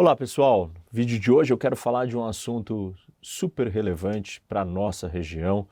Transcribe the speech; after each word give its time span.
Olá 0.00 0.14
pessoal, 0.14 0.68
no 0.68 0.72
vídeo 0.92 1.18
de 1.18 1.28
hoje 1.28 1.52
eu 1.52 1.58
quero 1.58 1.74
falar 1.74 2.06
de 2.06 2.16
um 2.16 2.24
assunto 2.24 2.94
super 3.20 3.66
relevante 3.66 4.40
para 4.42 4.60
a 4.60 4.64
nossa 4.64 5.08
região. 5.08 5.66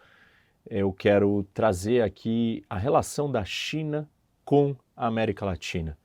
Eu 0.69 0.93
quero 0.93 1.47
trazer 1.55 2.03
aqui 2.03 2.65
a 2.69 2.77
relação 2.77 3.31
da 3.31 3.45
China 3.45 4.11
com 4.45 4.75
a 4.97 5.07
América 5.07 5.45
Latina. 5.45 5.97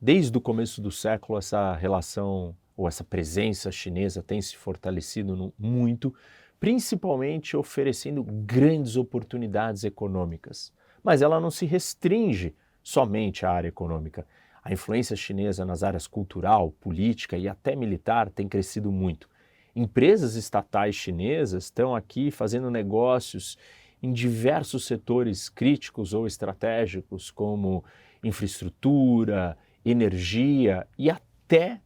Desde 0.00 0.38
o 0.38 0.40
começo 0.40 0.80
do 0.80 0.92
século, 0.92 1.36
essa 1.36 1.74
relação 1.74 2.54
ou 2.76 2.86
essa 2.86 3.02
presença 3.02 3.72
chinesa 3.72 4.22
tem 4.22 4.40
se 4.40 4.56
fortalecido 4.56 5.52
muito, 5.58 6.14
principalmente 6.60 7.56
oferecendo 7.56 8.22
grandes 8.22 8.94
oportunidades 8.94 9.82
econômicas. 9.82 10.72
Mas 11.02 11.22
ela 11.22 11.40
não 11.40 11.50
se 11.50 11.66
restringe 11.66 12.54
somente 12.84 13.44
à 13.44 13.50
área 13.50 13.66
econômica 13.66 14.24
a 14.68 14.72
influência 14.72 15.16
chinesa 15.16 15.64
nas 15.64 15.82
áreas 15.82 16.06
cultural, 16.06 16.70
política 16.72 17.38
e 17.38 17.48
até 17.48 17.74
militar 17.74 18.28
tem 18.28 18.46
crescido 18.46 18.92
muito. 18.92 19.26
Empresas 19.74 20.34
estatais 20.34 20.94
chinesas 20.94 21.64
estão 21.64 21.96
aqui 21.96 22.30
fazendo 22.30 22.70
negócios 22.70 23.56
em 24.02 24.12
diversos 24.12 24.84
setores 24.84 25.48
críticos 25.48 26.12
ou 26.12 26.26
estratégicos, 26.26 27.30
como 27.30 27.82
infraestrutura, 28.22 29.56
energia 29.82 30.86
e 30.98 31.08
até 31.08 31.27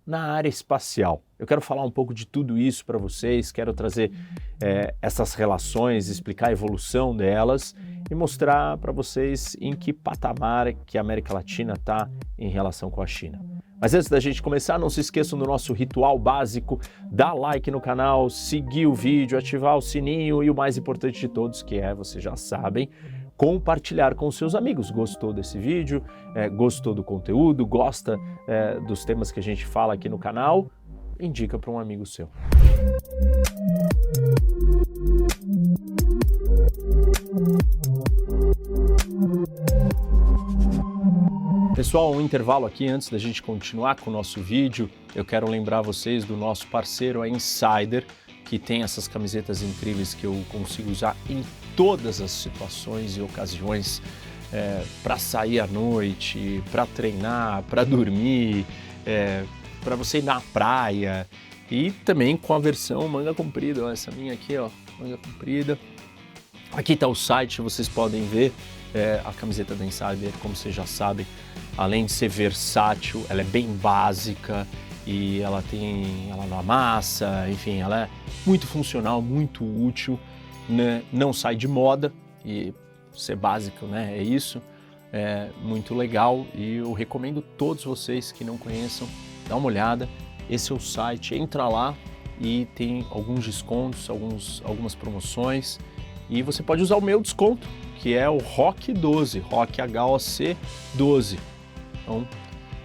na 0.04 0.32
área 0.32 0.48
espacial. 0.48 1.22
Eu 1.38 1.46
quero 1.46 1.60
falar 1.60 1.84
um 1.84 1.90
pouco 1.90 2.12
de 2.12 2.26
tudo 2.26 2.58
isso 2.58 2.84
para 2.84 2.98
vocês, 2.98 3.52
quero 3.52 3.72
trazer 3.72 4.12
é, 4.60 4.94
essas 5.00 5.34
relações, 5.34 6.08
explicar 6.08 6.48
a 6.48 6.52
evolução 6.52 7.16
delas 7.16 7.74
e 8.10 8.14
mostrar 8.14 8.76
para 8.78 8.92
vocês 8.92 9.56
em 9.60 9.74
que 9.74 9.92
patamar 9.92 10.72
que 10.86 10.98
a 10.98 11.00
América 11.00 11.32
Latina 11.32 11.74
está 11.74 12.10
em 12.38 12.48
relação 12.48 12.90
com 12.90 13.00
a 13.00 13.06
China. 13.06 13.40
Mas 13.80 13.94
antes 13.94 14.08
da 14.08 14.20
gente 14.20 14.40
começar, 14.40 14.78
não 14.78 14.88
se 14.88 15.00
esqueçam 15.00 15.36
do 15.36 15.44
nosso 15.44 15.72
ritual 15.72 16.16
básico, 16.16 16.80
dar 17.10 17.32
like 17.34 17.68
no 17.68 17.80
canal, 17.80 18.30
seguir 18.30 18.86
o 18.86 18.94
vídeo, 18.94 19.36
ativar 19.36 19.76
o 19.76 19.80
sininho 19.80 20.42
e 20.42 20.48
o 20.48 20.54
mais 20.54 20.78
importante 20.78 21.18
de 21.18 21.26
todos, 21.26 21.64
que 21.64 21.80
é, 21.80 21.92
vocês 21.92 22.22
já 22.22 22.36
sabem, 22.36 22.88
compartilhar 23.36 24.14
com 24.14 24.30
seus 24.30 24.54
amigos. 24.54 24.90
Gostou 24.90 25.32
desse 25.32 25.58
vídeo? 25.58 26.02
É, 26.34 26.48
gostou 26.48 26.94
do 26.94 27.02
conteúdo? 27.02 27.66
Gosta 27.66 28.18
é, 28.46 28.78
dos 28.80 29.04
temas 29.04 29.30
que 29.32 29.40
a 29.40 29.42
gente 29.42 29.66
fala 29.66 29.94
aqui 29.94 30.08
no 30.08 30.18
canal? 30.18 30.70
Indica 31.20 31.58
para 31.58 31.70
um 31.70 31.78
amigo 31.78 32.04
seu. 32.04 32.28
Pessoal, 41.74 42.12
um 42.12 42.20
intervalo 42.20 42.66
aqui 42.66 42.86
antes 42.86 43.08
da 43.08 43.18
gente 43.18 43.42
continuar 43.42 43.96
com 43.96 44.10
o 44.10 44.12
nosso 44.12 44.40
vídeo. 44.42 44.90
Eu 45.14 45.24
quero 45.24 45.48
lembrar 45.48 45.80
vocês 45.80 46.24
do 46.24 46.36
nosso 46.36 46.66
parceiro, 46.68 47.22
a 47.22 47.28
Insider, 47.28 48.04
que 48.44 48.58
tem 48.58 48.82
essas 48.82 49.08
camisetas 49.08 49.62
incríveis 49.62 50.12
que 50.12 50.24
eu 50.24 50.44
consigo 50.50 50.90
usar 50.90 51.16
em 51.28 51.42
todas 51.76 52.20
as 52.20 52.30
situações 52.30 53.16
e 53.16 53.20
ocasiões 53.20 54.02
é, 54.52 54.84
para 55.02 55.18
sair 55.18 55.60
à 55.60 55.66
noite, 55.66 56.62
para 56.70 56.86
treinar, 56.86 57.62
para 57.64 57.84
dormir, 57.84 58.66
é, 59.06 59.44
para 59.82 59.96
você 59.96 60.18
ir 60.18 60.24
na 60.24 60.40
praia 60.40 61.26
e 61.70 61.90
também 61.90 62.36
com 62.36 62.52
a 62.52 62.58
versão 62.58 63.08
manga 63.08 63.32
comprida. 63.34 63.84
Ó, 63.84 63.90
essa 63.90 64.10
minha 64.10 64.34
aqui, 64.34 64.56
ó, 64.56 64.68
manga 64.98 65.16
comprida. 65.16 65.78
Aqui 66.72 66.92
está 66.94 67.06
o 67.06 67.14
site, 67.14 67.60
vocês 67.60 67.88
podem 67.88 68.26
ver 68.26 68.52
é, 68.94 69.20
a 69.24 69.32
camiseta 69.32 69.74
da 69.74 69.84
Insider, 69.84 70.32
como 70.40 70.54
vocês 70.54 70.74
já 70.74 70.86
sabem, 70.86 71.26
além 71.76 72.06
de 72.06 72.12
ser 72.12 72.28
versátil, 72.28 73.24
ela 73.28 73.40
é 73.40 73.44
bem 73.44 73.66
básica 73.76 74.66
e 75.06 75.40
ela 75.40 75.62
tem, 75.70 76.30
ela 76.30 76.46
não 76.46 76.58
amassa, 76.58 77.46
enfim, 77.50 77.80
ela 77.80 78.02
é 78.02 78.08
muito 78.46 78.66
funcional, 78.66 79.20
muito 79.20 79.64
útil, 79.64 80.18
né? 80.68 81.02
não 81.12 81.32
sai 81.32 81.56
de 81.56 81.66
moda 81.68 82.12
e 82.44 82.74
ser 83.12 83.36
básico, 83.36 83.86
né? 83.86 84.16
É 84.16 84.22
isso, 84.22 84.60
é 85.12 85.50
muito 85.60 85.94
legal 85.94 86.46
e 86.54 86.76
eu 86.76 86.92
recomendo 86.92 87.42
todos 87.42 87.84
vocês 87.84 88.32
que 88.32 88.44
não 88.44 88.56
conheçam, 88.56 89.06
dá 89.48 89.56
uma 89.56 89.66
olhada. 89.66 90.08
Esse 90.50 90.72
é 90.72 90.74
o 90.74 90.80
site, 90.80 91.34
entra 91.34 91.68
lá 91.68 91.94
e 92.40 92.66
tem 92.74 93.06
alguns 93.10 93.44
descontos, 93.44 94.10
alguns, 94.10 94.62
algumas 94.64 94.94
promoções 94.94 95.78
e 96.28 96.42
você 96.42 96.62
pode 96.62 96.82
usar 96.82 96.96
o 96.96 97.00
meu 97.00 97.20
desconto, 97.20 97.66
que 97.96 98.14
é 98.14 98.28
o 98.28 98.38
ROC 98.38 98.88
12, 98.88 99.38
ROC 99.40 99.80
HOC 99.80 100.56
12. 100.94 101.38
Então, 102.02 102.26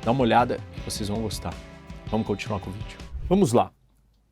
dá 0.04 0.12
uma 0.12 0.22
olhada 0.22 0.60
vocês 0.90 1.10
vão 1.10 1.22
gostar. 1.22 1.54
Vamos 2.10 2.26
continuar 2.26 2.60
com 2.60 2.70
o 2.70 2.74
vídeo. 2.74 2.98
Vamos 3.28 3.52
lá. 3.52 3.77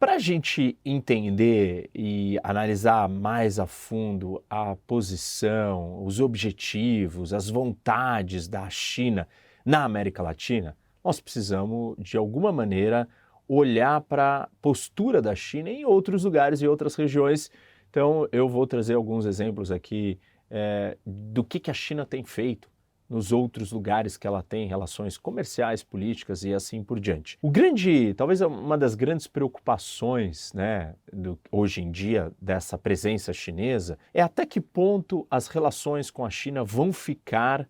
Para 0.06 0.18
a 0.18 0.20
gente 0.20 0.78
entender 0.86 1.90
e 1.92 2.40
analisar 2.44 3.10
mais 3.10 3.58
a 3.58 3.66
fundo 3.66 4.40
a 4.48 4.76
posição, 4.86 6.06
os 6.06 6.20
objetivos, 6.20 7.34
as 7.34 7.50
vontades 7.50 8.48
da 8.48 8.70
China 8.70 9.28
na 9.66 9.84
América 9.84 10.22
Latina, 10.22 10.78
nós 11.04 11.20
precisamos, 11.20 11.96
de 11.98 12.18
alguma 12.18 12.52
maneira, 12.52 13.10
olhar 13.48 14.00
para 14.02 14.44
a 14.44 14.50
postura 14.62 15.24
da 15.24 15.34
China 15.34 15.72
em 15.72 15.86
outros 15.86 16.24
lugares 16.24 16.62
e 16.62 16.68
outras 16.68 16.94
regiões. 16.94 17.50
Então, 17.90 18.30
eu 18.32 18.48
vou 18.48 18.68
trazer 18.68 18.94
alguns 18.94 19.26
exemplos 19.26 19.72
aqui 19.72 20.20
é, 20.52 21.00
do 21.04 21.44
que, 21.44 21.60
que 21.60 21.72
a 21.72 21.74
China 21.74 22.06
tem 22.06 22.24
feito 22.24 22.70
nos 23.10 23.32
outros 23.32 23.72
lugares 23.72 24.18
que 24.18 24.26
ela 24.26 24.42
tem 24.42 24.68
relações 24.68 25.18
comerciais, 25.18 25.84
políticas 25.84 26.44
e 26.44 26.54
assim 26.54 26.84
por 26.84 27.00
diante. 27.00 27.38
O 27.42 27.52
grande, 27.52 28.14
talvez 28.16 28.42
uma 28.42 28.78
das 28.78 28.96
grandes 28.96 29.28
preocupações, 29.28 30.52
né, 30.54 30.96
do, 31.14 31.40
hoje 31.52 31.82
em 31.82 31.92
dia 31.92 32.32
dessa 32.42 32.78
presença 32.78 33.32
chinesa 33.32 33.98
é 34.14 34.22
até 34.22 34.46
que 34.46 34.60
ponto 34.60 35.26
as 35.30 35.48
relações 35.48 36.10
com 36.10 36.26
a 36.26 36.30
China 36.30 36.64
vão 36.64 36.92
ficar 36.92 37.68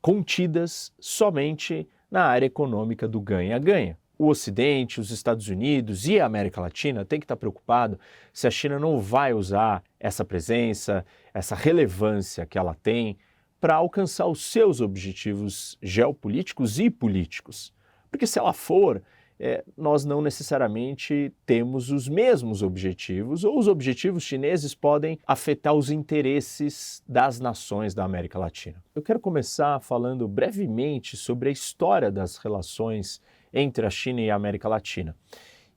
contidas 0.00 0.92
somente 1.00 1.88
na 2.10 2.24
área 2.24 2.46
econômica 2.46 3.08
do 3.08 3.20
ganha-ganha. 3.20 3.98
O 4.16 4.28
Ocidente, 4.28 5.00
os 5.00 5.10
Estados 5.10 5.48
Unidos 5.48 6.06
e 6.06 6.20
a 6.20 6.26
América 6.26 6.60
Latina 6.60 7.04
têm 7.04 7.18
que 7.18 7.24
estar 7.24 7.36
preocupado 7.36 7.98
se 8.32 8.46
a 8.46 8.50
China 8.50 8.78
não 8.78 9.00
vai 9.00 9.32
usar 9.32 9.82
essa 9.98 10.24
presença, 10.24 11.04
essa 11.32 11.56
relevância 11.56 12.46
que 12.46 12.56
ela 12.56 12.74
tem 12.74 13.16
para 13.64 13.76
alcançar 13.76 14.26
os 14.26 14.44
seus 14.44 14.82
objetivos 14.82 15.78
geopolíticos 15.80 16.78
e 16.78 16.90
políticos. 16.90 17.72
Porque 18.10 18.26
se 18.26 18.38
ela 18.38 18.52
for, 18.52 19.02
é, 19.40 19.64
nós 19.74 20.04
não 20.04 20.20
necessariamente 20.20 21.32
temos 21.46 21.90
os 21.90 22.06
mesmos 22.06 22.62
objetivos, 22.62 23.42
ou 23.42 23.58
os 23.58 23.66
objetivos 23.66 24.22
chineses 24.22 24.74
podem 24.74 25.18
afetar 25.26 25.72
os 25.72 25.90
interesses 25.90 27.02
das 27.08 27.40
nações 27.40 27.94
da 27.94 28.04
América 28.04 28.38
Latina. 28.38 28.84
Eu 28.94 29.00
quero 29.00 29.18
começar 29.18 29.80
falando 29.80 30.28
brevemente 30.28 31.16
sobre 31.16 31.48
a 31.48 31.52
história 31.52 32.10
das 32.10 32.36
relações 32.36 33.18
entre 33.50 33.86
a 33.86 33.90
China 33.90 34.20
e 34.20 34.30
a 34.30 34.34
América 34.34 34.68
Latina. 34.68 35.16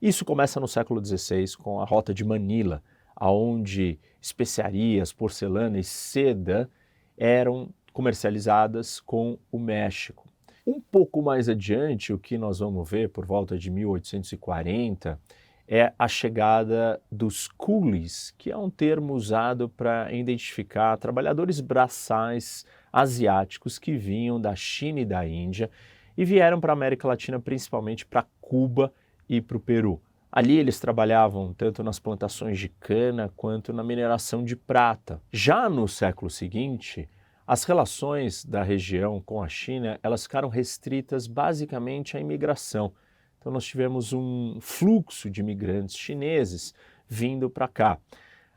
Isso 0.02 0.26
começa 0.26 0.60
no 0.60 0.68
século 0.68 1.02
XVI 1.02 1.56
com 1.56 1.80
a 1.80 1.86
Rota 1.86 2.14
de 2.14 2.26
Manila, 2.26 2.84
onde 3.18 3.98
especiarias, 4.22 5.14
porcelana 5.14 5.80
e 5.80 5.86
seda 5.86 6.70
eram 7.18 7.74
comercializadas 7.98 9.00
com 9.00 9.40
o 9.52 9.58
México. 9.58 10.28
Um 10.68 10.80
pouco 10.80 11.20
mais 11.20 11.50
adiante, 11.50 12.14
o 12.14 12.20
que 12.20 12.38
nós 12.38 12.60
vamos 12.60 12.88
ver 12.88 13.10
por 13.10 13.26
volta 13.26 13.58
de 13.58 13.72
1840 13.72 15.20
é 15.68 15.92
a 15.98 16.08
chegada 16.08 17.02
dos 17.12 17.48
coolies, 17.48 18.36
que 18.38 18.52
é 18.52 18.56
um 18.56 18.70
termo 18.70 19.16
usado 19.16 19.68
para 19.68 20.14
identificar 20.14 20.96
trabalhadores 20.98 21.60
braçais 21.60 22.68
asiáticos 22.94 23.80
que 23.80 23.98
vinham 23.98 24.40
da 24.40 24.56
China 24.56 25.00
e 25.00 25.06
da 25.06 25.28
Índia 25.28 25.68
e 26.16 26.24
vieram 26.24 26.62
para 26.62 26.74
a 26.74 26.78
América 26.78 27.08
Latina, 27.08 27.40
principalmente 27.40 28.06
para 28.06 28.28
Cuba 28.40 28.94
e 29.28 29.42
para 29.42 29.58
o 29.58 29.60
Peru. 29.60 30.00
Ali 30.32 30.60
eles 30.60 30.80
trabalhavam 30.80 31.52
tanto 31.52 31.82
nas 31.82 31.98
plantações 31.98 32.60
de 32.60 32.70
cana 32.70 33.34
quanto 33.36 33.74
na 33.74 33.84
mineração 33.84 34.44
de 34.44 34.56
prata. 34.56 35.20
Já 35.32 35.68
no 35.68 35.88
século 35.88 36.30
seguinte, 36.30 37.10
as 37.48 37.64
relações 37.64 38.44
da 38.44 38.62
região 38.62 39.22
com 39.22 39.42
a 39.42 39.48
China, 39.48 39.98
elas 40.04 40.24
ficaram 40.24 40.50
restritas 40.50 41.28
basicamente 41.28 42.18
à 42.18 42.20
imigração. 42.20 42.92
Então 43.40 43.54
nós 43.54 43.64
tivemos 43.64 44.12
um 44.12 44.60
fluxo 44.60 45.30
de 45.30 45.40
imigrantes 45.40 45.96
chineses 45.96 46.74
vindo 47.08 47.50
para 47.50 47.70
cá. 47.70 47.98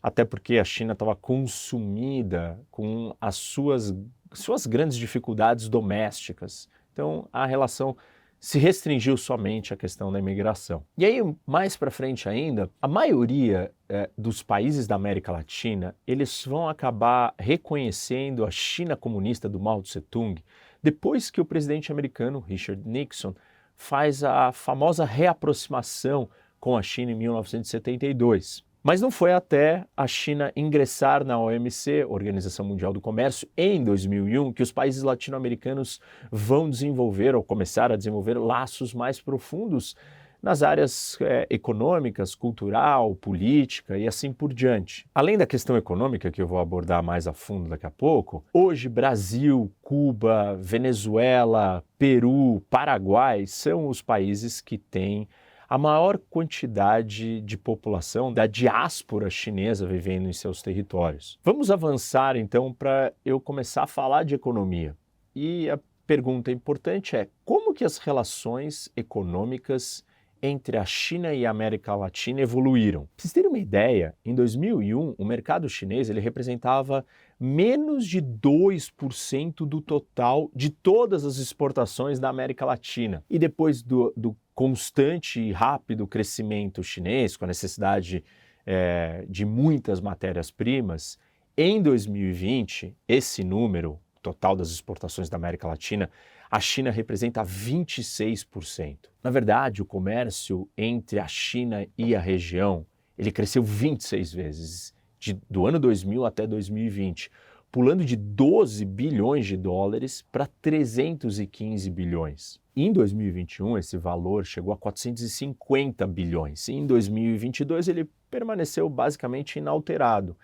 Até 0.03 0.25
porque 0.25 0.59
a 0.59 0.65
China 0.65 0.95
estava 0.95 1.15
consumida 1.15 2.59
com 2.69 3.15
as 3.21 3.37
suas, 3.37 3.95
suas 4.33 4.67
grandes 4.67 4.97
dificuldades 4.97 5.69
domésticas. 5.69 6.69
Então 6.93 7.29
a 7.33 7.47
relação 7.47 7.97
se 8.41 8.59
restringiu 8.59 9.19
somente 9.19 9.75
à 9.75 9.77
questão 9.77 10.11
da 10.11 10.19
imigração. 10.19 10.83
E 10.97 11.05
aí, 11.05 11.21
mais 11.47 11.77
para 11.77 11.91
frente 11.91 12.27
ainda, 12.27 12.71
a 12.81 12.89
maioria 12.89 13.71
é, 13.87 14.09
dos 14.17 14.43
países 14.43 14.87
da 14.87 14.95
América 14.95 15.31
Latina, 15.31 15.95
eles 16.07 16.47
vão 16.47 16.67
acabar 16.67 17.35
reconhecendo 17.39 18.47
a 18.47 18.51
China 18.51 18.97
comunista 18.97 19.47
do 19.47 19.61
Mao 19.61 19.83
Tse-tung 19.83 20.43
depois 20.83 21.31
que 21.31 21.41
o 21.41 21.45
presidente 21.45 21.93
americano 21.93 22.41
Richard 22.41 22.83
Nixon 22.89 23.35
faz 23.77 24.25
a 24.25 24.51
famosa 24.53 25.05
reaproximação 25.05 26.31
com 26.59 26.77
a 26.77 26.83
China 26.83 27.13
em 27.13 27.17
1972. 27.17 28.65
Mas 28.83 29.03
não 29.03 29.11
foi 29.11 29.35
até 29.35 29.85
a 29.95 30.07
China 30.07 30.51
ingressar 30.57 31.23
na 31.23 31.39
OMC, 31.39 32.07
Organização 32.09 32.65
Mundial 32.65 32.95
do 32.95 33.01
Comércio, 33.01 33.47
em 33.55 33.85
2001, 33.85 34.55
que 34.55 34.63
os 34.63 34.73
países 34.73 35.03
latino-americanos 35.03 36.01
vão 36.33 36.71
desenvolver 36.71 37.35
ou 37.35 37.43
começar 37.43 37.93
a 37.93 37.97
desenvolver 37.97 38.39
laços 38.39 38.95
mais 38.95 39.21
profundos 39.21 39.95
nas 40.43 40.63
áreas 40.63 41.19
é, 41.21 41.47
econômicas, 41.51 42.35
cultural, 42.35 43.15
política 43.15 43.99
e 43.99 44.09
assim 44.09 44.33
por 44.33 44.55
diante. 44.55 45.07
Além 45.15 45.37
da 45.37 45.47
questão 45.47 45.77
econômica, 45.77 46.31
que 46.31 46.41
eu 46.41 46.47
vou 46.47 46.59
abordar 46.59 47.03
mais 47.03 47.27
a 47.27 47.35
fundo 47.35 47.69
daqui 47.69 47.85
a 47.85 47.91
pouco, 47.91 48.43
hoje 48.51 48.89
Brasil, 48.89 49.71
Cuba, 49.83 50.57
Venezuela, 50.59 51.85
Peru, 51.99 52.63
Paraguai 52.71 53.47
são 53.47 53.89
os 53.89 54.01
países 54.01 54.63
que 54.63 54.79
têm 54.79 55.29
a 55.71 55.79
maior 55.79 56.19
quantidade 56.19 57.41
de 57.43 57.57
população 57.57 58.35
da 58.35 58.45
diáspora 58.45 59.31
chinesa 59.31 59.87
vivendo 59.87 60.29
em 60.29 60.33
seus 60.33 60.61
territórios. 60.61 61.39
Vamos 61.45 61.71
avançar 61.71 62.35
então 62.35 62.75
para 62.75 63.13
eu 63.25 63.41
começar 63.41 63.85
a 63.85 63.87
falar 63.87 64.25
de 64.25 64.35
economia. 64.35 64.97
E 65.33 65.71
a 65.71 65.79
pergunta 66.09 66.51
importante 66.51 67.15
é: 67.15 67.29
como 67.45 67.73
que 67.73 67.85
as 67.85 67.99
relações 67.99 68.91
econômicas 68.97 70.05
entre 70.43 70.77
a 70.77 70.85
China 70.85 71.35
e 71.35 71.45
a 71.45 71.51
América 71.51 71.95
Latina 71.95 72.41
evoluíram. 72.41 73.03
Para 73.03 73.23
vocês 73.23 73.33
terem 73.33 73.51
uma 73.51 73.59
ideia, 73.59 74.15
em 74.25 74.35
2001, 74.35 75.15
o 75.19 75.25
mercado 75.25 75.69
chinês 75.69 76.09
ele 76.09 76.21
representava 76.21 77.05
menos 77.39 78.07
de 78.07 78.23
2% 78.23 79.67
do 79.67 79.81
total 79.81 80.51
de 80.55 80.71
todas 80.71 81.25
as 81.25 81.37
exportações 81.37 82.19
da 82.19 82.29
América 82.29 82.65
Latina. 82.65 83.23
E 83.29 83.39
depois 83.39 83.83
do, 83.83 84.13
do 84.17 84.37
constante 84.61 85.41
e 85.41 85.53
rápido 85.53 86.07
crescimento 86.07 86.83
chinês, 86.83 87.35
com 87.35 87.47
a 87.47 87.49
necessidade 87.49 88.23
é, 88.67 89.25
de 89.27 89.47
muitas 89.47 90.03
matérias-primas, 90.03 91.19
em 91.57 91.81
2020, 91.81 92.95
esse 93.09 93.43
número 93.43 93.99
total 94.21 94.55
das 94.55 94.69
exportações 94.69 95.31
da 95.31 95.39
América 95.39 95.67
Latina 95.67 96.11
a 96.51 96.61
China 96.61 96.91
representa 96.91 97.43
26%. 97.43 99.09
Na 99.25 99.31
verdade, 99.31 99.81
o 99.81 99.87
comércio 99.87 100.69
entre 100.77 101.19
a 101.19 101.27
China 101.27 101.87
e 101.97 102.15
a 102.15 102.21
região, 102.21 102.85
ele 103.17 103.33
cresceu 103.33 103.63
26 103.63 104.31
vezes, 104.31 104.95
de, 105.19 105.41
do 105.49 105.67
ano 105.67 105.79
2000 105.79 106.27
até 106.27 106.47
2020, 106.47 107.31
pulando 107.73 108.05
de 108.05 108.15
12 108.15 108.85
bilhões 108.85 109.47
de 109.47 109.57
dólares 109.57 110.23
para 110.31 110.47
315 110.61 111.89
bilhões. 111.89 112.61
Em 112.83 112.95
2021, 112.95 113.77
esse 113.77 113.99
valor 113.99 114.47
chegou 114.47 114.73
a 114.73 114.77
450 114.79 116.07
bilhões. 116.07 116.67
E 116.67 116.73
em 116.73 116.87
2022, 116.87 117.89
ele 117.89 118.09
permaneceu 118.31 118.89
basicamente 118.89 119.59
inalterado. 119.59 120.35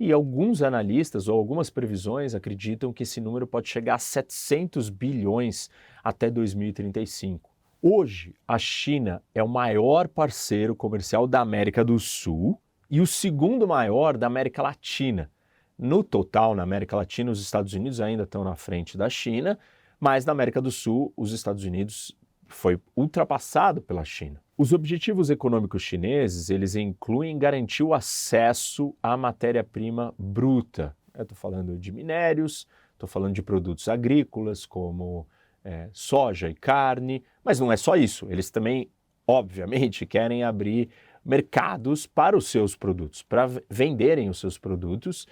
E 0.00 0.10
alguns 0.10 0.62
analistas 0.62 1.28
ou 1.28 1.36
algumas 1.36 1.68
previsões 1.68 2.34
acreditam 2.34 2.90
que 2.90 3.02
esse 3.02 3.20
número 3.20 3.46
pode 3.46 3.68
chegar 3.68 3.96
a 3.96 3.98
700 3.98 4.88
bilhões 4.88 5.68
até 6.02 6.30
2035. 6.30 7.50
Hoje, 7.82 8.34
a 8.48 8.56
China 8.56 9.22
é 9.34 9.42
o 9.42 9.48
maior 9.48 10.08
parceiro 10.08 10.74
comercial 10.74 11.26
da 11.26 11.42
América 11.42 11.84
do 11.84 11.98
Sul 11.98 12.58
e 12.90 12.98
o 12.98 13.06
segundo 13.06 13.68
maior 13.68 14.16
da 14.16 14.26
América 14.26 14.62
Latina. 14.62 15.30
No 15.78 16.02
total, 16.02 16.54
na 16.54 16.62
América 16.62 16.96
Latina, 16.96 17.30
os 17.30 17.42
Estados 17.42 17.74
Unidos 17.74 18.00
ainda 18.00 18.22
estão 18.22 18.42
na 18.42 18.56
frente 18.56 18.96
da 18.96 19.10
China, 19.10 19.58
mas 19.98 20.24
na 20.24 20.32
América 20.32 20.60
do 20.60 20.70
Sul, 20.70 21.12
os 21.16 21.32
Estados 21.32 21.64
Unidos 21.64 22.16
foi 22.46 22.78
ultrapassado 22.96 23.80
pela 23.80 24.04
China. 24.04 24.40
Os 24.56 24.72
objetivos 24.72 25.30
econômicos 25.30 25.82
chineses, 25.82 26.50
eles 26.50 26.76
incluem 26.76 27.36
garantir 27.38 27.82
o 27.82 27.92
acesso 27.92 28.94
à 29.02 29.16
matéria-prima 29.16 30.14
bruta. 30.16 30.96
Estou 31.18 31.36
falando 31.36 31.76
de 31.76 31.90
minérios, 31.90 32.66
estou 32.92 33.08
falando 33.08 33.34
de 33.34 33.42
produtos 33.42 33.88
agrícolas 33.88 34.64
como 34.64 35.26
é, 35.64 35.88
soja 35.92 36.48
e 36.48 36.54
carne, 36.54 37.24
mas 37.42 37.58
não 37.58 37.72
é 37.72 37.76
só 37.76 37.96
isso. 37.96 38.26
Eles 38.30 38.50
também, 38.50 38.88
obviamente, 39.26 40.06
querem 40.06 40.44
abrir 40.44 40.88
mercados 41.24 42.06
para 42.06 42.36
os 42.36 42.46
seus 42.46 42.76
produtos, 42.76 43.22
para 43.22 43.48
venderem 43.68 44.28
os 44.28 44.38
seus 44.38 44.58
produtos 44.58 45.26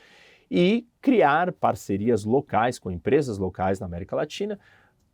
e 0.55 0.87
criar 1.01 1.51
parcerias 1.51 2.27
locais 2.27 2.79
com 2.79 2.91
empresas 2.91 3.39
locais 3.39 3.81
na 3.81 3.87
América 3.87 4.15
Latina 4.15 4.61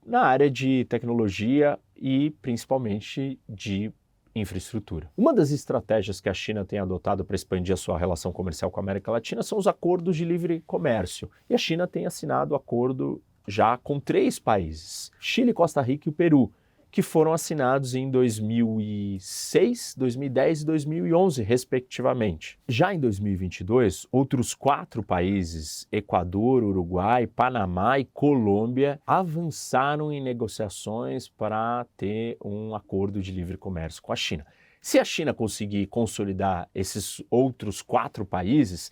na 0.04 0.22
área 0.22 0.50
de 0.50 0.84
tecnologia 0.86 1.78
e 1.94 2.30
principalmente 2.42 3.38
de 3.48 3.92
infraestrutura. 4.34 5.08
Uma 5.16 5.32
das 5.32 5.52
estratégias 5.52 6.20
que 6.20 6.28
a 6.28 6.34
China 6.34 6.64
tem 6.64 6.80
adotado 6.80 7.24
para 7.24 7.36
expandir 7.36 7.72
a 7.72 7.76
sua 7.76 7.96
relação 7.96 8.32
comercial 8.32 8.68
com 8.68 8.80
a 8.80 8.82
América 8.82 9.12
Latina 9.12 9.44
são 9.44 9.56
os 9.56 9.68
acordos 9.68 10.16
de 10.16 10.24
livre 10.24 10.60
comércio. 10.66 11.30
E 11.48 11.54
a 11.54 11.58
China 11.58 11.86
tem 11.86 12.04
assinado 12.04 12.56
acordo 12.56 13.22
já 13.46 13.78
com 13.78 14.00
três 14.00 14.40
países: 14.40 15.12
Chile, 15.20 15.52
Costa 15.52 15.80
Rica 15.80 16.08
e 16.08 16.10
o 16.10 16.14
Peru 16.14 16.50
que 16.90 17.02
foram 17.02 17.32
assinados 17.32 17.94
em 17.94 18.10
2006, 18.10 19.94
2010 19.96 20.62
e 20.62 20.66
2011, 20.66 21.42
respectivamente. 21.42 22.58
Já 22.66 22.94
em 22.94 22.98
2022, 22.98 24.06
outros 24.10 24.54
quatro 24.54 25.02
países, 25.02 25.86
Equador, 25.92 26.64
Uruguai, 26.64 27.26
Panamá 27.26 27.98
e 27.98 28.04
Colômbia, 28.06 29.00
avançaram 29.06 30.10
em 30.12 30.22
negociações 30.22 31.28
para 31.28 31.86
ter 31.96 32.38
um 32.42 32.74
acordo 32.74 33.20
de 33.20 33.32
livre 33.32 33.56
comércio 33.56 34.02
com 34.02 34.12
a 34.12 34.16
China. 34.16 34.46
Se 34.80 34.98
a 34.98 35.04
China 35.04 35.34
conseguir 35.34 35.86
consolidar 35.88 36.68
esses 36.74 37.22
outros 37.30 37.82
quatro 37.82 38.24
países, 38.24 38.90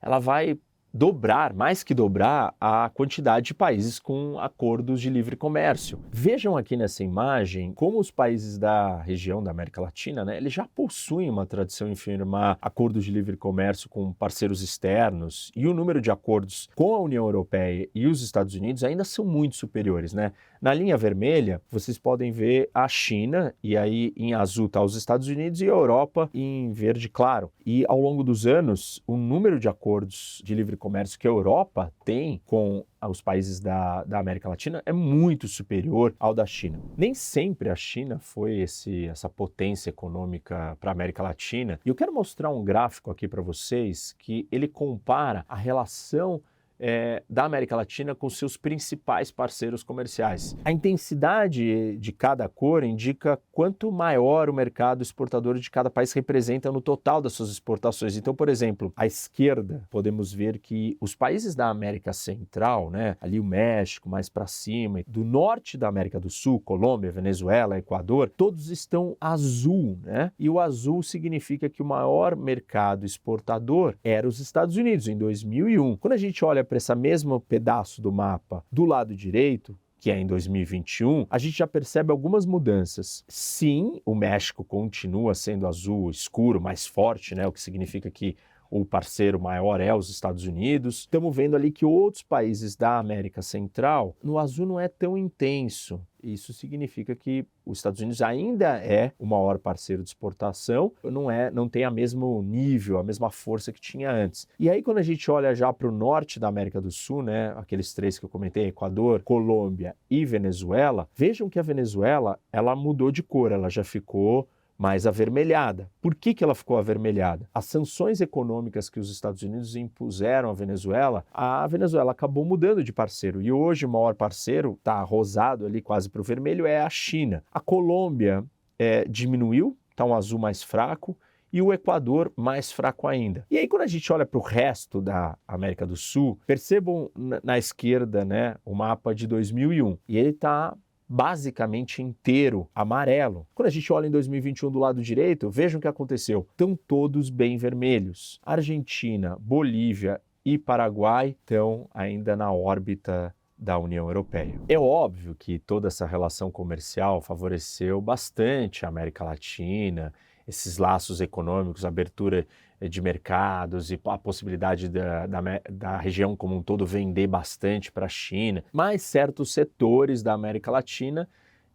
ela 0.00 0.18
vai 0.18 0.58
dobrar, 0.96 1.52
mais 1.52 1.82
que 1.82 1.92
dobrar, 1.92 2.54
a 2.58 2.88
quantidade 2.88 3.46
de 3.48 3.54
países 3.54 3.98
com 3.98 4.38
acordos 4.38 4.98
de 4.98 5.10
livre 5.10 5.36
comércio. 5.36 5.98
Vejam 6.10 6.56
aqui 6.56 6.74
nessa 6.74 7.04
imagem 7.04 7.70
como 7.74 8.00
os 8.00 8.10
países 8.10 8.56
da 8.56 9.02
região 9.02 9.42
da 9.42 9.50
América 9.50 9.82
Latina, 9.82 10.24
né, 10.24 10.38
eles 10.38 10.54
já 10.54 10.66
possuem 10.66 11.28
uma 11.28 11.44
tradição 11.44 11.86
em 11.86 11.94
firmar 11.94 12.56
acordos 12.62 13.04
de 13.04 13.10
livre 13.10 13.36
comércio 13.36 13.90
com 13.90 14.10
parceiros 14.10 14.62
externos 14.62 15.52
e 15.54 15.66
o 15.66 15.74
número 15.74 16.00
de 16.00 16.10
acordos 16.10 16.70
com 16.74 16.94
a 16.94 17.00
União 17.00 17.26
Europeia 17.26 17.86
e 17.94 18.06
os 18.06 18.22
Estados 18.22 18.54
Unidos 18.54 18.82
ainda 18.82 19.04
são 19.04 19.26
muito 19.26 19.54
superiores, 19.54 20.14
né? 20.14 20.32
Na 20.60 20.72
linha 20.72 20.96
vermelha, 20.96 21.60
vocês 21.70 21.98
podem 21.98 22.32
ver 22.32 22.70
a 22.72 22.88
China, 22.88 23.54
e 23.62 23.76
aí 23.76 24.12
em 24.16 24.34
azul 24.34 24.66
está 24.66 24.82
os 24.82 24.96
Estados 24.96 25.28
Unidos 25.28 25.60
e 25.60 25.64
a 25.64 25.68
Europa 25.68 26.30
em 26.32 26.72
verde 26.72 27.08
claro. 27.08 27.50
E 27.64 27.84
ao 27.88 28.00
longo 28.00 28.22
dos 28.22 28.46
anos, 28.46 29.02
o 29.06 29.16
número 29.16 29.58
de 29.58 29.68
acordos 29.68 30.40
de 30.44 30.54
livre 30.54 30.76
comércio 30.76 31.18
que 31.18 31.26
a 31.26 31.30
Europa 31.30 31.92
tem 32.04 32.40
com 32.44 32.84
os 33.08 33.20
países 33.20 33.60
da, 33.60 34.04
da 34.04 34.18
América 34.18 34.48
Latina 34.48 34.82
é 34.84 34.92
muito 34.92 35.46
superior 35.46 36.14
ao 36.18 36.34
da 36.34 36.46
China. 36.46 36.80
Nem 36.96 37.14
sempre 37.14 37.68
a 37.68 37.76
China 37.76 38.18
foi 38.18 38.58
esse, 38.58 39.06
essa 39.06 39.28
potência 39.28 39.90
econômica 39.90 40.76
para 40.80 40.90
a 40.90 40.92
América 40.92 41.22
Latina. 41.22 41.78
E 41.84 41.88
eu 41.88 41.94
quero 41.94 42.12
mostrar 42.12 42.50
um 42.50 42.64
gráfico 42.64 43.10
aqui 43.10 43.28
para 43.28 43.42
vocês 43.42 44.14
que 44.18 44.48
ele 44.50 44.66
compara 44.66 45.44
a 45.48 45.54
relação 45.54 46.40
é, 46.78 47.22
da 47.28 47.44
América 47.44 47.76
Latina 47.76 48.14
com 48.14 48.28
seus 48.28 48.56
principais 48.56 49.30
parceiros 49.30 49.82
comerciais. 49.82 50.56
A 50.64 50.72
intensidade 50.72 51.96
de 51.96 52.12
cada 52.12 52.48
cor 52.48 52.84
indica 52.84 53.38
quanto 53.52 53.90
maior 53.90 54.48
o 54.48 54.54
mercado 54.54 55.02
exportador 55.02 55.58
de 55.58 55.70
cada 55.70 55.90
país 55.90 56.12
representa 56.12 56.70
no 56.70 56.80
total 56.80 57.20
das 57.20 57.32
suas 57.32 57.50
exportações. 57.50 58.16
Então, 58.16 58.34
por 58.34 58.48
exemplo, 58.48 58.92
à 58.96 59.06
esquerda, 59.06 59.82
podemos 59.90 60.32
ver 60.32 60.58
que 60.58 60.96
os 61.00 61.14
países 61.14 61.54
da 61.54 61.68
América 61.68 62.12
Central, 62.12 62.90
né, 62.90 63.16
ali 63.20 63.40
o 63.40 63.44
México 63.44 64.08
mais 64.08 64.28
para 64.28 64.46
cima, 64.46 65.00
do 65.06 65.24
norte 65.24 65.76
da 65.76 65.88
América 65.88 66.20
do 66.20 66.30
Sul, 66.30 66.60
Colômbia, 66.60 67.12
Venezuela, 67.12 67.78
Equador, 67.78 68.28
todos 68.28 68.70
estão 68.70 69.16
azul, 69.20 69.98
né? 70.02 70.32
E 70.38 70.48
o 70.48 70.60
azul 70.60 71.02
significa 71.02 71.68
que 71.68 71.82
o 71.82 71.84
maior 71.84 72.36
mercado 72.36 73.04
exportador 73.04 73.94
era 74.02 74.26
os 74.26 74.40
Estados 74.40 74.76
Unidos 74.76 75.08
em 75.08 75.16
2001. 75.16 75.96
Quando 75.96 76.12
a 76.12 76.18
gente 76.18 76.44
olha 76.44 76.64
para 76.66 76.76
esse 76.76 76.94
mesmo 76.94 77.40
pedaço 77.40 78.02
do 78.02 78.12
mapa 78.12 78.64
do 78.70 78.84
lado 78.84 79.14
direito, 79.14 79.78
que 79.98 80.10
é 80.10 80.18
em 80.18 80.26
2021, 80.26 81.26
a 81.30 81.38
gente 81.38 81.56
já 81.58 81.66
percebe 81.66 82.12
algumas 82.12 82.44
mudanças. 82.44 83.24
Sim, 83.26 84.00
o 84.04 84.14
México 84.14 84.62
continua 84.62 85.34
sendo 85.34 85.66
azul 85.66 86.10
escuro, 86.10 86.60
mais 86.60 86.86
forte, 86.86 87.34
né? 87.34 87.46
o 87.46 87.52
que 87.52 87.60
significa 87.60 88.10
que 88.10 88.36
o 88.70 88.84
parceiro 88.84 89.40
maior 89.40 89.80
é 89.80 89.94
os 89.94 90.08
Estados 90.08 90.46
Unidos. 90.46 91.00
Estamos 91.00 91.34
vendo 91.34 91.56
ali 91.56 91.70
que 91.70 91.84
outros 91.84 92.22
países 92.22 92.76
da 92.76 92.98
América 92.98 93.42
Central, 93.42 94.14
no 94.22 94.38
azul 94.38 94.66
não 94.66 94.80
é 94.80 94.88
tão 94.88 95.16
intenso. 95.16 96.00
Isso 96.22 96.52
significa 96.52 97.14
que 97.14 97.46
os 97.64 97.78
Estados 97.78 98.00
Unidos 98.00 98.20
ainda 98.20 98.78
é 98.78 99.12
o 99.18 99.24
maior 99.26 99.58
parceiro 99.58 100.02
de 100.02 100.08
exportação, 100.08 100.92
não 101.04 101.30
é, 101.30 101.50
não 101.50 101.68
tem 101.68 101.84
a 101.84 101.90
mesmo 101.90 102.42
nível, 102.42 102.98
a 102.98 103.02
mesma 103.04 103.30
força 103.30 103.72
que 103.72 103.80
tinha 103.80 104.10
antes. 104.10 104.48
E 104.58 104.68
aí 104.68 104.82
quando 104.82 104.98
a 104.98 105.02
gente 105.02 105.30
olha 105.30 105.54
já 105.54 105.72
para 105.72 105.86
o 105.86 105.92
norte 105.92 106.40
da 106.40 106.48
América 106.48 106.80
do 106.80 106.90
Sul, 106.90 107.22
né, 107.22 107.52
aqueles 107.56 107.94
três 107.94 108.18
que 108.18 108.24
eu 108.24 108.28
comentei, 108.28 108.66
Equador, 108.66 109.22
Colômbia 109.22 109.94
e 110.10 110.24
Venezuela, 110.24 111.08
vejam 111.14 111.48
que 111.48 111.58
a 111.58 111.62
Venezuela 111.62 112.40
ela 112.52 112.74
mudou 112.74 113.12
de 113.12 113.22
cor, 113.22 113.52
ela 113.52 113.68
já 113.68 113.84
ficou 113.84 114.48
mais 114.78 115.06
avermelhada. 115.06 115.90
Por 116.00 116.14
que, 116.14 116.34
que 116.34 116.44
ela 116.44 116.54
ficou 116.54 116.78
avermelhada? 116.78 117.48
As 117.54 117.64
sanções 117.66 118.20
econômicas 118.20 118.88
que 118.88 119.00
os 119.00 119.10
Estados 119.10 119.42
Unidos 119.42 119.76
impuseram 119.76 120.50
à 120.50 120.52
Venezuela, 120.52 121.24
a 121.32 121.66
Venezuela 121.66 122.12
acabou 122.12 122.44
mudando 122.44 122.84
de 122.84 122.92
parceiro 122.92 123.40
e 123.40 123.50
hoje 123.50 123.86
o 123.86 123.88
maior 123.88 124.14
parceiro, 124.14 124.74
está 124.78 125.00
rosado 125.02 125.66
ali 125.66 125.80
quase 125.80 126.08
para 126.08 126.20
o 126.20 126.24
vermelho, 126.24 126.66
é 126.66 126.80
a 126.80 126.90
China. 126.90 127.42
A 127.52 127.60
Colômbia 127.60 128.44
é, 128.78 129.04
diminuiu, 129.04 129.76
está 129.90 130.04
um 130.04 130.14
azul 130.14 130.38
mais 130.38 130.62
fraco, 130.62 131.16
e 131.52 131.62
o 131.62 131.72
Equador 131.72 132.32
mais 132.36 132.70
fraco 132.70 133.06
ainda. 133.06 133.46
E 133.50 133.56
aí, 133.56 133.66
quando 133.66 133.82
a 133.82 133.86
gente 133.86 134.12
olha 134.12 134.26
para 134.26 134.38
o 134.38 134.42
resto 134.42 135.00
da 135.00 135.38
América 135.48 135.86
do 135.86 135.96
Sul, 135.96 136.38
percebam 136.46 137.10
na, 137.16 137.40
na 137.42 137.58
esquerda 137.58 138.24
né, 138.24 138.56
o 138.64 138.74
mapa 138.74 139.14
de 139.14 139.26
2001. 139.26 139.96
E 140.08 140.18
ele 140.18 140.30
está 140.30 140.76
basicamente 141.08 142.02
inteiro 142.02 142.68
amarelo. 142.74 143.46
Quando 143.54 143.68
a 143.68 143.70
gente 143.70 143.92
olha 143.92 144.06
em 144.06 144.10
2021 144.10 144.70
do 144.70 144.78
lado 144.78 145.02
direito, 145.02 145.50
vejam 145.50 145.78
o 145.78 145.80
que 145.80 145.88
aconteceu. 145.88 146.46
Estão 146.50 146.74
todos 146.74 147.30
bem 147.30 147.56
vermelhos. 147.56 148.40
Argentina, 148.42 149.36
Bolívia 149.40 150.20
e 150.44 150.58
Paraguai 150.58 151.30
estão 151.30 151.88
ainda 151.92 152.36
na 152.36 152.52
órbita 152.52 153.34
da 153.58 153.78
União 153.78 154.06
Europeia. 154.06 154.60
É 154.68 154.78
óbvio 154.78 155.34
que 155.34 155.58
toda 155.58 155.88
essa 155.88 156.04
relação 156.04 156.50
comercial 156.50 157.22
favoreceu 157.22 158.00
bastante 158.00 158.84
a 158.84 158.88
América 158.88 159.24
Latina, 159.24 160.12
esses 160.46 160.78
laços 160.78 161.20
econômicos, 161.20 161.84
abertura 161.84 162.46
eh, 162.80 162.88
de 162.88 163.00
mercados 163.00 163.90
e 163.90 164.00
a 164.04 164.18
possibilidade 164.18 164.88
da, 164.88 165.26
da, 165.26 165.40
da 165.70 165.96
região 165.96 166.36
como 166.36 166.56
um 166.56 166.62
todo 166.62 166.86
vender 166.86 167.26
bastante 167.26 167.90
para 167.90 168.06
a 168.06 168.08
China, 168.08 168.64
mas 168.72 169.02
certos 169.02 169.52
setores 169.52 170.22
da 170.22 170.32
América 170.32 170.70
Latina 170.70 171.28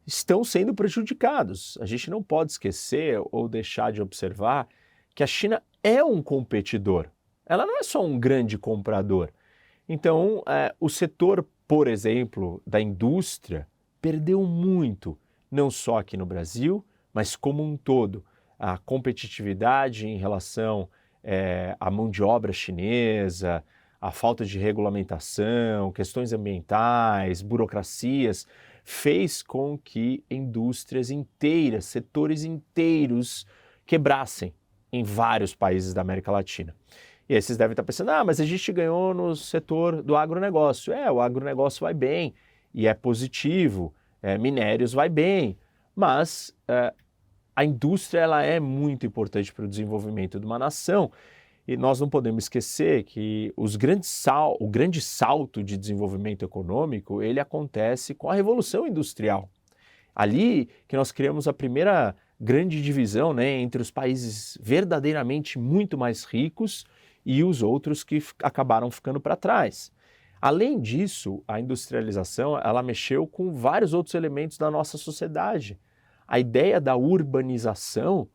estão 0.06 0.44
sendo 0.44 0.74
prejudicados. 0.74 1.78
A 1.82 1.86
gente 1.86 2.10
não 2.10 2.24
pode 2.24 2.52
esquecer 2.52 3.22
ou 3.32 3.48
deixar 3.48 3.92
de 3.92 4.02
observar 4.02 4.68
que 5.14 5.24
a 5.24 5.28
China 5.28 5.62
é 5.84 6.04
um 6.04 6.22
competidor. 6.22 7.08
Ela 7.46 7.66
não 7.66 7.78
é 7.78 7.84
só 7.84 8.04
um 8.04 8.20
grande 8.20 8.58
comprador. 8.58 9.30
Então, 9.88 10.42
é, 10.48 10.74
o 10.80 10.90
setor, 10.90 11.46
por 11.68 11.88
exemplo, 11.88 12.62
da 12.66 12.80
indústria 12.80 13.68
perdeu 14.02 14.44
muito, 14.44 15.18
não 15.50 15.70
só 15.70 16.00
aqui 16.00 16.16
no 16.16 16.26
Brasil, 16.26 16.84
mas 17.14 17.36
como 17.36 17.62
um 17.62 17.76
todo 17.76 18.24
a 18.62 18.78
competitividade 18.78 20.08
em 20.08 20.18
relação 20.18 20.88
é, 21.24 21.76
à 21.80 21.90
mão 21.90 22.12
de 22.12 22.22
obra 22.22 22.54
chinesa, 22.54 23.64
a 24.00 24.12
falta 24.12 24.46
de 24.46 24.60
regulamentação, 24.60 25.92
questões 25.92 26.32
ambientais, 26.32 27.42
burocracias, 27.42 28.46
fez 28.84 29.42
com 29.42 29.80
que 29.80 30.24
indústrias 30.30 31.10
inteiras, 31.10 31.86
setores 31.86 32.44
inteiros 32.44 33.48
quebrassem 33.84 34.54
em 34.92 35.04
vários 35.04 35.56
países 35.56 35.92
da 35.92 36.02
América 36.02 36.32
Latina. 36.32 36.76
E 37.28 37.34
aí 37.34 37.42
vocês 37.42 37.58
devem 37.58 37.72
estar 37.72 37.84
pensando, 37.84 38.12
ah, 38.12 38.24
mas 38.24 38.40
a 38.40 38.46
gente 38.46 38.72
ganhou 38.72 39.12
no 39.12 39.36
setor 39.36 40.04
do 40.04 40.16
agronegócio. 40.16 40.94
É, 40.94 41.12
o 41.12 41.20
agronegócio 41.20 41.82
vai 41.82 41.96
bem 41.96 42.36
e 42.76 42.86
é 42.86 42.94
positivo, 42.94 43.92
é, 44.22 44.38
minérios 44.38 44.94
vai 44.94 45.10
bem, 45.10 45.58
mas 45.96 46.56
é, 46.68 46.94
a 47.56 47.66
indústria 47.66 48.22
ela 48.22 48.44
é 48.44 48.60
muito 48.60 49.06
importante 49.06 49.54
para 49.54 49.66
o 49.66 49.68
desenvolvimento 49.68 50.40
de 50.40 50.46
uma 50.46 50.58
nação. 50.58 51.12
E 51.68 51.78
nós 51.78 52.00
não 52.00 52.10
podemos 52.10 52.46
esquecer 52.46 53.04
que 53.04 53.54
os 53.56 53.76
grandes 53.76 54.10
sal, 54.10 54.58
o 54.60 54.68
grande 54.68 55.00
salto 55.00 55.64
de 55.64 55.78
desenvolvimento 55.78 56.44
econômico 56.44 57.22
ele 57.22 57.40
acontece 57.40 58.14
com 58.14 58.30
a 58.30 58.34
Revolução 58.34 58.88
Industrial. 58.88 59.50
Ali 60.16 60.70
que 60.88 60.98
nós 60.98 61.12
criamos 61.12 61.48
a 61.48 61.54
primeira 61.54 62.16
grande 62.40 62.82
divisão 62.82 63.34
né, 63.34 63.48
entre 63.60 63.82
os 63.82 63.92
países 63.92 64.58
verdadeiramente 64.62 65.60
muito 65.60 65.98
mais 65.98 66.24
ricos 66.24 66.86
e 67.24 67.44
os 67.44 67.62
outros 67.62 68.04
que 68.04 68.22
acabaram 68.42 68.90
ficando 68.90 69.20
para 69.20 69.36
trás. 69.36 69.92
Além 70.42 70.82
disso, 70.82 71.44
a 71.48 71.60
industrialização 71.60 72.58
ela 72.58 72.82
mexeu 72.82 73.28
com 73.28 73.54
vários 73.54 73.94
outros 73.94 74.16
elementos 74.16 74.58
da 74.58 74.72
nossa 74.72 74.98
sociedade 74.98 75.80
a 76.32 76.40
ideia 76.40 76.80
da 76.80 76.96
urbanização, 76.96 78.26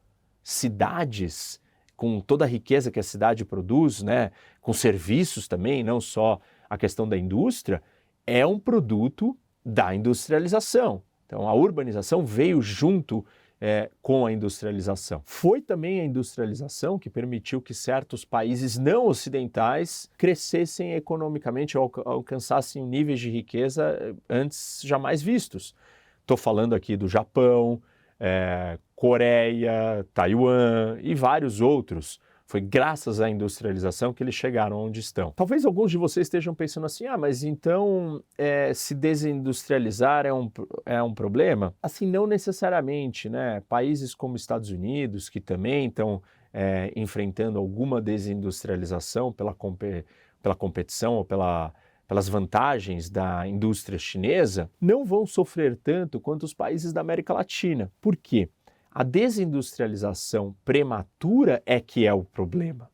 cidades 0.43 1.59
com 1.97 2.21
toda 2.21 2.45
a 2.45 2.47
riqueza 2.47 2.91
que 2.91 3.01
a 3.01 3.03
cidade 3.03 3.43
produz, 3.43 4.03
né, 4.03 4.33
com 4.61 4.75
serviços 4.75 5.49
também, 5.49 5.83
não 5.83 5.99
só 5.99 6.39
a 6.69 6.77
questão 6.77 7.09
da 7.09 7.17
indústria, 7.17 7.83
é 8.27 8.47
um 8.47 8.59
produto 8.59 9.35
da 9.65 9.95
industrialização. 9.95 11.03
Então, 11.25 11.49
a 11.49 11.55
urbanização 11.55 12.23
veio 12.27 12.61
junto 12.61 13.25
é, 13.59 13.91
com 14.03 14.27
a 14.27 14.33
industrialização. 14.33 15.23
Foi 15.25 15.63
também 15.63 16.03
a 16.03 16.05
industrialização 16.05 16.99
que 16.99 17.09
permitiu 17.09 17.63
que 17.63 17.73
certos 17.73 18.27
países 18.27 18.77
não 18.77 19.07
ocidentais 19.07 20.11
crescessem 20.19 20.93
economicamente 20.93 21.79
ou 21.79 21.91
alcançassem 22.05 22.85
níveis 22.85 23.21
de 23.21 23.31
riqueza 23.31 23.97
eh, 23.99 24.15
antes 24.29 24.83
jamais 24.85 25.23
vistos. 25.23 25.75
Estou 26.27 26.37
falando 26.37 26.75
aqui 26.75 26.97
do 26.97 27.07
Japão, 27.07 27.81
é, 28.19 28.81
Coreia, 28.97 30.05
Taiwan 30.13 30.99
e 31.01 31.15
vários 31.15 31.61
outros. 31.61 32.19
Foi 32.45 32.61
graças 32.61 33.21
à 33.21 33.31
industrialização 33.31 34.13
que 34.13 34.25
eles 34.25 34.35
chegaram 34.35 34.77
onde 34.77 34.99
estão. 34.99 35.33
Talvez 35.37 35.65
alguns 35.65 35.93
de 35.93 35.97
vocês 35.97 36.27
estejam 36.27 36.53
pensando 36.53 36.85
assim: 36.85 37.07
ah, 37.07 37.17
mas 37.17 37.45
então 37.45 38.21
é, 38.37 38.75
se 38.75 38.93
desindustrializar 38.93 40.27
é 40.27 40.33
um, 40.33 40.51
é 40.85 41.01
um 41.01 41.15
problema? 41.15 41.73
Assim, 41.81 42.11
não 42.11 42.27
necessariamente, 42.27 43.29
né? 43.29 43.63
Países 43.69 44.13
como 44.13 44.35
Estados 44.35 44.73
Unidos, 44.73 45.29
que 45.29 45.41
também 45.41 45.87
estão 45.87 46.21
é, 46.53 46.93
enfrentando 46.97 47.57
alguma 47.57 48.03
desindustrialização 48.03 49.33
pela, 49.33 49.57
pela 50.43 50.57
competição 50.57 51.15
ou 51.15 51.25
pela 51.25 51.73
pelas 52.07 52.29
vantagens 52.29 53.11
da 53.11 53.47
indústria 53.47 53.99
chinesa, 53.99 54.71
não 54.81 55.05
vão 55.05 55.27
sofrer 55.27 55.77
tanto 55.83 56.21
quanto 56.21 56.45
os 56.45 56.55
países 56.55 56.93
da 56.93 57.01
América 57.01 57.33
Latina. 57.33 57.91
Por 58.01 58.17
quê? 58.17 58.49
A 58.91 59.03
desindustrialização 59.03 60.57
prematura 60.65 61.63
é 61.67 61.81
que 61.81 62.07
é 62.07 62.15
o 62.15 62.25
problema. 62.25 62.91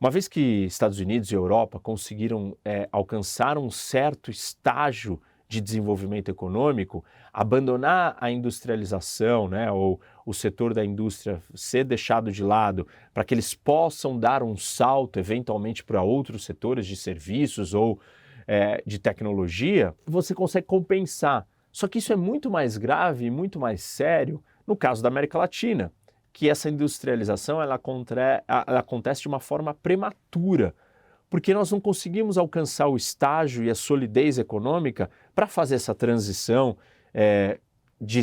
Uma 0.00 0.10
vez 0.10 0.28
que 0.28 0.64
Estados 0.64 1.00
Unidos 1.00 1.30
e 1.30 1.34
Europa 1.34 1.80
conseguiram 1.80 2.56
é, 2.64 2.88
alcançar 2.92 3.56
um 3.56 3.70
certo 3.70 4.30
estágio 4.30 5.20
de 5.48 5.60
desenvolvimento 5.60 6.30
econômico, 6.30 7.04
abandonar 7.32 8.16
a 8.20 8.30
industrialização, 8.30 9.48
né, 9.48 9.70
ou 9.70 10.00
o 10.26 10.32
setor 10.32 10.74
da 10.74 10.84
indústria 10.84 11.40
ser 11.54 11.84
deixado 11.84 12.30
de 12.32 12.42
lado, 12.42 12.86
para 13.12 13.24
que 13.24 13.34
eles 13.34 13.54
possam 13.54 14.18
dar 14.18 14.42
um 14.42 14.56
salto 14.56 15.18
eventualmente 15.18 15.84
para 15.84 16.02
outros 16.02 16.44
setores 16.44 16.86
de 16.86 16.96
serviços 16.96 17.74
ou 17.74 18.00
é, 18.46 18.82
de 18.86 18.98
tecnologia, 18.98 19.94
você 20.06 20.34
consegue 20.34 20.66
compensar. 20.66 21.46
Só 21.72 21.88
que 21.88 21.98
isso 21.98 22.12
é 22.12 22.16
muito 22.16 22.50
mais 22.50 22.76
grave 22.76 23.30
muito 23.30 23.58
mais 23.58 23.82
sério 23.82 24.42
no 24.66 24.76
caso 24.76 25.02
da 25.02 25.08
América 25.08 25.38
Latina, 25.38 25.92
que 26.32 26.48
essa 26.48 26.68
industrialização 26.68 27.60
ela, 27.60 27.78
contra, 27.78 28.42
ela 28.48 28.80
acontece 28.80 29.22
de 29.22 29.28
uma 29.28 29.40
forma 29.40 29.74
prematura, 29.74 30.74
porque 31.28 31.52
nós 31.52 31.70
não 31.70 31.80
conseguimos 31.80 32.38
alcançar 32.38 32.88
o 32.88 32.96
estágio 32.96 33.64
e 33.64 33.70
a 33.70 33.74
solidez 33.74 34.38
econômica 34.38 35.10
para 35.34 35.46
fazer 35.46 35.74
essa 35.76 35.94
transição 35.94 36.76
é, 37.12 37.58
de 38.00 38.22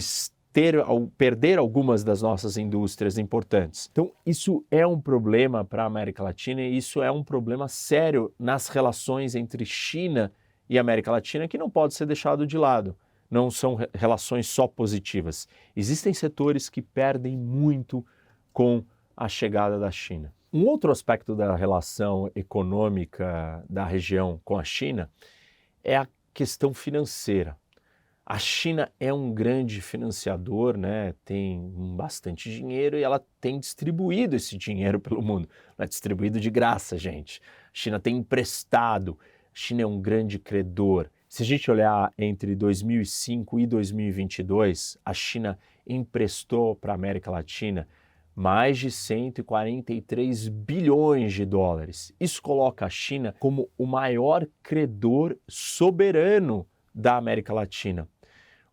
ter, 0.53 0.75
perder 1.17 1.57
algumas 1.57 2.03
das 2.03 2.21
nossas 2.21 2.57
indústrias 2.57 3.17
importantes. 3.17 3.87
Então, 3.91 4.11
isso 4.25 4.65
é 4.69 4.85
um 4.85 4.99
problema 4.99 5.63
para 5.63 5.83
a 5.83 5.85
América 5.85 6.23
Latina 6.23 6.61
e 6.61 6.77
isso 6.77 7.01
é 7.01 7.11
um 7.11 7.23
problema 7.23 7.67
sério 7.67 8.33
nas 8.37 8.67
relações 8.67 9.33
entre 9.35 9.65
China 9.65 10.31
e 10.69 10.77
América 10.77 11.11
Latina 11.11 11.47
que 11.47 11.57
não 11.57 11.69
pode 11.69 11.93
ser 11.93 12.05
deixado 12.05 12.45
de 12.45 12.57
lado. 12.57 12.95
Não 13.29 13.49
são 13.49 13.77
relações 13.93 14.47
só 14.47 14.67
positivas. 14.67 15.47
Existem 15.73 16.13
setores 16.13 16.69
que 16.69 16.81
perdem 16.81 17.37
muito 17.37 18.05
com 18.51 18.83
a 19.15 19.29
chegada 19.29 19.79
da 19.79 19.89
China. 19.89 20.33
Um 20.51 20.65
outro 20.65 20.91
aspecto 20.91 21.33
da 21.33 21.55
relação 21.55 22.29
econômica 22.35 23.63
da 23.69 23.85
região 23.85 24.41
com 24.43 24.57
a 24.57 24.65
China 24.65 25.09
é 25.81 25.95
a 25.95 26.05
questão 26.33 26.73
financeira. 26.73 27.57
A 28.31 28.37
China 28.37 28.89
é 28.97 29.11
um 29.13 29.33
grande 29.33 29.81
financiador, 29.81 30.77
né? 30.77 31.13
tem 31.25 31.69
bastante 31.97 32.49
dinheiro 32.49 32.97
e 32.97 33.03
ela 33.03 33.21
tem 33.41 33.59
distribuído 33.59 34.37
esse 34.37 34.57
dinheiro 34.57 35.01
pelo 35.01 35.21
mundo. 35.21 35.49
Não 35.77 35.83
é 35.83 35.85
distribuído 35.85 36.39
de 36.39 36.49
graça, 36.49 36.97
gente. 36.97 37.41
A 37.41 37.69
China 37.73 37.99
tem 37.99 38.15
emprestado. 38.15 39.19
A 39.19 39.49
China 39.53 39.81
é 39.81 39.85
um 39.85 39.99
grande 39.99 40.39
credor. 40.39 41.09
Se 41.27 41.43
a 41.43 41.45
gente 41.45 41.69
olhar 41.69 42.13
entre 42.17 42.55
2005 42.55 43.59
e 43.59 43.67
2022, 43.67 44.97
a 45.03 45.13
China 45.13 45.59
emprestou 45.85 46.73
para 46.73 46.93
a 46.93 46.95
América 46.95 47.29
Latina 47.29 47.85
mais 48.33 48.77
de 48.77 48.89
143 48.89 50.47
bilhões 50.47 51.33
de 51.33 51.43
dólares. 51.43 52.13
Isso 52.17 52.41
coloca 52.41 52.85
a 52.85 52.89
China 52.89 53.35
como 53.39 53.69
o 53.77 53.85
maior 53.85 54.47
credor 54.63 55.35
soberano 55.49 56.65
da 56.95 57.17
América 57.17 57.53
Latina. 57.53 58.07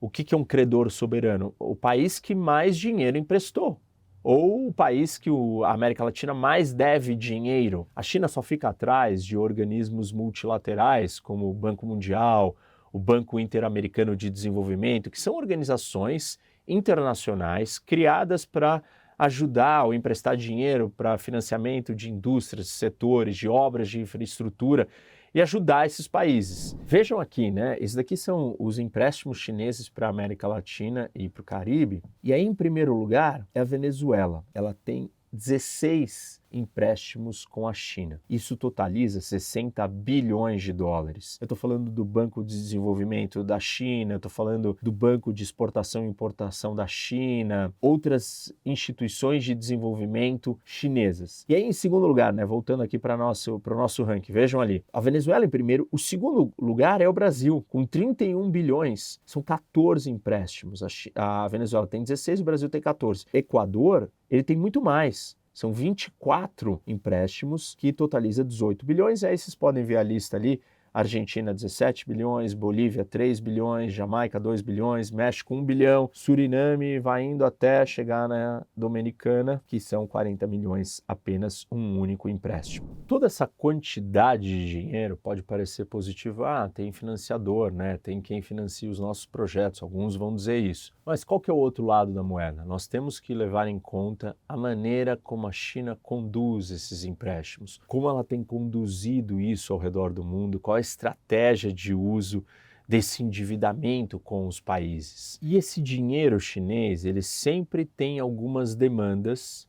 O 0.00 0.08
que, 0.08 0.32
é 0.32 0.38
um 0.38 0.44
credor 0.44 0.90
soberano? 0.90 1.52
O 1.58 1.74
país 1.74 2.20
que 2.20 2.32
mais 2.32 2.76
dinheiro 2.76 3.18
emprestou. 3.18 3.80
Ou 4.22 4.68
o 4.68 4.72
país 4.72 5.18
que 5.18 5.28
a 5.64 5.72
América 5.72 6.04
Latina 6.04 6.32
mais 6.32 6.72
deve 6.72 7.16
dinheiro. 7.16 7.88
A 7.96 8.02
China 8.02 8.28
só 8.28 8.40
fica 8.40 8.68
atrás 8.68 9.24
de 9.24 9.36
organismos 9.36 10.12
multilaterais, 10.12 11.18
como 11.18 11.50
o 11.50 11.54
Banco 11.54 11.84
Mundial, 11.84 12.56
o 12.92 12.98
Banco 12.98 13.40
Interamericano 13.40 14.14
de 14.14 14.30
Desenvolvimento, 14.30 15.10
que 15.10 15.20
são 15.20 15.34
organizações 15.34 16.38
internacionais 16.66 17.78
criadas 17.78 18.44
para 18.44 18.82
ajudar 19.18 19.84
ou 19.84 19.92
emprestar 19.92 20.36
dinheiro 20.36 20.90
para 20.96 21.18
financiamento 21.18 21.92
de 21.92 22.08
indústrias, 22.08 22.68
setores, 22.68 23.36
de 23.36 23.48
obras 23.48 23.88
de 23.88 24.00
infraestrutura 24.00 24.86
e 25.34 25.40
ajudar 25.40 25.86
esses 25.86 26.08
países. 26.08 26.76
Vejam 26.84 27.20
aqui, 27.20 27.50
né? 27.50 27.76
Esses 27.80 27.96
daqui 27.96 28.16
são 28.16 28.56
os 28.58 28.78
empréstimos 28.78 29.38
chineses 29.38 29.88
para 29.88 30.06
a 30.06 30.10
América 30.10 30.48
Latina 30.48 31.10
e 31.14 31.28
para 31.28 31.40
o 31.40 31.44
Caribe. 31.44 32.02
E 32.22 32.32
aí, 32.32 32.42
em 32.42 32.54
primeiro 32.54 32.94
lugar, 32.94 33.46
é 33.54 33.60
a 33.60 33.64
Venezuela. 33.64 34.44
Ela 34.54 34.74
tem 34.84 35.10
16 35.32 36.40
empréstimos 36.52 37.44
com 37.44 37.66
a 37.66 37.72
China. 37.72 38.20
Isso 38.28 38.56
totaliza 38.56 39.20
60 39.20 39.86
bilhões 39.88 40.62
de 40.62 40.72
dólares. 40.72 41.38
Eu 41.40 41.44
estou 41.44 41.56
falando 41.56 41.90
do 41.90 42.04
Banco 42.04 42.44
de 42.44 42.54
Desenvolvimento 42.54 43.42
da 43.44 43.58
China, 43.58 44.16
estou 44.16 44.30
falando 44.30 44.76
do 44.82 44.92
Banco 44.92 45.32
de 45.32 45.42
Exportação 45.42 46.04
e 46.04 46.08
Importação 46.08 46.74
da 46.74 46.86
China, 46.86 47.72
outras 47.80 48.52
instituições 48.64 49.44
de 49.44 49.54
desenvolvimento 49.54 50.58
chinesas. 50.64 51.44
E 51.48 51.54
aí, 51.54 51.62
em 51.62 51.72
segundo 51.72 52.06
lugar, 52.06 52.32
né, 52.32 52.44
voltando 52.44 52.82
aqui 52.82 52.98
para 52.98 53.14
o 53.14 53.18
nosso, 53.18 53.60
nosso 53.66 54.02
ranking, 54.02 54.32
vejam 54.32 54.60
ali, 54.60 54.84
a 54.92 55.00
Venezuela 55.00 55.44
em 55.44 55.48
primeiro, 55.48 55.88
o 55.90 55.98
segundo 55.98 56.52
lugar 56.58 57.00
é 57.00 57.08
o 57.08 57.12
Brasil, 57.12 57.64
com 57.68 57.84
31 57.84 58.50
bilhões. 58.50 59.20
São 59.24 59.42
14 59.42 60.10
empréstimos. 60.10 60.82
A, 61.14 61.44
a 61.44 61.48
Venezuela 61.48 61.86
tem 61.86 62.02
16, 62.02 62.40
o 62.40 62.44
Brasil 62.44 62.68
tem 62.68 62.80
14. 62.80 63.26
Equador, 63.32 64.10
ele 64.30 64.42
tem 64.42 64.56
muito 64.56 64.80
mais. 64.80 65.36
São 65.58 65.72
24 65.72 66.80
empréstimos 66.86 67.74
que 67.74 67.92
totaliza 67.92 68.44
18 68.44 68.86
bilhões. 68.86 69.24
Aí 69.24 69.36
vocês 69.36 69.56
podem 69.56 69.82
ver 69.82 69.96
a 69.96 70.04
lista 70.04 70.36
ali 70.36 70.62
Argentina 70.98 71.54
17 71.54 72.08
bilhões, 72.08 72.54
Bolívia 72.54 73.04
3 73.04 73.38
bilhões, 73.38 73.92
Jamaica 73.92 74.40
2 74.40 74.62
bilhões, 74.62 75.12
México 75.12 75.54
1 75.54 75.64
bilhão, 75.64 76.10
Suriname 76.12 76.98
vai 76.98 77.22
indo 77.22 77.44
até 77.44 77.86
chegar 77.86 78.28
na 78.28 78.66
Dominicana, 78.76 79.62
que 79.64 79.78
são 79.78 80.08
40 80.08 80.44
milhões 80.48 81.00
apenas 81.06 81.68
um 81.70 82.00
único 82.00 82.28
empréstimo. 82.28 82.96
Toda 83.06 83.26
essa 83.26 83.46
quantidade 83.46 84.42
de 84.42 84.68
dinheiro 84.68 85.16
pode 85.16 85.40
parecer 85.40 85.84
positiva, 85.84 86.64
ah, 86.64 86.68
tem 86.68 86.90
financiador, 86.90 87.72
né? 87.72 87.96
Tem 87.98 88.20
quem 88.20 88.42
financia 88.42 88.90
os 88.90 88.98
nossos 88.98 89.24
projetos, 89.24 89.84
alguns 89.84 90.16
vão 90.16 90.34
dizer 90.34 90.58
isso. 90.58 90.92
Mas 91.06 91.22
qual 91.22 91.38
que 91.38 91.48
é 91.48 91.54
o 91.54 91.58
outro 91.58 91.84
lado 91.84 92.12
da 92.12 92.24
moeda? 92.24 92.64
Nós 92.64 92.88
temos 92.88 93.20
que 93.20 93.32
levar 93.32 93.68
em 93.68 93.78
conta 93.78 94.36
a 94.48 94.56
maneira 94.56 95.16
como 95.16 95.46
a 95.46 95.52
China 95.52 95.96
conduz 96.02 96.72
esses 96.72 97.04
empréstimos, 97.04 97.80
como 97.86 98.08
ela 98.08 98.24
tem 98.24 98.42
conduzido 98.42 99.40
isso 99.40 99.72
ao 99.72 99.78
redor 99.78 100.12
do 100.12 100.24
mundo, 100.24 100.58
qual 100.58 100.76
a 100.76 100.87
estratégia 100.88 101.72
de 101.72 101.94
uso 101.94 102.44
desse 102.88 103.22
endividamento 103.22 104.18
com 104.18 104.46
os 104.46 104.60
países. 104.60 105.38
E 105.42 105.56
esse 105.56 105.82
dinheiro 105.82 106.40
chinês, 106.40 107.04
ele 107.04 107.20
sempre 107.20 107.84
tem 107.84 108.18
algumas 108.18 108.74
demandas 108.74 109.68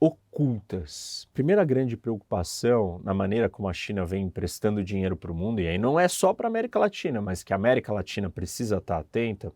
ocultas. 0.00 1.28
Primeira 1.32 1.64
grande 1.64 1.96
preocupação 1.96 3.00
na 3.04 3.14
maneira 3.14 3.48
como 3.48 3.68
a 3.68 3.72
China 3.72 4.04
vem 4.04 4.24
emprestando 4.24 4.82
dinheiro 4.82 5.16
para 5.16 5.32
o 5.32 5.34
mundo, 5.34 5.60
e 5.60 5.68
aí 5.68 5.78
não 5.78 5.98
é 5.98 6.08
só 6.08 6.32
para 6.32 6.46
a 6.46 6.50
América 6.50 6.78
Latina, 6.78 7.20
mas 7.20 7.42
que 7.42 7.52
a 7.52 7.56
América 7.56 7.92
Latina 7.92 8.28
precisa 8.28 8.78
estar 8.78 8.98
atenta, 8.98 9.52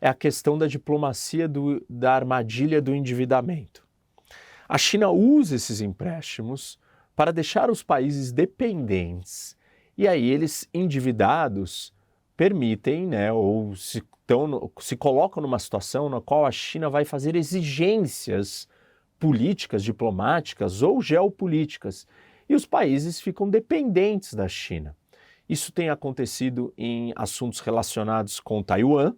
é 0.00 0.08
a 0.08 0.14
questão 0.14 0.58
da 0.58 0.66
diplomacia 0.66 1.48
do, 1.48 1.84
da 1.88 2.14
armadilha 2.14 2.82
do 2.82 2.94
endividamento. 2.94 3.84
A 4.68 4.78
China 4.78 5.10
usa 5.10 5.56
esses 5.56 5.80
empréstimos 5.80 6.78
para 7.14 7.32
deixar 7.32 7.70
os 7.70 7.82
países 7.82 8.32
dependentes 8.32 9.56
e 9.96 10.08
aí 10.08 10.28
eles 10.28 10.68
endividados 10.72 11.92
permitem, 12.36 13.06
né, 13.06 13.32
ou 13.32 13.74
se, 13.76 14.02
tão, 14.26 14.70
se 14.80 14.96
colocam 14.96 15.42
numa 15.42 15.58
situação 15.58 16.08
na 16.08 16.20
qual 16.20 16.44
a 16.44 16.50
China 16.50 16.90
vai 16.90 17.04
fazer 17.04 17.36
exigências 17.36 18.68
políticas, 19.18 19.82
diplomáticas 19.82 20.82
ou 20.82 21.00
geopolíticas, 21.00 22.06
e 22.48 22.54
os 22.54 22.66
países 22.66 23.20
ficam 23.20 23.48
dependentes 23.48 24.34
da 24.34 24.48
China. 24.48 24.96
Isso 25.48 25.72
tem 25.72 25.90
acontecido 25.90 26.72
em 26.76 27.12
assuntos 27.16 27.60
relacionados 27.60 28.40
com 28.40 28.62
Taiwan, 28.62 29.14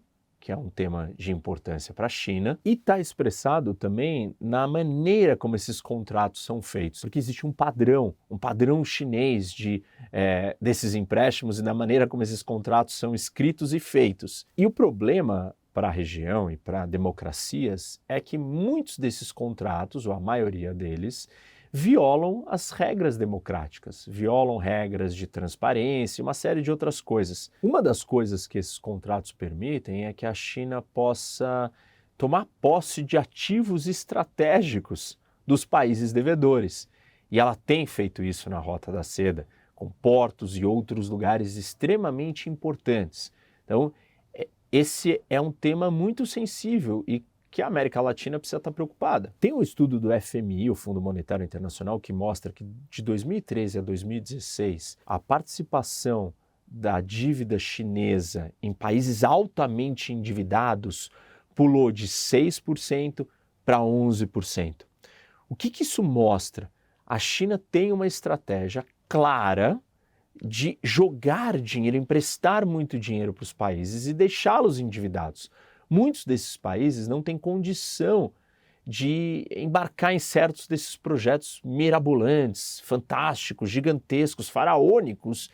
que 0.47 0.53
é 0.53 0.57
um 0.57 0.71
tema 0.71 1.11
de 1.17 1.33
importância 1.33 1.93
para 1.93 2.07
a 2.07 2.09
China, 2.09 2.57
e 2.65 2.75
está 2.75 3.01
expressado 3.01 3.75
também 3.75 4.33
na 4.41 4.65
maneira 4.65 5.37
como 5.37 5.57
esses 5.57 5.81
contratos 5.81 6.45
são 6.45 6.63
feitos, 6.63 7.01
porque 7.01 7.19
existe 7.19 7.45
um 7.45 7.51
padrão, 7.51 8.15
um 8.31 8.39
padrão 8.39 8.85
chinês 8.85 9.53
de, 9.53 9.83
é, 10.13 10.57
desses 10.61 10.95
empréstimos 10.95 11.59
e 11.59 11.65
da 11.65 11.75
maneira 11.75 12.07
como 12.07 12.23
esses 12.23 12.45
contratos 12.45 12.95
são 12.95 13.13
escritos 13.13 13.75
e 13.75 13.81
feitos. 13.81 14.47
E 14.57 14.65
o 14.65 14.71
problema 14.71 15.53
para 15.75 15.89
a 15.89 15.91
região 15.91 16.49
e 16.49 16.57
para 16.57 16.87
democracias 16.87 18.01
é 18.09 18.21
que 18.21 18.39
muitos 18.39 19.01
desses 19.01 19.33
contratos, 19.33 20.07
ou 20.07 20.13
a 20.13 20.21
maioria 20.21 20.73
deles, 20.73 21.29
violam 21.73 22.45
as 22.47 22.71
regras 22.71 23.17
democráticas, 23.17 24.05
violam 24.09 24.57
regras 24.57 25.15
de 25.15 25.27
transparência 25.27 26.23
uma 26.23 26.35
série 26.35 26.63
de 26.63 26.71
outras 26.71 27.01
coisas. 27.01 27.51
Uma 27.63 27.83
das 27.83 28.03
coisas 28.03 28.47
que 28.47 28.59
esses 28.59 28.79
contratos 28.79 29.33
permitem 29.33 30.07
é 30.07 30.13
que 30.13 30.27
a 30.27 30.35
China 30.35 30.83
possa 30.83 31.71
tomar 32.17 32.47
posse 32.61 33.03
de 33.03 33.19
ativos 33.19 33.87
estratégicos 33.87 35.19
dos 35.47 35.65
países 35.65 36.13
devedores. 36.13 36.89
E 37.31 37.39
ela 37.39 37.55
tem 37.55 37.87
feito 37.87 38.23
isso 38.23 38.49
na 38.49 38.59
Rota 38.59 38.91
da 38.91 39.03
Seda, 39.03 39.47
com 39.75 39.91
portos 39.91 40.57
e 40.57 40.65
outros 40.65 41.09
lugares 41.09 41.57
extremamente 41.57 42.49
importantes. 42.49 43.33
Então, 43.65 43.93
é, 44.33 44.49
esse 44.73 45.21
é 45.29 45.41
um 45.41 45.53
tema 45.53 45.91
muito 45.91 46.25
sensível 46.25 47.05
e 47.07 47.23
que 47.57 47.63
a 47.63 47.69
América 47.69 48.03
Latina 48.03 48.39
precisa 48.39 48.59
estar 48.59 48.71
preocupada. 48.71 49.33
Tem 49.41 49.51
um 49.51 49.63
estudo 49.63 49.99
do 49.99 50.11
FMI, 50.21 50.69
o 50.69 50.75
Fundo 50.75 51.01
Monetário 51.01 51.43
Internacional, 51.43 51.99
que 51.99 52.13
mostra 52.13 52.53
que 52.53 52.67
de 52.91 53.01
2013 53.01 53.79
a 53.79 53.81
2016, 53.81 54.99
a 55.07 55.19
participação 55.19 56.35
da 56.67 57.01
dívida 57.01 57.59
chinesa 57.59 58.53
em 58.63 58.75
países 58.75 59.25
altamente 59.25 60.13
endividados 60.13 61.11
pulou 61.55 61.91
de 61.91 62.07
6% 62.07 63.27
para 63.65 63.79
11%. 63.79 64.83
O 65.49 65.57
que, 65.57 65.71
que 65.71 65.83
isso 65.83 66.03
mostra? 66.03 66.71
A 67.07 67.19
China 67.19 67.59
tem 67.73 67.91
uma 67.91 68.07
estratégia 68.07 68.85
clara 69.09 69.81
de 70.45 70.79
jogar 70.83 71.59
dinheiro, 71.59 71.97
emprestar 71.97 72.67
muito 72.67 72.99
dinheiro 72.99 73.33
para 73.33 73.45
os 73.45 73.55
países 73.55 74.07
e 74.07 74.13
deixá-los 74.13 74.79
endividados. 74.79 75.51
Muitos 75.89 76.25
desses 76.25 76.57
países 76.57 77.07
não 77.07 77.23
têm 77.23 77.39
condição 77.39 78.33
de 78.87 79.47
embarcar 79.51 80.15
em 80.15 80.19
certos 80.19 80.69
desses 80.69 80.97
projetos 80.97 81.61
mirabolantes, 81.65 82.81
fantásticos, 82.85 83.69
gigantescos, 83.69 84.49
faraônicos, 84.49 85.51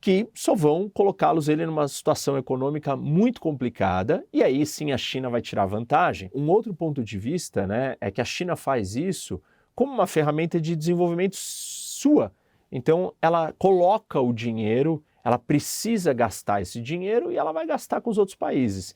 que 0.00 0.28
só 0.34 0.54
vão 0.54 0.88
colocá-los 0.88 1.48
ele 1.48 1.64
numa 1.64 1.88
situação 1.88 2.36
econômica 2.36 2.96
muito 2.96 3.40
complicada 3.40 4.24
e 4.32 4.42
aí 4.42 4.66
sim 4.66 4.92
a 4.92 4.98
China 4.98 5.30
vai 5.30 5.40
tirar 5.40 5.66
vantagem. 5.66 6.30
Um 6.34 6.50
outro 6.50 6.74
ponto 6.74 7.02
de 7.02 7.16
vista, 7.16 7.66
né, 7.66 7.96
é 8.00 8.10
que 8.10 8.20
a 8.20 8.24
China 8.24 8.56
faz 8.56 8.96
isso 8.96 9.40
como 9.74 9.92
uma 9.92 10.06
ferramenta 10.06 10.60
de 10.60 10.76
desenvolvimento 10.76 11.36
sua. 11.36 12.32
Então 12.70 13.14
ela 13.22 13.54
coloca 13.56 14.20
o 14.20 14.32
dinheiro, 14.32 15.02
ela 15.24 15.38
precisa 15.38 16.12
gastar 16.12 16.60
esse 16.60 16.82
dinheiro 16.82 17.32
e 17.32 17.36
ela 17.36 17.52
vai 17.52 17.64
gastar 17.64 18.00
com 18.00 18.10
os 18.10 18.18
outros 18.18 18.36
países 18.36 18.94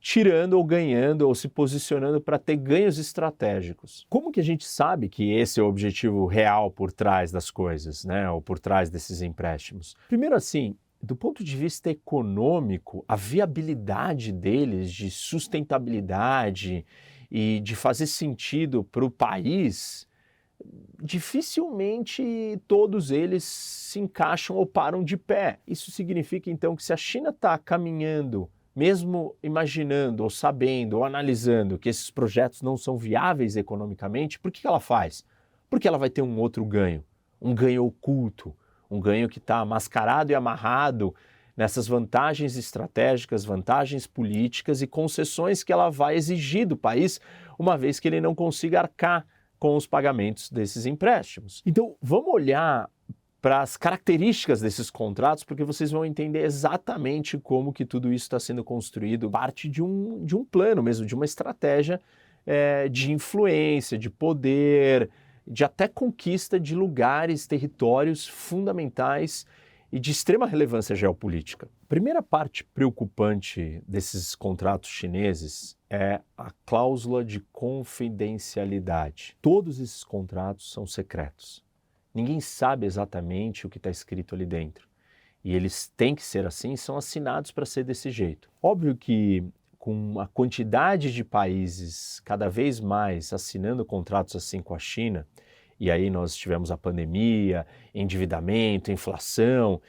tirando 0.00 0.54
ou 0.54 0.64
ganhando 0.64 1.22
ou 1.22 1.34
se 1.34 1.48
posicionando 1.48 2.20
para 2.20 2.38
ter 2.38 2.56
ganhos 2.56 2.98
estratégicos. 2.98 4.06
Como 4.08 4.30
que 4.30 4.40
a 4.40 4.44
gente 4.44 4.64
sabe 4.64 5.08
que 5.08 5.32
esse 5.32 5.60
é 5.60 5.62
o 5.62 5.66
objetivo 5.66 6.26
real 6.26 6.70
por 6.70 6.92
trás 6.92 7.32
das 7.32 7.50
coisas, 7.50 8.04
né, 8.04 8.30
ou 8.30 8.40
por 8.40 8.58
trás 8.58 8.90
desses 8.90 9.22
empréstimos? 9.22 9.96
Primeiro 10.08 10.34
assim, 10.36 10.76
do 11.02 11.16
ponto 11.16 11.42
de 11.44 11.56
vista 11.56 11.90
econômico, 11.90 13.04
a 13.06 13.16
viabilidade 13.16 14.32
deles 14.32 14.92
de 14.92 15.10
sustentabilidade 15.10 16.84
e 17.30 17.60
de 17.60 17.76
fazer 17.76 18.06
sentido 18.06 18.82
para 18.82 19.04
o 19.04 19.10
país, 19.10 20.08
dificilmente 21.00 22.60
todos 22.66 23.10
eles 23.10 23.44
se 23.44 24.00
encaixam 24.00 24.56
ou 24.56 24.66
param 24.66 25.04
de 25.04 25.16
pé. 25.16 25.60
Isso 25.66 25.90
significa 25.90 26.50
então 26.50 26.74
que 26.74 26.82
se 26.82 26.92
a 26.92 26.96
China 26.96 27.30
está 27.30 27.56
caminhando, 27.58 28.50
mesmo 28.78 29.34
imaginando 29.42 30.22
ou 30.22 30.30
sabendo 30.30 30.98
ou 30.98 31.04
analisando 31.04 31.76
que 31.76 31.88
esses 31.88 32.12
projetos 32.12 32.62
não 32.62 32.76
são 32.76 32.96
viáveis 32.96 33.56
economicamente, 33.56 34.38
por 34.38 34.52
que 34.52 34.64
ela 34.64 34.78
faz? 34.78 35.24
Porque 35.68 35.88
ela 35.88 35.98
vai 35.98 36.08
ter 36.08 36.22
um 36.22 36.38
outro 36.38 36.64
ganho, 36.64 37.02
um 37.42 37.52
ganho 37.52 37.84
oculto, 37.84 38.54
um 38.88 39.00
ganho 39.00 39.28
que 39.28 39.38
está 39.38 39.64
mascarado 39.64 40.30
e 40.30 40.34
amarrado 40.36 41.12
nessas 41.56 41.88
vantagens 41.88 42.56
estratégicas, 42.56 43.44
vantagens 43.44 44.06
políticas 44.06 44.80
e 44.80 44.86
concessões 44.86 45.64
que 45.64 45.72
ela 45.72 45.90
vai 45.90 46.14
exigir 46.14 46.64
do 46.64 46.76
país, 46.76 47.20
uma 47.58 47.76
vez 47.76 47.98
que 47.98 48.06
ele 48.06 48.20
não 48.20 48.32
consiga 48.32 48.78
arcar 48.78 49.26
com 49.58 49.74
os 49.74 49.88
pagamentos 49.88 50.52
desses 50.52 50.86
empréstimos. 50.86 51.64
Então, 51.66 51.96
vamos 52.00 52.32
olhar 52.32 52.88
para 53.48 53.62
as 53.62 53.78
características 53.78 54.60
desses 54.60 54.90
contratos, 54.90 55.42
porque 55.42 55.64
vocês 55.64 55.90
vão 55.90 56.04
entender 56.04 56.44
exatamente 56.44 57.38
como 57.38 57.72
que 57.72 57.82
tudo 57.82 58.12
isso 58.12 58.26
está 58.26 58.38
sendo 58.38 58.62
construído, 58.62 59.30
parte 59.30 59.70
de 59.70 59.82
um, 59.82 60.22
de 60.22 60.36
um 60.36 60.44
plano 60.44 60.82
mesmo, 60.82 61.06
de 61.06 61.14
uma 61.14 61.24
estratégia 61.24 61.98
é, 62.44 62.90
de 62.90 63.10
influência, 63.10 63.96
de 63.96 64.10
poder, 64.10 65.08
de 65.46 65.64
até 65.64 65.88
conquista 65.88 66.60
de 66.60 66.74
lugares, 66.74 67.46
territórios 67.46 68.28
fundamentais 68.28 69.46
e 69.90 69.98
de 69.98 70.10
extrema 70.10 70.46
relevância 70.46 70.94
geopolítica. 70.94 71.70
Primeira 71.88 72.22
parte 72.22 72.62
preocupante 72.62 73.82
desses 73.88 74.34
contratos 74.34 74.90
chineses 74.90 75.74
é 75.88 76.20
a 76.36 76.50
cláusula 76.66 77.24
de 77.24 77.40
confidencialidade. 77.50 79.38
Todos 79.40 79.80
esses 79.80 80.04
contratos 80.04 80.70
são 80.70 80.86
secretos. 80.86 81.66
Ninguém 82.18 82.40
sabe 82.40 82.84
exatamente 82.84 83.64
o 83.64 83.70
que 83.70 83.78
está 83.78 83.90
escrito 83.90 84.34
ali 84.34 84.44
dentro. 84.44 84.88
E 85.44 85.54
eles 85.54 85.86
têm 85.96 86.16
que 86.16 86.22
ser 86.24 86.44
assim, 86.44 86.74
são 86.74 86.96
assinados 86.96 87.52
para 87.52 87.64
ser 87.64 87.84
desse 87.84 88.10
jeito. 88.10 88.50
Óbvio 88.60 88.96
que 88.96 89.44
com 89.78 90.18
a 90.18 90.26
quantidade 90.26 91.14
de 91.14 91.22
países 91.22 92.18
cada 92.24 92.48
vez 92.48 92.80
mais 92.80 93.32
assinando 93.32 93.84
contratos 93.84 94.34
assim 94.34 94.60
com 94.60 94.74
a 94.74 94.80
China, 94.80 95.28
e 95.78 95.92
aí 95.92 96.10
nós 96.10 96.34
tivemos 96.34 96.72
a 96.72 96.76
pandemia, 96.76 97.64
endividamento, 97.94 98.90
inflação, 98.90 99.80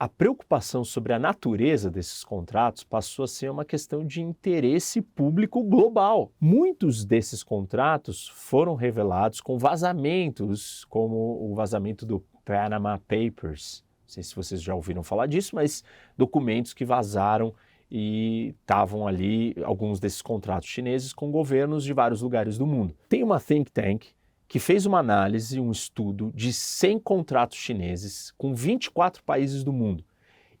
a 0.00 0.08
preocupação 0.08 0.82
sobre 0.82 1.12
a 1.12 1.18
natureza 1.18 1.90
desses 1.90 2.24
contratos 2.24 2.82
passou 2.82 3.26
a 3.26 3.28
ser 3.28 3.50
uma 3.50 3.66
questão 3.66 4.02
de 4.02 4.22
interesse 4.22 5.02
público 5.02 5.62
global. 5.62 6.32
Muitos 6.40 7.04
desses 7.04 7.42
contratos 7.42 8.26
foram 8.28 8.74
revelados 8.74 9.42
com 9.42 9.58
vazamentos, 9.58 10.86
como 10.86 11.16
o 11.44 11.54
vazamento 11.54 12.06
do 12.06 12.24
Panama 12.46 12.98
Papers. 13.06 13.84
Não 14.04 14.08
sei 14.08 14.22
se 14.22 14.34
vocês 14.34 14.62
já 14.62 14.74
ouviram 14.74 15.02
falar 15.02 15.26
disso, 15.26 15.54
mas 15.54 15.84
documentos 16.16 16.72
que 16.72 16.86
vazaram 16.86 17.54
e 17.90 18.54
estavam 18.58 19.06
ali 19.06 19.54
alguns 19.62 20.00
desses 20.00 20.22
contratos 20.22 20.70
chineses 20.70 21.12
com 21.12 21.30
governos 21.30 21.84
de 21.84 21.92
vários 21.92 22.22
lugares 22.22 22.56
do 22.56 22.66
mundo. 22.66 22.96
Tem 23.06 23.22
uma 23.22 23.38
think 23.38 23.70
tank 23.70 24.06
que 24.50 24.58
fez 24.58 24.84
uma 24.84 24.98
análise, 24.98 25.60
um 25.60 25.70
estudo 25.70 26.32
de 26.34 26.52
100 26.52 26.98
contratos 26.98 27.56
chineses 27.56 28.32
com 28.36 28.52
24 28.52 29.22
países 29.22 29.62
do 29.62 29.72
mundo 29.72 30.04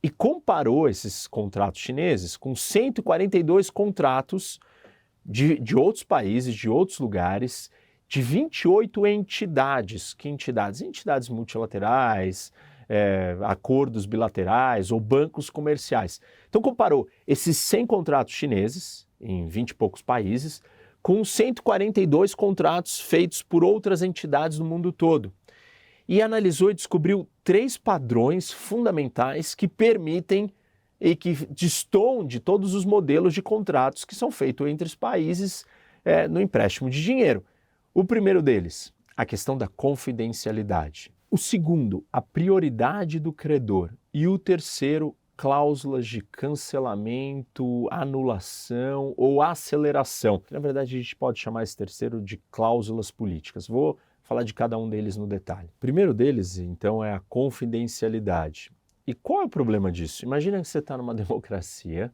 e 0.00 0.08
comparou 0.08 0.88
esses 0.88 1.26
contratos 1.26 1.80
chineses 1.80 2.36
com 2.36 2.54
142 2.54 3.68
contratos 3.68 4.60
de, 5.26 5.58
de 5.58 5.76
outros 5.76 6.04
países, 6.04 6.54
de 6.54 6.68
outros 6.68 7.00
lugares, 7.00 7.68
de 8.06 8.22
28 8.22 9.08
entidades. 9.08 10.14
Que 10.14 10.28
entidades? 10.28 10.82
Entidades 10.82 11.28
multilaterais, 11.28 12.52
é, 12.88 13.36
acordos 13.42 14.06
bilaterais 14.06 14.92
ou 14.92 15.00
bancos 15.00 15.50
comerciais. 15.50 16.20
Então 16.48 16.62
comparou 16.62 17.08
esses 17.26 17.56
100 17.56 17.86
contratos 17.86 18.34
chineses 18.34 19.04
em 19.20 19.48
20 19.48 19.70
e 19.70 19.74
poucos 19.74 20.00
países 20.00 20.62
com 21.02 21.24
142 21.24 22.34
contratos 22.34 23.00
feitos 23.00 23.42
por 23.42 23.64
outras 23.64 24.02
entidades 24.02 24.58
no 24.58 24.64
mundo 24.64 24.92
todo. 24.92 25.32
E 26.08 26.20
analisou 26.20 26.70
e 26.70 26.74
descobriu 26.74 27.28
três 27.44 27.76
padrões 27.76 28.50
fundamentais 28.50 29.54
que 29.54 29.68
permitem 29.68 30.52
e 31.00 31.16
que 31.16 31.32
destoam 31.46 32.24
de 32.24 32.38
todos 32.38 32.74
os 32.74 32.84
modelos 32.84 33.32
de 33.32 33.40
contratos 33.40 34.04
que 34.04 34.14
são 34.14 34.30
feitos 34.30 34.68
entre 34.68 34.86
os 34.86 34.94
países 34.94 35.64
é, 36.04 36.28
no 36.28 36.40
empréstimo 36.40 36.90
de 36.90 37.02
dinheiro. 37.02 37.44
O 37.94 38.04
primeiro 38.04 38.42
deles, 38.42 38.92
a 39.16 39.24
questão 39.24 39.56
da 39.56 39.66
confidencialidade. 39.66 41.10
O 41.30 41.38
segundo, 41.38 42.04
a 42.12 42.20
prioridade 42.20 43.18
do 43.18 43.32
credor. 43.32 43.92
E 44.12 44.26
o 44.26 44.36
terceiro, 44.36 45.16
cláusulas 45.40 46.06
de 46.06 46.20
cancelamento, 46.20 47.88
anulação 47.90 49.14
ou 49.16 49.40
aceleração. 49.40 50.42
Na 50.50 50.58
verdade, 50.58 50.94
a 50.94 51.00
gente 51.00 51.16
pode 51.16 51.40
chamar 51.40 51.62
esse 51.62 51.74
terceiro 51.74 52.20
de 52.20 52.36
cláusulas 52.50 53.10
políticas. 53.10 53.66
Vou 53.66 53.96
falar 54.22 54.42
de 54.42 54.52
cada 54.52 54.76
um 54.76 54.86
deles 54.86 55.16
no 55.16 55.26
detalhe. 55.26 55.68
O 55.68 55.80
primeiro 55.80 56.12
deles, 56.12 56.58
então, 56.58 57.02
é 57.02 57.14
a 57.14 57.20
confidencialidade. 57.20 58.70
E 59.06 59.14
qual 59.14 59.40
é 59.40 59.44
o 59.46 59.48
problema 59.48 59.90
disso? 59.90 60.26
Imagina 60.26 60.60
que 60.60 60.68
você 60.68 60.78
está 60.78 60.98
numa 60.98 61.14
democracia 61.16 62.12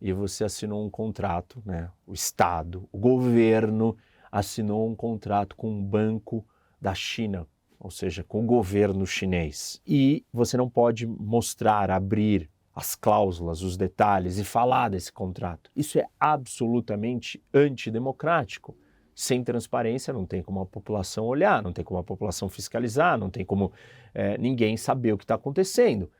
e 0.00 0.10
você 0.14 0.42
assinou 0.42 0.82
um 0.82 0.88
contrato, 0.88 1.62
né? 1.66 1.90
o 2.06 2.14
Estado, 2.14 2.88
o 2.90 2.96
governo 2.96 3.94
assinou 4.30 4.88
um 4.88 4.94
contrato 4.94 5.56
com 5.56 5.70
um 5.70 5.84
banco 5.84 6.42
da 6.80 6.94
China, 6.94 7.46
ou 7.78 7.90
seja, 7.90 8.24
com 8.24 8.42
o 8.42 8.46
governo 8.46 9.06
chinês. 9.06 9.78
E 9.86 10.24
você 10.32 10.56
não 10.56 10.70
pode 10.70 11.06
mostrar, 11.06 11.90
abrir 11.90 12.50
as 12.74 12.94
cláusulas, 12.94 13.62
os 13.62 13.76
detalhes 13.76 14.38
e 14.38 14.44
falar 14.44 14.88
desse 14.88 15.12
contrato. 15.12 15.70
Isso 15.76 15.98
é 15.98 16.06
absolutamente 16.18 17.42
antidemocrático. 17.52 18.76
Sem 19.14 19.44
transparência, 19.44 20.12
não 20.12 20.24
tem 20.24 20.42
como 20.42 20.60
a 20.60 20.66
população 20.66 21.26
olhar, 21.26 21.62
não 21.62 21.72
tem 21.72 21.84
como 21.84 22.00
a 22.00 22.04
população 22.04 22.48
fiscalizar, 22.48 23.18
não 23.18 23.28
tem 23.28 23.44
como 23.44 23.72
é, 24.14 24.38
ninguém 24.38 24.76
saber 24.76 25.12
o 25.12 25.18
que 25.18 25.24
está 25.24 25.34
acontecendo. 25.34 26.10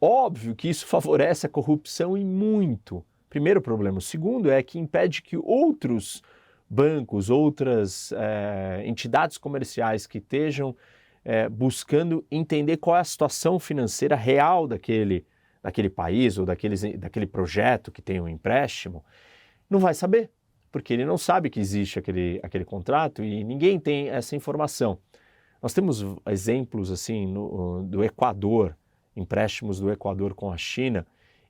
Óbvio 0.00 0.54
que 0.56 0.68
isso 0.68 0.84
favorece 0.88 1.46
a 1.46 1.48
corrupção 1.48 2.16
e 2.16 2.24
muito. 2.24 3.04
Primeiro 3.30 3.60
problema. 3.60 3.98
O 3.98 4.02
segundo 4.02 4.50
é 4.50 4.62
que 4.62 4.78
impede 4.78 5.22
que 5.22 5.36
outros 5.36 6.22
bancos, 6.68 7.30
outras 7.30 8.12
é, 8.12 8.82
entidades 8.84 9.38
comerciais 9.38 10.06
que 10.08 10.18
estejam 10.18 10.76
é, 11.24 11.48
buscando 11.48 12.24
entender 12.30 12.78
qual 12.78 12.96
é 12.96 13.00
a 13.00 13.04
situação 13.04 13.58
financeira 13.58 14.16
real 14.16 14.66
daquele, 14.66 15.24
daquele 15.64 15.88
país 15.88 16.36
ou 16.36 16.44
daqueles, 16.44 16.82
daquele 16.98 17.26
projeto 17.26 17.90
que 17.90 18.02
tem 18.02 18.20
um 18.20 18.28
empréstimo, 18.28 19.02
não 19.68 19.78
vai 19.78 19.94
saber, 19.94 20.30
porque 20.70 20.92
ele 20.92 21.06
não 21.06 21.16
sabe 21.16 21.48
que 21.48 21.58
existe 21.58 21.98
aquele, 21.98 22.38
aquele 22.42 22.66
contrato 22.66 23.24
e 23.24 23.42
ninguém 23.42 23.80
tem 23.80 24.10
essa 24.10 24.36
informação. 24.36 24.98
Nós 25.62 25.72
temos 25.72 26.04
exemplos 26.28 26.90
assim 26.90 27.26
no, 27.26 27.82
do 27.84 28.04
Equador, 28.04 28.76
empréstimos 29.16 29.80
do 29.80 29.90
Equador 29.90 30.34
com 30.34 30.52
a 30.52 30.56
China, 30.58 31.06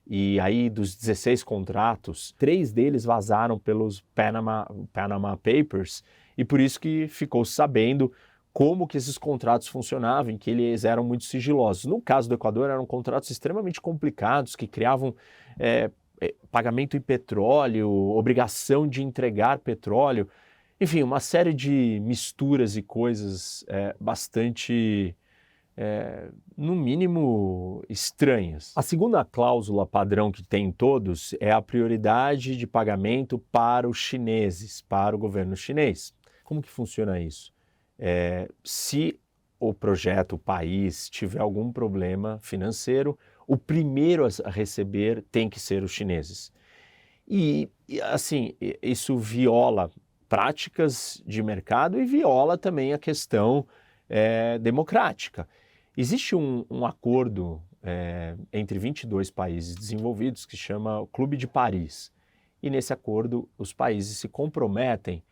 e 0.07 0.39
aí, 0.39 0.69
dos 0.69 0.95
16 0.95 1.43
contratos, 1.43 2.31
três 2.37 2.71
deles 2.71 3.03
vazaram 3.03 3.57
pelos 3.57 4.01
Panama, 4.13 4.65
Panama 4.93 5.35
Papers, 5.35 6.03
e 6.37 6.45
por 6.45 6.59
isso 6.59 6.79
que 6.79 7.07
ficou 7.09 7.43
sabendo 7.43 8.13
como 8.55 8.87
que 8.87 8.95
esses 8.95 9.17
contratos 9.17 9.67
funcionavam, 9.67 10.37
que 10.37 10.49
eles 10.49 10.85
eram 10.85 11.03
muito 11.03 11.25
sigilosos. 11.25 11.83
No 11.83 12.01
caso 12.01 12.29
do 12.29 12.35
Equador, 12.35 12.69
eram 12.69 12.85
contratos 12.85 13.29
extremamente 13.29 13.81
complicados, 13.81 14.55
que 14.55 14.65
criavam 14.65 15.13
é, 15.59 15.91
pagamento 16.49 16.95
em 16.95 17.01
petróleo, 17.01 17.91
obrigação 17.91 18.87
de 18.87 19.03
entregar 19.03 19.59
petróleo, 19.59 20.29
enfim, 20.79 21.03
uma 21.03 21.19
série 21.19 21.53
de 21.53 21.99
misturas 22.01 22.77
e 22.77 22.81
coisas 22.81 23.65
é, 23.67 23.93
bastante 23.99 25.13
é, 25.75 26.29
no 26.55 26.77
mínimo, 26.77 27.83
estranhas. 27.89 28.71
A 28.73 28.81
segunda 28.81 29.25
cláusula 29.25 29.85
padrão 29.85 30.31
que 30.31 30.41
tem 30.41 30.67
em 30.67 30.71
todos 30.71 31.35
é 31.41 31.51
a 31.51 31.61
prioridade 31.61 32.55
de 32.55 32.65
pagamento 32.65 33.37
para 33.51 33.85
os 33.85 33.97
chineses, 33.97 34.81
para 34.81 35.13
o 35.13 35.19
governo 35.19 35.57
chinês. 35.57 36.13
Como 36.45 36.61
que 36.61 36.69
funciona 36.69 37.19
isso? 37.19 37.53
É, 37.97 38.49
se 38.63 39.19
o 39.59 39.73
projeto, 39.73 40.33
o 40.33 40.39
país, 40.39 41.09
tiver 41.09 41.39
algum 41.39 41.71
problema 41.71 42.39
financeiro, 42.41 43.17
o 43.47 43.57
primeiro 43.57 44.25
a 44.43 44.49
receber 44.49 45.23
tem 45.31 45.49
que 45.49 45.59
ser 45.59 45.83
os 45.83 45.91
chineses. 45.91 46.51
E, 47.27 47.69
assim, 48.03 48.53
isso 48.81 49.17
viola 49.17 49.89
práticas 50.27 51.23
de 51.25 51.41
mercado 51.41 51.99
e 51.99 52.05
viola 52.05 52.57
também 52.57 52.93
a 52.93 52.97
questão 52.97 53.65
é, 54.09 54.59
democrática. 54.59 55.47
Existe 55.95 56.35
um, 56.35 56.65
um 56.69 56.85
acordo 56.85 57.61
é, 57.81 58.35
entre 58.51 58.77
22 58.77 59.31
países 59.31 59.75
desenvolvidos 59.75 60.45
que 60.45 60.57
chama 60.57 61.07
Clube 61.11 61.37
de 61.37 61.47
Paris. 61.47 62.11
E 62.61 62.69
nesse 62.69 62.91
acordo, 62.91 63.47
os 63.57 63.71
países 63.71 64.17
se 64.17 64.27
comprometem 64.27 65.23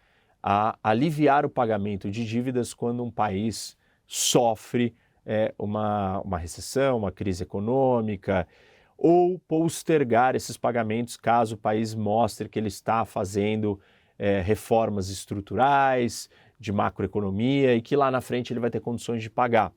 a 0.44 0.78
aliviar 0.84 1.46
o 1.46 1.50
pagamento 1.50 2.12
de 2.12 2.26
dívidas 2.26 2.74
quando 2.74 3.02
um 3.02 3.10
país 3.10 3.78
sofre 4.06 4.94
é, 5.26 5.54
uma, 5.58 6.20
uma 6.20 6.38
recessão, 6.38 6.98
uma 6.98 7.12
crise 7.12 7.44
econômica, 7.44 8.46
ou 8.98 9.40
postergar 9.48 10.36
esses 10.36 10.58
pagamentos 10.58 11.16
caso 11.16 11.56
o 11.56 11.58
país 11.58 11.96
mostre 11.96 12.50
que 12.50 12.60
ele 12.60 12.68
está 12.68 13.06
fazendo 13.06 13.80
é, 14.20 14.42
reformas 14.42 15.10
estruturais, 15.10 16.30
de 16.60 16.72
macroeconomia 16.72 17.76
e 17.76 17.82
que 17.82 17.96
lá 17.96 18.12
na 18.12 18.22
frente 18.22 18.54
ele 18.54 18.60
vai 18.60 18.70
ter 18.70 18.80
condições 18.80 19.24
de 19.24 19.30
pagar. 19.30 19.72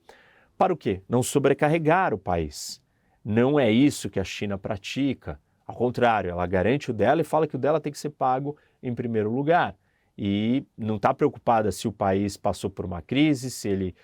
Para 0.59 0.72
o 0.72 0.76
quê? 0.76 1.02
Não 1.09 1.22
sobrecarregar 1.22 2.14
o 2.14 2.18
país. 2.18 2.81
Não 3.24 3.59
é 3.59 3.70
isso 3.70 4.09
que 4.09 4.20
a 4.20 4.24
China 4.24 4.57
pratica. 4.57 5.40
Ao 5.66 5.74
contrário, 5.74 6.31
ela 6.31 6.46
garante 6.46 6.90
o 6.90 6.94
dela 6.94 7.20
e 7.20 7.24
fala 7.24 7.46
que 7.46 7.57
o 7.57 7.59
dela 7.59 7.81
tem 7.81 7.92
que 7.92 7.98
ser 7.98 8.11
pago 8.11 8.57
em 8.83 8.94
primeiro 8.94 9.31
lugar. 9.31 9.76
E 10.18 10.64
não 10.76 10.96
está 10.96 11.12
preocupada 11.12 11.70
se 11.70 11.87
o 11.87 11.92
país 11.92 12.37
passou 12.37 12.70
por 12.70 12.85
uma 12.85 13.02
crise, 13.02 13.50
se 13.50 13.68
ele 13.68 13.94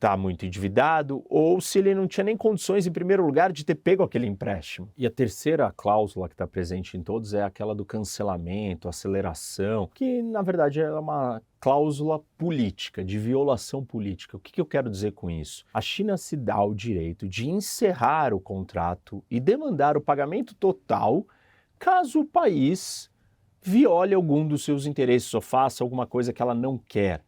está 0.00 0.16
muito 0.16 0.46
endividado 0.46 1.22
ou 1.28 1.60
se 1.60 1.78
ele 1.78 1.94
não 1.94 2.08
tinha 2.08 2.24
nem 2.24 2.36
condições, 2.36 2.86
em 2.86 2.90
primeiro 2.90 3.24
lugar, 3.24 3.52
de 3.52 3.64
ter 3.66 3.74
pego 3.74 4.02
aquele 4.02 4.26
empréstimo. 4.26 4.90
E 4.96 5.06
a 5.06 5.10
terceira 5.10 5.70
cláusula 5.76 6.26
que 6.26 6.32
está 6.32 6.46
presente 6.46 6.96
em 6.96 7.02
todos 7.02 7.34
é 7.34 7.42
aquela 7.42 7.74
do 7.74 7.84
cancelamento, 7.84 8.88
aceleração, 8.88 9.90
que 9.94 10.22
na 10.22 10.40
verdade 10.40 10.80
é 10.80 10.90
uma 10.90 11.42
cláusula 11.60 12.18
política, 12.38 13.04
de 13.04 13.18
violação 13.18 13.84
política. 13.84 14.38
O 14.38 14.40
que, 14.40 14.50
que 14.50 14.60
eu 14.60 14.66
quero 14.66 14.88
dizer 14.88 15.12
com 15.12 15.30
isso? 15.30 15.66
A 15.74 15.82
China 15.82 16.16
se 16.16 16.34
dá 16.34 16.62
o 16.64 16.74
direito 16.74 17.28
de 17.28 17.50
encerrar 17.50 18.32
o 18.32 18.40
contrato 18.40 19.22
e 19.30 19.38
demandar 19.38 19.98
o 19.98 20.00
pagamento 20.00 20.54
total 20.54 21.26
caso 21.78 22.20
o 22.20 22.24
país 22.24 23.10
viole 23.62 24.14
algum 24.14 24.46
dos 24.46 24.64
seus 24.64 24.86
interesses 24.86 25.32
ou 25.34 25.40
faça 25.40 25.84
alguma 25.84 26.06
coisa 26.06 26.32
que 26.32 26.40
ela 26.40 26.54
não 26.54 26.78
quer. 26.78 27.22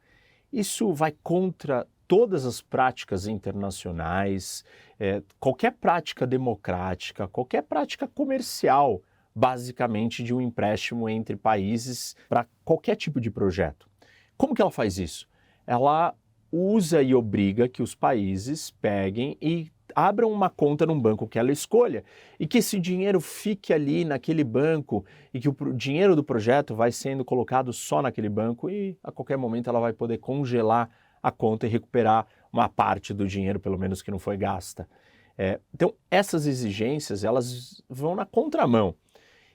Isso 0.53 0.93
vai 0.93 1.15
contra 1.23 1.87
todas 2.07 2.45
as 2.45 2.61
práticas 2.61 3.27
internacionais, 3.27 4.65
é, 5.01 5.23
qualquer 5.41 5.73
prática 5.73 6.27
democrática, 6.27 7.27
qualquer 7.27 7.63
prática 7.63 8.07
comercial, 8.07 9.01
basicamente 9.35 10.23
de 10.23 10.35
um 10.35 10.41
empréstimo 10.41 11.09
entre 11.09 11.37
países 11.37 12.15
para 12.29 12.47
qualquer 12.65 12.97
tipo 12.97 13.21
de 13.21 13.31
projeto. 13.31 13.89
Como 14.37 14.55
que 14.55 14.61
ela 14.61 14.71
faz 14.71 14.99
isso? 14.99 15.27
Ela 15.67 16.15
usa 16.51 17.03
e 17.03 17.15
obriga 17.15 17.67
que 17.67 17.83
os 17.83 17.95
países 17.95 18.71
peguem 18.71 19.39
e 19.41 19.73
abram 19.95 20.31
uma 20.31 20.51
conta 20.51 20.87
num 20.87 20.99
banco 21.01 21.27
que 21.27 21.39
ela 21.39 21.53
escolha 21.53 22.05
e 22.39 22.47
que 22.47 22.59
esse 22.59 22.79
dinheiro 22.79 23.21
fique 23.21 23.73
ali 23.73 24.05
naquele 24.05 24.45
banco 24.45 25.05
e 25.33 25.41
que 25.41 25.49
o 25.49 25.55
dinheiro 25.73 26.17
do 26.17 26.25
projeto 26.25 26.75
vai 26.75 26.91
sendo 26.93 27.25
colocado 27.25 27.73
só 27.73 28.03
naquele 28.03 28.29
banco 28.29 28.69
e 28.69 28.97
a 29.03 29.11
qualquer 29.13 29.37
momento 29.37 29.69
ela 29.69 29.81
vai 29.81 29.93
poder 29.93 30.19
congelar 30.19 30.91
a 31.23 31.31
conta 31.31 31.67
e 31.67 31.71
recuperar 31.71 32.27
uma 32.53 32.69
parte 32.69 33.15
do 33.15 33.27
dinheiro, 33.27 33.61
pelo 33.61 33.79
menos 33.79 34.03
que 34.03 34.11
não 34.11 34.19
foi 34.19 34.37
gasta. 34.37 34.89
É, 35.39 35.61
então, 35.73 35.95
essas 36.11 36.47
exigências 36.47 37.25
elas 37.25 37.83
vão 37.89 38.15
na 38.15 38.27
contramão. 38.27 38.95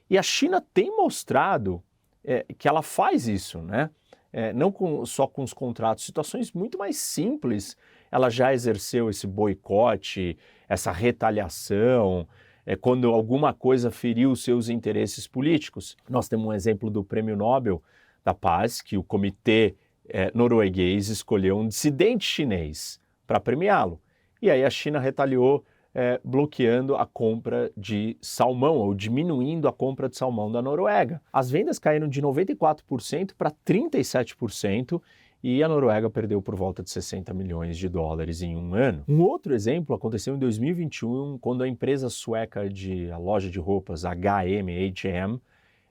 E 0.09 0.17
a 0.17 0.23
China 0.23 0.65
tem 0.73 0.95
mostrado 0.95 1.83
é, 2.23 2.45
que 2.57 2.67
ela 2.67 2.81
faz 2.81 3.27
isso, 3.27 3.59
né? 3.59 3.89
É, 4.31 4.51
não 4.53 4.71
com, 4.71 5.05
só 5.05 5.25
com 5.25 5.41
os 5.41 5.53
contratos, 5.53 6.05
situações 6.05 6.51
muito 6.51 6.77
mais 6.77 6.97
simples. 6.97 7.77
Ela 8.11 8.29
já 8.29 8.53
exerceu 8.53 9.09
esse 9.09 9.27
boicote, 9.27 10.37
essa 10.67 10.91
retaliação, 10.91 12.27
é, 12.65 12.75
quando 12.75 13.07
alguma 13.09 13.53
coisa 13.53 13.89
feriu 13.89 14.35
seus 14.35 14.69
interesses 14.69 15.27
políticos. 15.27 15.95
Nós 16.09 16.27
temos 16.27 16.47
um 16.47 16.53
exemplo 16.53 16.89
do 16.89 17.03
Prêmio 17.03 17.35
Nobel 17.35 17.81
da 18.23 18.33
Paz, 18.33 18.81
que 18.81 18.97
o 18.97 19.03
Comitê 19.03 19.75
é, 20.09 20.31
norueguês 20.33 21.09
escolheu 21.09 21.57
um 21.57 21.67
dissidente 21.67 22.25
chinês 22.25 22.99
para 23.25 23.39
premiá-lo. 23.39 24.01
E 24.41 24.49
aí 24.51 24.63
a 24.63 24.69
China 24.69 24.99
retaliou 24.99 25.63
é, 25.93 26.19
bloqueando 26.23 26.95
a 26.95 27.05
compra 27.05 27.71
de 27.75 28.17
salmão 28.21 28.77
ou 28.77 28.93
diminuindo 28.93 29.67
a 29.67 29.73
compra 29.73 30.07
de 30.07 30.15
salmão 30.15 30.51
da 30.51 30.61
Noruega. 30.61 31.21
As 31.33 31.49
vendas 31.49 31.79
caíram 31.79 32.07
de 32.07 32.21
94% 32.21 33.31
para 33.35 33.51
37% 33.65 35.01
e 35.43 35.63
a 35.63 35.67
Noruega 35.67 36.09
perdeu 36.09 36.41
por 36.41 36.55
volta 36.55 36.81
de 36.81 36.89
60 36.89 37.33
milhões 37.33 37.77
de 37.77 37.87
dólares 37.87 38.41
em 38.41 38.55
um 38.55 38.73
ano. 38.73 39.03
Um 39.07 39.21
outro 39.21 39.53
exemplo 39.53 39.95
aconteceu 39.95 40.35
em 40.35 40.39
2021, 40.39 41.37
quando 41.37 41.63
a 41.63 41.67
empresa 41.67 42.09
sueca 42.09 42.69
de 42.69 43.11
a 43.11 43.17
loja 43.17 43.49
de 43.49 43.59
roupas 43.59 44.03
H&M, 44.03 44.91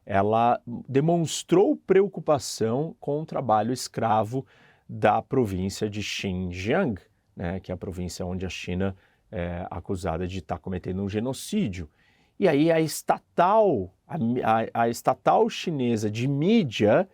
ela 0.04 0.60
demonstrou 0.88 1.76
preocupação 1.76 2.94
com 3.00 3.22
o 3.22 3.26
trabalho 3.26 3.72
escravo 3.72 4.46
da 4.88 5.20
província 5.20 5.90
de 5.90 6.02
Xinjiang, 6.02 7.00
né, 7.34 7.60
que 7.60 7.72
é 7.72 7.74
a 7.74 7.78
província 7.78 8.24
onde 8.24 8.46
a 8.46 8.48
China 8.48 8.96
é 9.30 9.66
acusada 9.70 10.26
de 10.26 10.38
estar 10.38 10.56
tá 10.56 10.60
cometendo 10.60 11.02
um 11.02 11.08
genocídio. 11.08 11.88
E 12.38 12.46
aí 12.46 12.70
a 12.70 12.80
estatal, 12.80 13.92
a, 14.06 14.14
a, 14.14 14.82
a 14.82 14.88
estatal 14.88 15.48
chinesa 15.48 16.10
de 16.10 16.28
mídia 16.28 17.08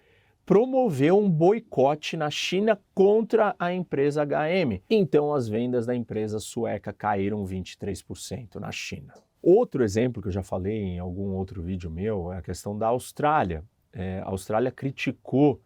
promoveu 0.44 1.18
um 1.18 1.30
boicote 1.30 2.16
na 2.16 2.30
China 2.30 2.78
contra 2.94 3.54
a 3.58 3.72
empresa 3.72 4.24
HM. 4.24 4.82
Então 4.90 5.32
as 5.32 5.48
vendas 5.48 5.86
da 5.86 5.94
empresa 5.94 6.38
sueca 6.40 6.92
caíram 6.92 7.44
23% 7.44 8.56
na 8.56 8.72
China. 8.72 9.14
Outro 9.42 9.82
exemplo 9.82 10.22
que 10.22 10.28
eu 10.28 10.32
já 10.32 10.42
falei 10.42 10.82
em 10.82 10.98
algum 10.98 11.32
outro 11.34 11.62
vídeo 11.62 11.90
meu 11.90 12.32
é 12.32 12.38
a 12.38 12.42
questão 12.42 12.76
da 12.76 12.88
Austrália. 12.88 13.64
É, 13.92 14.20
a 14.20 14.28
Austrália 14.28 14.70
criticou 14.70 15.60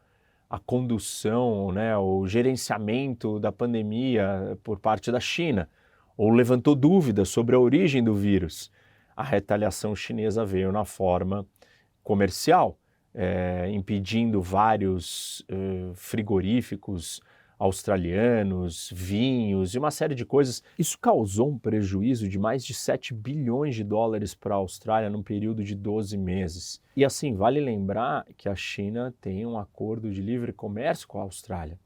a 0.49 0.59
condução, 0.59 1.73
né, 1.73 1.97
o 1.97 2.27
gerenciamento 2.27 3.39
da 3.41 3.51
pandemia 3.51 4.59
por 4.63 4.79
parte 4.79 5.11
da 5.11 5.19
China, 5.19 5.69
ou 6.17 6.31
levantou 6.31 6.75
dúvidas 6.75 7.29
sobre 7.29 7.55
a 7.57 7.59
origem 7.59 8.03
do 8.03 8.15
vírus. 8.15 8.71
A 9.17 9.23
retaliação 9.23 9.95
chinesa 9.95 10.45
veio 10.45 10.71
na 10.71 10.85
forma 10.85 11.47
comercial, 12.03 12.79
é, 13.17 13.71
impedindo 13.71 14.43
vários 14.43 15.41
uh, 15.51 15.95
frigoríficos 15.95 17.23
australianos, 17.59 18.93
vinhos 18.95 19.75
e 19.75 19.79
uma 19.79 19.91
série 19.91 20.15
de 20.15 20.27
coisas. 20.27 20.63
Isso 20.79 20.99
causou 20.99 21.49
um 21.49 21.59
prejuízo 21.59 22.29
de 22.29 22.39
mais 22.39 22.63
de 22.63 22.75
7 22.75 23.15
bilhões 23.15 23.75
de 23.75 23.83
dólares 23.83 24.35
para 24.35 24.55
a 24.55 24.59
Austrália 24.59 25.09
num 25.09 25.23
período 25.23 25.65
de 25.65 25.75
12 25.75 26.19
meses. 26.19 26.83
E 26.95 27.03
assim, 27.03 27.35
vale 27.35 27.59
lembrar 27.59 28.27
que 28.37 28.49
a 28.49 28.55
China 28.55 29.15
tem 29.21 29.47
um 29.47 29.59
acordo 29.59 30.11
de 30.11 30.21
livre 30.21 30.53
comércio 30.53 31.09
com 31.09 31.19
a 31.19 31.23
Austrália. 31.23 31.79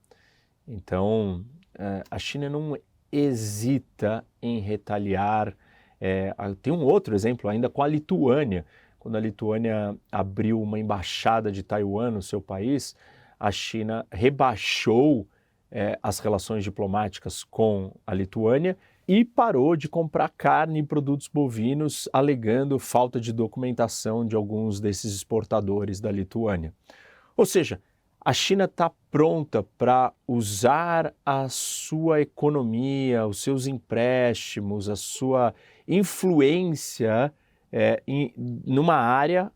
Então, 0.67 1.45
é, 1.79 2.03
a 2.11 2.19
China 2.19 2.49
não 2.49 2.77
hesita 3.13 4.25
em 4.43 4.59
retaliar. 4.59 5.57
É, 6.01 6.35
tem 6.61 6.73
um 6.73 6.83
outro 6.83 7.15
exemplo 7.15 7.49
ainda 7.49 7.69
com 7.69 7.83
a 7.83 7.87
Lituânia. 7.87 8.67
Quando 9.01 9.17
a 9.17 9.21
Lituânia 9.21 9.97
abriu 10.13 10.61
uma 10.61 10.79
embaixada 10.79 11.51
de 11.51 11.63
Taiwan 11.63 12.11
no 12.11 12.23
seu 12.23 12.39
país, 12.39 12.95
a 13.39 13.51
China 13.51 14.07
rebaixou 14.13 15.27
é, 15.71 15.99
as 16.03 16.19
relações 16.19 16.63
diplomáticas 16.63 17.43
com 17.43 17.95
a 18.07 18.13
Lituânia 18.13 18.77
e 19.09 19.25
parou 19.25 19.75
de 19.75 19.89
comprar 19.89 20.29
carne 20.29 20.81
e 20.81 20.83
produtos 20.83 21.29
bovinos, 21.29 22.11
alegando 22.13 22.79
falta 22.79 23.19
de 23.19 23.33
documentação 23.33 24.27
de 24.27 24.37
alguns 24.37 24.81
desses 24.81 25.15
exportadores 25.15 25.99
da 25.99 26.13
Lituânia. 26.13 26.75
Ou 27.35 27.47
seja, 27.47 27.81
a 28.23 28.35
China 28.35 28.65
está 28.65 28.93
pronta 29.11 29.63
para 29.79 30.13
usar 30.29 31.15
a 31.25 31.49
sua 31.49 32.21
economia, 32.21 33.27
os 33.27 33.41
seus 33.41 33.67
empréstimos, 33.67 34.91
a 34.91 34.97
sua 34.97 35.55
influência 35.89 37.33
é, 37.73 38.03
em, 38.07 38.33
numa 38.37 38.95
área 38.95 39.51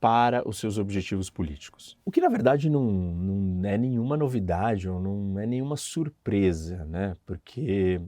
para 0.00 0.48
os 0.48 0.58
seus 0.58 0.78
objetivos 0.78 1.28
políticos. 1.28 1.98
O 2.04 2.10
que 2.10 2.20
na 2.20 2.28
verdade 2.28 2.70
não, 2.70 2.84
não 2.84 3.68
é 3.68 3.76
nenhuma 3.76 4.16
novidade 4.16 4.88
ou 4.88 5.00
não 5.00 5.38
é 5.38 5.46
nenhuma 5.46 5.76
surpresa, 5.76 6.84
né? 6.84 7.16
Porque, 7.26 8.00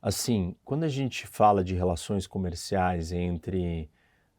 assim, 0.00 0.56
quando 0.64 0.84
a 0.84 0.88
gente 0.88 1.26
fala 1.26 1.62
de 1.62 1.74
relações 1.74 2.26
comerciais 2.26 3.12
entre 3.12 3.90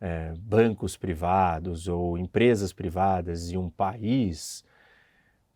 é, 0.02 0.34
bancos 0.40 0.98
privados 0.98 1.88
ou 1.88 2.18
empresas 2.18 2.74
privadas 2.74 3.52
e 3.52 3.58
um 3.58 3.70
país, 3.70 4.64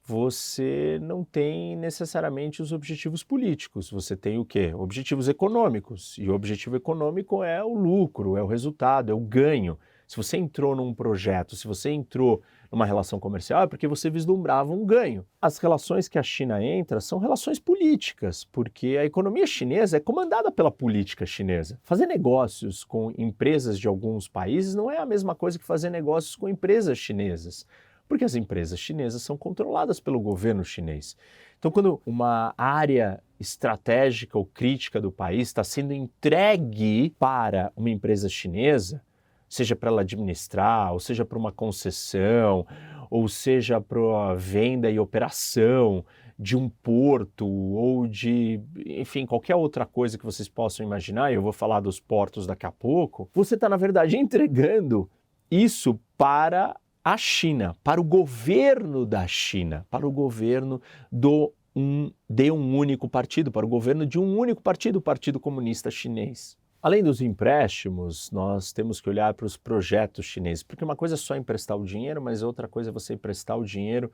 você 0.06 1.00
não 1.02 1.24
tem 1.24 1.78
necessariamente 1.78 2.62
os 2.62 2.74
objetivos 2.74 3.24
políticos, 3.24 3.90
você 3.90 4.18
tem 4.18 4.38
o 4.38 4.44
quê? 4.44 4.74
Objetivos 4.74 5.30
econômicos. 5.30 6.18
E 6.18 6.30
o 6.30 6.34
objetivo 6.34 6.76
econômico 6.76 7.42
é 7.42 7.64
o 7.64 7.74
lucro, 7.74 8.36
é 8.36 8.44
o 8.44 8.48
resultado, 8.48 9.12
é 9.12 9.16
o 9.16 9.20
ganho. 9.20 9.80
Se 10.06 10.18
você 10.18 10.36
entrou 10.36 10.76
num 10.76 10.94
projeto, 10.94 11.56
se 11.56 11.66
você 11.66 11.90
entrou 11.90 12.42
numa 12.70 12.86
relação 12.86 13.20
comercial 13.20 13.64
é 13.64 13.68
porque 13.68 13.88
você 13.88 14.10
vislumbrava 14.10 14.74
um 14.74 14.86
ganho. 14.86 15.26
As 15.42 15.58
relações 15.58 16.10
que 16.10 16.20
a 16.20 16.24
China 16.24 16.62
entra 16.62 17.00
são 17.00 17.18
relações 17.18 17.58
políticas, 17.58 18.44
porque 18.44 18.98
a 19.00 19.06
economia 19.06 19.48
chinesa 19.48 19.98
é 19.98 20.00
comandada 20.02 20.52
pela 20.52 20.72
política 20.72 21.26
chinesa. 21.26 21.80
Fazer 21.84 22.08
negócios 22.08 22.84
com 22.84 23.14
empresas 23.18 23.80
de 23.80 23.88
alguns 23.88 24.28
países 24.28 24.76
não 24.76 24.92
é 24.92 24.98
a 24.98 25.06
mesma 25.06 25.34
coisa 25.34 25.58
que 25.58 25.64
fazer 25.64 25.90
negócios 25.90 26.36
com 26.36 26.50
empresas 26.50 26.98
chinesas 26.98 27.66
porque 28.14 28.26
as 28.26 28.36
empresas 28.36 28.80
chinesas 28.80 29.24
são 29.24 29.36
controladas 29.36 30.00
pelo 30.00 30.20
governo 30.20 30.64
chinês. 30.64 31.18
Então, 31.58 31.72
quando 31.72 32.00
uma 32.06 32.54
área 32.56 33.20
estratégica 33.40 34.38
ou 34.38 34.46
crítica 34.46 35.02
do 35.02 35.12
país 35.12 35.48
está 35.48 35.64
sendo 35.64 35.94
entregue 35.94 37.10
para 37.18 37.74
uma 37.76 37.90
empresa 37.90 38.30
chinesa, 38.30 39.02
seja 39.50 39.76
para 39.76 39.90
ela 39.90 40.02
administrar, 40.02 40.94
ou 40.94 41.00
seja 41.00 41.26
para 41.26 41.40
uma 41.40 41.52
concessão, 41.52 42.68
ou 43.10 43.28
seja 43.28 43.82
para 43.82 44.30
a 44.30 44.36
venda 44.36 44.92
e 44.92 45.00
operação 45.00 46.06
de 46.38 46.56
um 46.56 46.70
porto 46.70 47.48
ou 47.48 48.06
de, 48.06 48.62
enfim, 48.86 49.26
qualquer 49.26 49.56
outra 49.56 49.88
coisa 49.88 50.20
que 50.20 50.26
vocês 50.26 50.48
possam 50.48 50.86
imaginar, 50.86 51.34
eu 51.34 51.42
vou 51.42 51.52
falar 51.52 51.80
dos 51.80 52.00
portos 52.00 52.46
daqui 52.46 52.68
a 52.68 52.72
pouco, 52.72 53.28
você 53.34 53.56
está, 53.56 53.68
na 53.68 53.78
verdade, 53.78 54.18
entregando 54.22 55.10
isso 55.50 56.00
para 56.16 56.76
a 57.04 57.18
China, 57.18 57.76
para 57.84 58.00
o 58.00 58.04
governo 58.04 59.06
da 59.06 59.28
China, 59.28 59.86
para 59.90 60.08
o 60.08 60.12
governo 60.12 60.82
do 61.12 61.54
um, 61.76 62.12
de 62.30 62.52
um 62.52 62.78
único 62.78 63.10
partido, 63.10 63.52
para 63.52 63.66
o 63.66 63.70
governo 63.70 64.06
de 64.06 64.20
um 64.20 64.38
único 64.38 64.62
partido, 64.62 64.98
o 64.98 65.02
Partido 65.02 65.40
Comunista 65.40 65.90
Chinês. 65.92 66.58
Além 66.82 67.02
dos 67.04 67.22
empréstimos, 67.22 68.30
nós 68.32 68.72
temos 68.72 69.02
que 69.02 69.10
olhar 69.10 69.34
para 69.34 69.46
os 69.46 69.58
projetos 69.58 70.26
chineses, 70.26 70.64
porque 70.64 70.84
uma 70.84 70.96
coisa 70.96 71.16
é 71.16 71.18
só 71.18 71.36
emprestar 71.36 71.78
o 71.78 71.86
dinheiro, 71.86 72.22
mas 72.22 72.44
outra 72.44 72.68
coisa 72.68 72.90
é 72.90 72.94
você 72.94 73.14
emprestar 73.14 73.58
o 73.58 73.66
dinheiro 73.66 74.12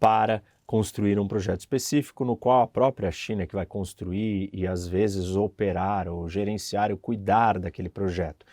para 0.00 0.42
construir 0.66 1.18
um 1.18 1.28
projeto 1.28 1.60
específico 1.60 2.24
no 2.24 2.36
qual 2.36 2.62
a 2.62 2.66
própria 2.66 3.10
China 3.10 3.42
é 3.42 3.46
que 3.46 3.54
vai 3.54 3.64
construir 3.64 4.50
e 4.52 4.66
às 4.66 4.86
vezes 4.86 5.34
operar 5.36 6.08
ou 6.08 6.28
gerenciar 6.28 6.90
ou 6.90 6.98
cuidar 6.98 7.58
daquele 7.58 7.88
projeto. 7.88 8.44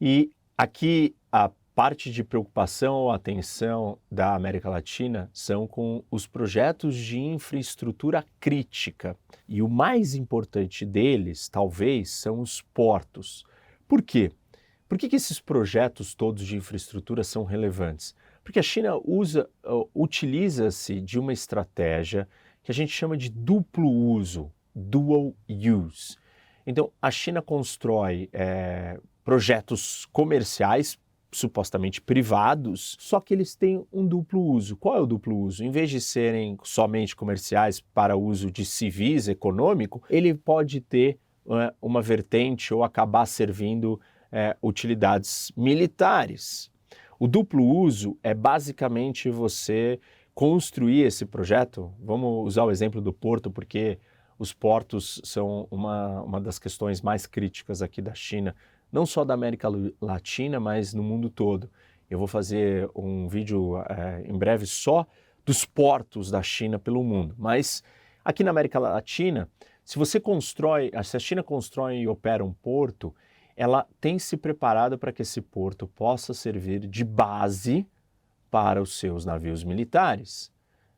E 0.00 0.30
aqui 0.56 1.14
a 1.32 1.50
parte 1.78 2.10
de 2.10 2.24
preocupação 2.24 2.92
ou 2.96 3.12
atenção 3.12 4.00
da 4.10 4.34
América 4.34 4.68
Latina 4.68 5.30
são 5.32 5.64
com 5.64 6.02
os 6.10 6.26
projetos 6.26 6.96
de 6.96 7.20
infraestrutura 7.20 8.26
crítica. 8.40 9.16
E 9.48 9.62
o 9.62 9.68
mais 9.68 10.16
importante 10.16 10.84
deles, 10.84 11.48
talvez, 11.48 12.10
são 12.10 12.40
os 12.40 12.60
portos. 12.60 13.44
Por 13.86 14.02
quê? 14.02 14.32
Por 14.88 14.98
que, 14.98 15.08
que 15.08 15.14
esses 15.14 15.38
projetos 15.38 16.16
todos 16.16 16.44
de 16.44 16.56
infraestrutura 16.56 17.22
são 17.22 17.44
relevantes? 17.44 18.12
Porque 18.42 18.58
a 18.58 18.62
China 18.62 18.98
usa, 19.04 19.48
utiliza-se 19.94 21.00
de 21.00 21.16
uma 21.16 21.32
estratégia 21.32 22.28
que 22.64 22.72
a 22.72 22.74
gente 22.74 22.90
chama 22.90 23.16
de 23.16 23.30
duplo 23.30 23.88
uso, 23.88 24.50
dual 24.74 25.32
use. 25.48 26.16
Então, 26.66 26.90
a 27.00 27.12
China 27.12 27.40
constrói 27.40 28.28
é, 28.32 28.98
projetos 29.22 30.06
comerciais 30.06 30.98
supostamente 31.30 32.00
privados, 32.00 32.96
só 32.98 33.20
que 33.20 33.34
eles 33.34 33.54
têm 33.54 33.84
um 33.92 34.06
duplo 34.06 34.40
uso. 34.40 34.76
Qual 34.76 34.96
é 34.96 35.00
o 35.00 35.06
duplo 35.06 35.36
uso? 35.36 35.62
Em 35.62 35.70
vez 35.70 35.90
de 35.90 36.00
serem 36.00 36.56
somente 36.62 37.14
comerciais 37.14 37.80
para 37.80 38.16
uso 38.16 38.50
de 38.50 38.64
civis 38.64 39.28
econômico, 39.28 40.02
ele 40.08 40.34
pode 40.34 40.80
ter 40.80 41.18
uh, 41.44 41.74
uma 41.82 42.00
vertente 42.00 42.72
ou 42.72 42.82
acabar 42.82 43.26
servindo 43.26 43.94
uh, 43.94 44.66
utilidades 44.66 45.52
militares. 45.56 46.70
O 47.18 47.26
duplo 47.26 47.64
uso 47.64 48.16
é 48.22 48.32
basicamente 48.32 49.28
você 49.28 50.00
construir 50.34 51.02
esse 51.02 51.26
projeto. 51.26 51.92
Vamos 52.00 52.46
usar 52.46 52.64
o 52.64 52.70
exemplo 52.70 53.00
do 53.00 53.12
porto, 53.12 53.50
porque 53.50 53.98
os 54.38 54.52
portos 54.52 55.20
são 55.24 55.66
uma, 55.68 56.22
uma 56.22 56.40
das 56.40 56.58
questões 56.60 57.02
mais 57.02 57.26
críticas 57.26 57.82
aqui 57.82 58.00
da 58.00 58.14
China 58.14 58.54
não 58.90 59.04
só 59.06 59.24
da 59.24 59.34
América 59.34 59.68
Latina, 60.00 60.58
mas 60.58 60.94
no 60.94 61.02
mundo 61.02 61.28
todo. 61.28 61.70
Eu 62.10 62.18
vou 62.18 62.26
fazer 62.26 62.90
um 62.94 63.28
vídeo 63.28 63.76
é, 63.88 64.24
em 64.26 64.36
breve 64.36 64.66
só 64.66 65.06
dos 65.44 65.64
portos 65.64 66.30
da 66.30 66.42
China 66.42 66.78
pelo 66.78 67.02
mundo. 67.02 67.34
Mas 67.38 67.82
aqui 68.24 68.42
na 68.42 68.50
América 68.50 68.78
Latina, 68.78 69.48
se 69.84 69.98
você 69.98 70.18
constrói, 70.18 70.90
se 71.04 71.16
a 71.16 71.20
China 71.20 71.42
constrói 71.42 71.98
e 71.98 72.08
opera 72.08 72.44
um 72.44 72.52
porto, 72.52 73.14
ela 73.56 73.86
tem 74.00 74.18
se 74.18 74.36
preparado 74.36 74.98
para 74.98 75.12
que 75.12 75.22
esse 75.22 75.40
porto 75.40 75.86
possa 75.86 76.32
servir 76.32 76.86
de 76.86 77.04
base 77.04 77.86
para 78.50 78.80
os 78.80 78.98
seus 78.98 79.24
navios 79.24 79.64
militares. 79.64 80.52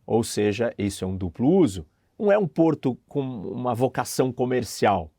Ou 0.07 0.23
seja, 0.23 0.75
isso 0.77 1.05
é 1.05 1.07
um 1.07 1.17
duplo 1.17 1.49
uso. 1.49 1.87
Não 2.19 2.31
é 2.31 2.37
um 2.37 2.47
porto 2.47 2.99
com 3.09 3.23
uma 3.23 3.75
vocação 3.75 4.33
comercial, 4.33 5.11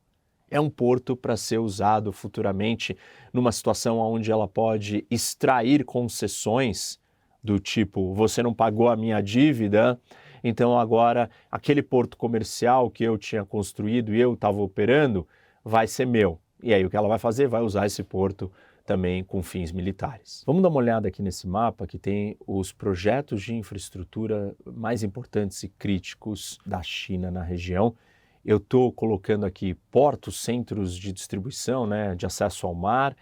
é 0.52 0.60
um 0.60 0.70
porto 0.70 1.16
para 1.16 1.38
ser 1.38 1.58
usado 1.58 2.12
futuramente 2.12 2.96
numa 3.34 3.52
situação 3.52 3.98
onde 3.98 4.30
ela 4.30 4.48
pode 4.48 5.08
extrair 5.10 5.86
concessões 5.86 7.00
do 7.42 7.58
tipo: 7.58 8.14
você 8.14 8.44
não 8.44 8.54
pagou 8.54 8.90
a 8.90 8.98
minha 8.98 9.22
dívida, 9.22 10.00
então 10.44 10.78
agora 10.78 11.30
aquele 11.50 11.82
porto 11.82 12.18
comercial 12.18 12.92
que 12.92 13.04
eu 13.04 13.18
tinha 13.18 13.46
construído 13.46 14.14
e 14.14 14.20
eu 14.20 14.34
estava 14.34 14.62
operando 14.62 15.26
vai 15.64 15.88
ser 15.88 16.06
meu. 16.06 16.38
E 16.62 16.74
aí 16.74 16.86
o 16.86 16.90
que 16.90 16.98
ela 16.98 17.08
vai 17.08 17.18
fazer? 17.18 17.48
Vai 17.48 17.62
usar 17.62 17.86
esse 17.86 18.04
porto 18.04 18.52
também 18.86 19.24
com 19.24 19.42
fins 19.42 19.72
militares. 19.72 20.44
Vamos 20.46 20.62
dar 20.62 20.70
uma 20.70 20.78
olhada 20.78 21.08
aqui 21.08 21.22
nesse 21.22 21.48
mapa 21.48 21.88
que 21.88 21.98
tem 21.98 22.36
os 22.46 22.74
projetos 22.74 23.42
de 23.42 23.54
infraestrutura 23.56 24.54
mais 24.66 25.02
importantes 25.02 25.64
e 25.64 25.70
críticos 25.70 26.60
da 26.66 26.82
China 26.82 27.32
na 27.32 27.42
região 27.42 27.96
eu 28.44 28.58
estou 28.58 28.92
colocando 28.92 29.46
aqui 29.46 29.74
portos, 29.92 30.40
centros 30.44 30.96
de 30.96 31.12
distribuição, 31.12 31.86
né, 31.86 32.16
de 32.16 32.26
acesso 32.26 32.68
ao 32.68 32.74
mar 32.74 33.16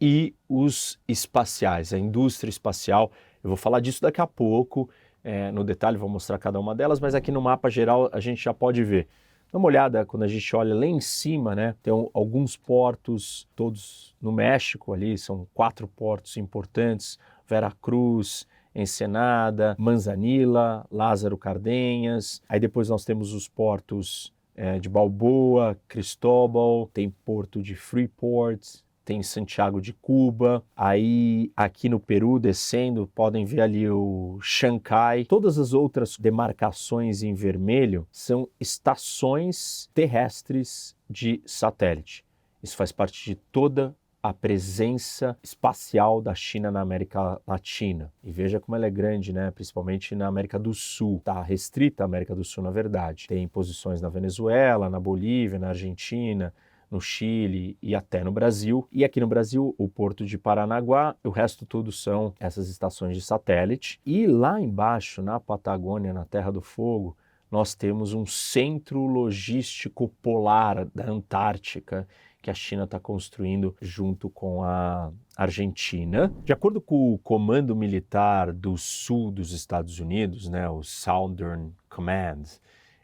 e 0.00 0.34
os 0.48 0.98
espaciais, 1.08 1.92
a 1.92 1.98
indústria 1.98 2.50
espacial. 2.50 3.10
Eu 3.42 3.48
vou 3.48 3.56
falar 3.56 3.80
disso 3.80 4.02
daqui 4.02 4.20
a 4.20 4.26
pouco, 4.26 4.88
é, 5.24 5.50
no 5.50 5.64
detalhe 5.64 5.96
vou 5.96 6.08
mostrar 6.08 6.38
cada 6.38 6.60
uma 6.60 6.74
delas, 6.74 7.00
mas 7.00 7.14
aqui 7.14 7.32
no 7.32 7.40
mapa 7.40 7.70
geral 7.70 8.08
a 8.12 8.20
gente 8.20 8.42
já 8.42 8.52
pode 8.52 8.84
ver. 8.84 9.08
Dá 9.52 9.58
uma 9.58 9.68
olhada 9.68 10.04
quando 10.04 10.24
a 10.24 10.28
gente 10.28 10.54
olha 10.54 10.74
lá 10.74 10.86
em 10.86 11.00
cima, 11.00 11.54
né? 11.54 11.74
Tem 11.82 11.92
alguns 12.12 12.56
portos, 12.56 13.48
todos 13.54 14.14
no 14.20 14.32
México 14.32 14.92
ali, 14.92 15.16
são 15.16 15.46
quatro 15.54 15.86
portos 15.86 16.36
importantes: 16.36 17.18
Veracruz, 17.46 18.46
Ensenada, 18.74 19.74
Manzanilla, 19.78 20.84
Lázaro 20.90 21.38
Cardenhas. 21.38 22.42
Aí 22.48 22.60
depois 22.60 22.88
nós 22.88 23.04
temos 23.04 23.32
os 23.32 23.48
portos 23.48 24.32
é, 24.56 24.78
de 24.78 24.88
Balboa, 24.88 25.78
Cristóbal, 25.86 26.90
tem 26.92 27.10
Porto 27.10 27.62
de 27.62 27.76
Freeport, 27.76 28.80
tem 29.04 29.22
Santiago 29.22 29.80
de 29.80 29.92
Cuba, 29.92 30.64
aí 30.74 31.52
aqui 31.56 31.88
no 31.88 32.00
Peru 32.00 32.40
descendo 32.40 33.06
podem 33.14 33.44
ver 33.44 33.60
ali 33.60 33.88
o 33.88 34.36
Xangai. 34.40 35.24
Todas 35.24 35.58
as 35.58 35.72
outras 35.72 36.16
demarcações 36.18 37.22
em 37.22 37.32
vermelho 37.32 38.08
são 38.10 38.48
estações 38.58 39.88
terrestres 39.94 40.96
de 41.08 41.40
satélite. 41.46 42.24
Isso 42.60 42.76
faz 42.76 42.90
parte 42.90 43.24
de 43.24 43.36
toda 43.36 43.94
a 44.28 44.34
presença 44.34 45.36
espacial 45.42 46.20
da 46.20 46.34
China 46.34 46.70
na 46.70 46.80
América 46.80 47.40
Latina. 47.46 48.12
E 48.24 48.30
veja 48.30 48.58
como 48.58 48.74
ela 48.74 48.86
é 48.86 48.90
grande, 48.90 49.32
né? 49.32 49.50
principalmente 49.50 50.14
na 50.14 50.26
América 50.26 50.58
do 50.58 50.74
Sul. 50.74 51.18
Está 51.18 51.40
restrita 51.42 52.02
à 52.02 52.06
América 52.06 52.34
do 52.34 52.44
Sul, 52.44 52.64
na 52.64 52.70
verdade. 52.70 53.26
Tem 53.28 53.46
posições 53.46 54.00
na 54.00 54.08
Venezuela, 54.08 54.90
na 54.90 54.98
Bolívia, 54.98 55.58
na 55.58 55.68
Argentina, 55.68 56.52
no 56.90 57.00
Chile 57.00 57.76
e 57.80 57.94
até 57.94 58.24
no 58.24 58.32
Brasil. 58.32 58.88
E 58.90 59.04
aqui 59.04 59.20
no 59.20 59.26
Brasil, 59.26 59.74
o 59.78 59.88
porto 59.88 60.24
de 60.24 60.36
Paranaguá, 60.38 61.14
o 61.22 61.30
resto 61.30 61.64
tudo 61.64 61.92
são 61.92 62.34
essas 62.40 62.68
estações 62.68 63.16
de 63.16 63.22
satélite. 63.22 64.00
E 64.04 64.26
lá 64.26 64.60
embaixo, 64.60 65.22
na 65.22 65.38
Patagônia, 65.38 66.12
na 66.12 66.24
Terra 66.24 66.50
do 66.50 66.60
Fogo, 66.60 67.16
nós 67.50 67.74
temos 67.74 68.12
um 68.12 68.26
centro 68.26 69.06
logístico 69.06 70.08
polar 70.20 70.84
da 70.94 71.08
Antártica 71.08 72.06
que 72.46 72.50
a 72.50 72.54
China 72.54 72.84
está 72.84 73.00
construindo 73.00 73.74
junto 73.80 74.30
com 74.30 74.62
a 74.62 75.10
Argentina. 75.36 76.32
De 76.44 76.52
acordo 76.52 76.80
com 76.80 77.12
o 77.12 77.18
Comando 77.18 77.74
Militar 77.74 78.52
do 78.52 78.78
Sul 78.78 79.32
dos 79.32 79.50
Estados 79.50 79.98
Unidos, 79.98 80.48
né, 80.48 80.68
o 80.68 80.80
Southern 80.80 81.74
Command, 81.88 82.44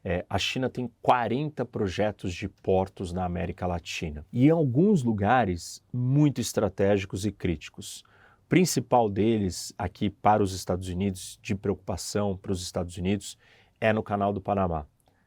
é, 0.05 0.25
a 0.31 0.39
China 0.39 0.71
tem 0.71 0.89
40 1.03 1.65
projetos 1.65 2.33
de 2.33 2.49
portos 2.49 3.13
na 3.13 3.25
América 3.25 3.67
Latina 3.67 4.25
e 4.33 4.47
em 4.47 4.51
alguns 4.51 5.03
lugares 5.03 5.83
muito 5.93 6.41
estratégicos 6.41 7.27
e 7.27 7.33
críticos. 7.33 8.05
Principal 8.49 9.11
deles 9.11 9.75
aqui 9.77 10.09
para 10.09 10.41
os 10.41 10.55
Estados 10.55 10.89
Unidos, 10.89 11.37
de 11.43 11.57
preocupação 11.57 12.37
para 12.37 12.53
os 12.53 12.63
Estados 12.63 12.97
Unidos, 12.97 13.37
é 13.81 13.93
no 13.93 14.05
Canal 14.05 14.33
do 14.33 14.41
Panamá. 14.41 14.87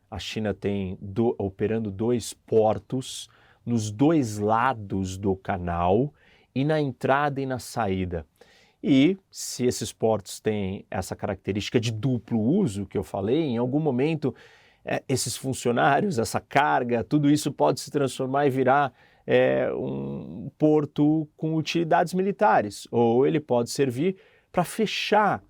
A 0.09 0.17
China 0.19 0.53
tem 0.53 0.97
do, 1.01 1.35
operando 1.37 1.91
dois 1.91 2.33
portos 2.33 3.29
nos 3.65 3.91
dois 3.91 4.37
lados 4.37 5.17
do 5.17 5.35
canal 5.35 6.13
e 6.53 6.63
na 6.63 6.79
entrada 6.79 7.41
e 7.41 7.45
na 7.45 7.59
saída. 7.59 8.25
E 8.81 9.17
se 9.31 9.65
esses 9.65 9.91
portos 9.91 10.39
têm 10.39 10.85
essa 10.91 11.15
característica 11.15 11.79
de 11.79 11.91
duplo 11.91 12.39
uso 12.39 12.85
que 12.85 12.97
eu 12.97 13.03
falei, 13.03 13.41
em 13.41 13.57
algum 13.57 13.79
momento 13.79 14.33
é, 14.85 15.01
esses 15.09 15.35
funcionários, 15.35 16.19
essa 16.19 16.39
carga, 16.39 17.03
tudo 17.03 17.31
isso 17.31 17.51
pode 17.51 17.79
se 17.79 17.89
transformar 17.89 18.45
e 18.45 18.51
virar 18.51 18.93
é, 19.25 19.73
um 19.73 20.51
porto 20.55 21.27
com 21.35 21.55
utilidades 21.55 22.13
militares, 22.13 22.87
ou 22.91 23.25
ele 23.25 23.39
pode 23.39 23.71
servir 23.71 24.17
para 24.51 24.63
fechar 24.63 25.43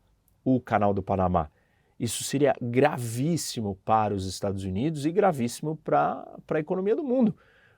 o 0.43 0.61
Canal 0.61 0.93
do 0.93 1.03
Panamá. 1.03 1.49
Isso 1.99 2.23
seria 2.23 2.55
gravíssimo 2.61 3.77
para 3.83 4.13
os 4.13 4.25
Estados 4.25 4.63
Unidos 4.63 5.05
e 5.05 5.11
gravíssimo 5.11 5.75
para 5.75 6.25
a 6.49 6.59
economia 6.59 6.95
do 6.95 7.03
mundo 7.03 7.35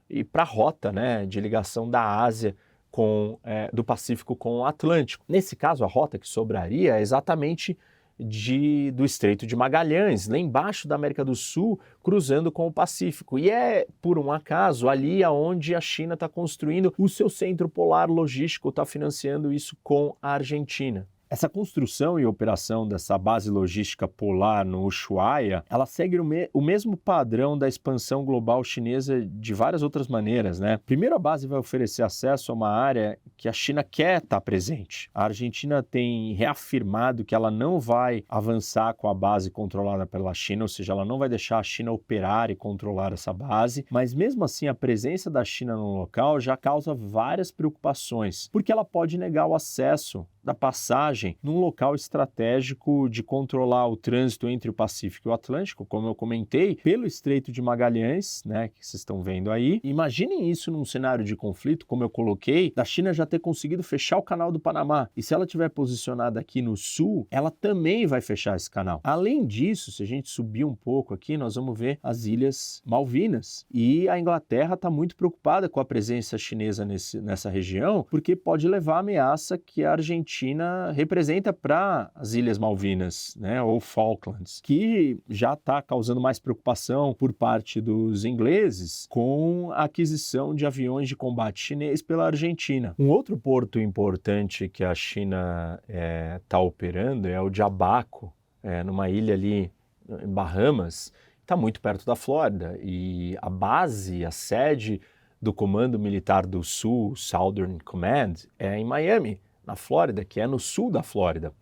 e 0.09 0.23
para 0.23 0.43
a 0.43 0.45
rota 0.45 0.91
né, 0.91 1.25
de 1.25 1.39
ligação 1.39 1.89
da 1.89 2.21
Ásia 2.23 2.55
com, 2.89 3.39
é, 3.43 3.69
do 3.71 3.83
Pacífico 3.83 4.35
com 4.35 4.59
o 4.59 4.65
Atlântico. 4.65 5.23
Nesse 5.27 5.55
caso, 5.55 5.83
a 5.83 5.87
rota 5.87 6.17
que 6.17 6.27
sobraria 6.27 6.97
é 6.97 7.01
exatamente 7.01 7.77
de, 8.19 8.91
do 8.91 9.05
Estreito 9.05 9.45
de 9.45 9.55
Magalhães, 9.55 10.27
lá 10.27 10.37
embaixo 10.37 10.87
da 10.87 10.95
América 10.95 11.23
do 11.23 11.35
Sul, 11.35 11.79
cruzando 12.03 12.51
com 12.51 12.65
o 12.67 12.71
Pacífico. 12.71 13.37
E 13.37 13.49
é, 13.49 13.85
por 14.01 14.17
um 14.17 14.31
acaso, 14.31 14.89
ali 14.89 15.23
aonde 15.23 15.75
a 15.75 15.81
China 15.81 16.15
está 16.15 16.27
construindo 16.27 16.93
o 16.97 17.07
seu 17.07 17.29
centro 17.29 17.69
polar 17.69 18.09
logístico, 18.09 18.69
está 18.69 18.85
financiando 18.85 19.53
isso 19.53 19.77
com 19.83 20.15
a 20.21 20.31
Argentina. 20.31 21.07
Essa 21.29 21.49
construção 21.49 22.17
e 22.17 22.25
operação 22.25 22.87
dessa 22.87 23.17
base 23.17 23.51
logística 23.51 24.07
polar 24.07 24.65
no 24.65 24.83
Ushuaia, 24.83 25.61
ela 25.69 25.85
segue 25.85 26.17
o, 26.17 26.23
me 26.23 26.49
o, 26.53 26.61
mesmo 26.61 26.95
padrão 26.95 27.57
da 27.57 27.67
expansão 27.67 28.23
global 28.23 28.63
chinesa 28.63 29.21
de 29.21 29.53
várias 29.53 29.83
outras 29.83 30.07
maneiras, 30.07 30.57
né? 30.57 30.79
Primeiro, 30.85 31.15
a 31.15 31.19
base 31.19 31.45
vai 31.45 31.59
oferecer 31.59 32.01
acesso 32.01 32.51
a 32.51 32.55
uma 32.55 32.69
área 32.69 33.19
que 33.35 33.49
a 33.49 33.51
China 33.51 33.83
quer 33.83 34.23
estar 34.23 34.39
presente. 34.39 35.09
A 35.13 35.25
Argentina 35.25 35.83
tem 35.83 36.33
reafirmado 36.33 37.25
que 37.25 37.35
ela 37.35 37.51
não 37.51 37.77
vai 37.77 38.23
avançar 38.29 38.93
com 38.93 39.09
a 39.09 39.13
base 39.13 39.51
controlada 39.51 40.05
pela 40.05 40.33
China, 40.33 40.63
ou 40.63 40.69
seja, 40.69 40.93
ela 40.93 41.03
não 41.03 41.19
vai 41.19 41.27
deixar 41.27 41.59
a 41.59 41.63
China 41.63 41.91
operar 41.91 42.49
e 42.49 42.55
controlar 42.55 43.11
essa 43.11 43.33
base, 43.33 43.85
mas 43.91 44.13
mesmo 44.13 44.45
assim 44.45 44.67
a 44.67 44.73
presença 44.73 45.29
da 45.29 45.43
China 45.43 45.75
no 45.75 45.97
local 45.97 46.39
já 46.39 46.55
causa 46.55 46.93
várias 46.93 47.51
preocupações, 47.51 48.47
porque 48.47 48.71
ela 48.71 48.85
pode 48.85 49.17
negar 49.17 49.45
o 49.45 49.55
acesso 49.55 50.25
da 50.41 50.53
passagem 50.53 51.16
num 51.41 51.59
local 51.59 51.95
estratégico 51.95 53.09
de 53.09 53.23
controlar 53.23 53.87
o 53.87 53.97
trânsito 53.97 54.47
entre 54.49 54.69
o 54.69 54.73
Pacífico 54.73 55.27
e 55.27 55.31
o 55.31 55.33
Atlântico, 55.33 55.85
como 55.85 56.07
eu 56.07 56.15
comentei, 56.15 56.75
pelo 56.75 57.05
Estreito 57.05 57.51
de 57.51 57.61
Magalhães, 57.61 58.41
né, 58.45 58.69
que 58.69 58.85
vocês 58.85 59.01
estão 59.01 59.21
vendo 59.21 59.51
aí. 59.51 59.79
Imaginem 59.83 60.49
isso 60.49 60.71
num 60.71 60.85
cenário 60.85 61.23
de 61.23 61.35
conflito, 61.35 61.85
como 61.85 62.03
eu 62.03 62.09
coloquei, 62.09 62.71
da 62.75 62.85
China 62.85 63.13
já 63.13 63.25
ter 63.25 63.39
conseguido 63.39 63.83
fechar 63.83 64.17
o 64.17 64.21
canal 64.21 64.51
do 64.51 64.59
Panamá. 64.59 65.09
E 65.15 65.23
se 65.23 65.33
ela 65.33 65.45
estiver 65.45 65.69
posicionada 65.69 66.39
aqui 66.39 66.61
no 66.61 66.75
sul, 66.75 67.27
ela 67.31 67.51
também 67.51 68.05
vai 68.05 68.21
fechar 68.21 68.55
esse 68.55 68.69
canal. 68.69 69.01
Além 69.03 69.45
disso, 69.45 69.91
se 69.91 70.03
a 70.03 70.05
gente 70.05 70.29
subir 70.29 70.65
um 70.65 70.75
pouco 70.75 71.13
aqui, 71.13 71.37
nós 71.37 71.55
vamos 71.55 71.77
ver 71.77 71.99
as 72.01 72.25
Ilhas 72.25 72.81
Malvinas. 72.85 73.65
E 73.71 74.07
a 74.09 74.19
Inglaterra 74.19 74.75
está 74.75 74.89
muito 74.89 75.15
preocupada 75.15 75.69
com 75.69 75.79
a 75.79 75.85
presença 75.85 76.37
chinesa 76.37 76.85
nesse, 76.85 77.19
nessa 77.21 77.49
região, 77.49 78.05
porque 78.09 78.35
pode 78.35 78.67
levar 78.67 78.97
a 78.97 78.99
ameaça 78.99 79.57
que 79.57 79.83
a 79.83 79.91
Argentina 79.91 80.91
representa 81.07 81.53
para 81.53 82.11
as 82.13 82.33
Ilhas 82.33 82.57
Malvinas, 82.57 83.33
né, 83.39 83.61
ou 83.61 83.79
Falklands, 83.79 84.59
que 84.61 85.17
já 85.29 85.53
está 85.53 85.81
causando 85.81 86.19
mais 86.19 86.37
preocupação 86.37 87.13
por 87.13 87.31
parte 87.31 87.79
dos 87.79 88.25
ingleses 88.25 89.07
com 89.09 89.71
a 89.71 89.85
aquisição 89.85 90.53
de 90.53 90.65
aviões 90.65 91.07
de 91.07 91.15
combate 91.15 91.61
chinês 91.61 92.01
pela 92.01 92.25
Argentina. 92.25 92.93
Um 92.99 93.07
outro 93.07 93.37
porto 93.37 93.79
importante 93.79 94.67
que 94.67 94.83
a 94.83 94.93
China 94.93 95.79
está 95.87 95.97
é, 95.97 96.41
tá 96.49 96.59
operando 96.59 97.29
é 97.29 97.39
o 97.39 97.49
de 97.49 97.61
Abaco, 97.61 98.33
é, 98.61 98.83
numa 98.83 99.09
ilha 99.09 99.33
ali 99.33 99.71
em 100.09 100.27
Bahamas, 100.27 101.13
está 101.41 101.55
muito 101.55 101.79
perto 101.79 102.05
da 102.05 102.17
Flórida 102.17 102.77
e 102.83 103.37
a 103.41 103.49
base, 103.49 104.25
a 104.25 104.31
sede 104.31 104.99
do 105.41 105.53
Comando 105.53 105.97
Militar 105.97 106.45
do 106.45 106.61
Sul, 106.63 107.15
Southern 107.15 107.77
Command, 107.79 108.33
é 108.59 108.77
em 108.77 108.83
Miami 108.83 109.39
na 109.67 109.75
Flórida, 109.75 110.23
que 110.23 110.39
é 110.39 110.47
no 110.47 110.57
sul 110.57 110.89
da 110.89 111.03
Flórida. 111.03 111.53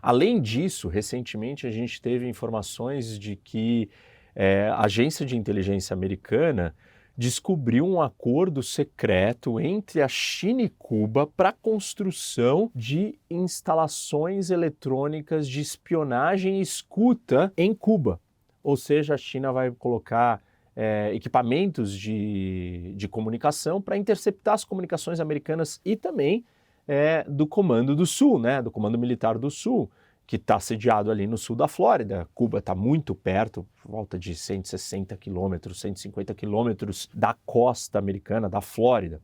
Além 0.00 0.40
disso, 0.40 0.88
recentemente 0.88 1.66
a 1.66 1.70
gente 1.70 2.00
teve 2.00 2.28
informações 2.28 3.18
de 3.18 3.34
que 3.36 3.90
é, 4.34 4.68
a 4.68 4.84
agência 4.84 5.26
de 5.26 5.36
inteligência 5.36 5.92
americana 5.92 6.74
descobriu 7.16 7.84
um 7.84 8.00
acordo 8.00 8.62
secreto 8.62 9.58
entre 9.58 10.00
a 10.00 10.06
China 10.06 10.62
e 10.62 10.68
Cuba 10.68 11.26
para 11.26 11.48
a 11.48 11.52
construção 11.52 12.70
de 12.72 13.18
instalações 13.28 14.50
eletrônicas 14.50 15.48
de 15.48 15.60
espionagem 15.60 16.58
e 16.58 16.62
escuta 16.62 17.52
em 17.56 17.74
Cuba. 17.74 18.20
Ou 18.62 18.76
seja, 18.76 19.14
a 19.14 19.18
China 19.18 19.50
vai 19.50 19.68
colocar 19.72 20.40
é, 20.76 21.12
equipamentos 21.12 21.92
de, 21.92 22.94
de 22.94 23.08
comunicação 23.08 23.82
para 23.82 23.96
interceptar 23.96 24.54
as 24.54 24.64
comunicações 24.64 25.18
americanas 25.18 25.80
e 25.84 25.96
também 25.96 26.44
é, 26.88 27.22
do 27.28 27.46
Comando 27.46 27.94
do 27.94 28.06
Sul, 28.06 28.38
né, 28.38 28.62
do 28.62 28.70
Comando 28.70 28.98
Militar 28.98 29.36
do 29.36 29.50
Sul, 29.50 29.90
que 30.26 30.36
está 30.36 30.58
sediado 30.58 31.10
ali 31.10 31.26
no 31.26 31.38
sul 31.38 31.54
da 31.54 31.68
Flórida. 31.68 32.28
Cuba 32.34 32.58
está 32.58 32.74
muito 32.74 33.14
perto, 33.14 33.66
volta 33.84 34.18
de 34.18 34.34
160 34.34 35.16
quilômetros, 35.16 35.80
150 35.80 36.34
quilômetros 36.34 37.08
da 37.14 37.34
costa 37.46 37.98
americana, 37.98 38.48
da 38.48 38.60
Flórida. 38.60 39.22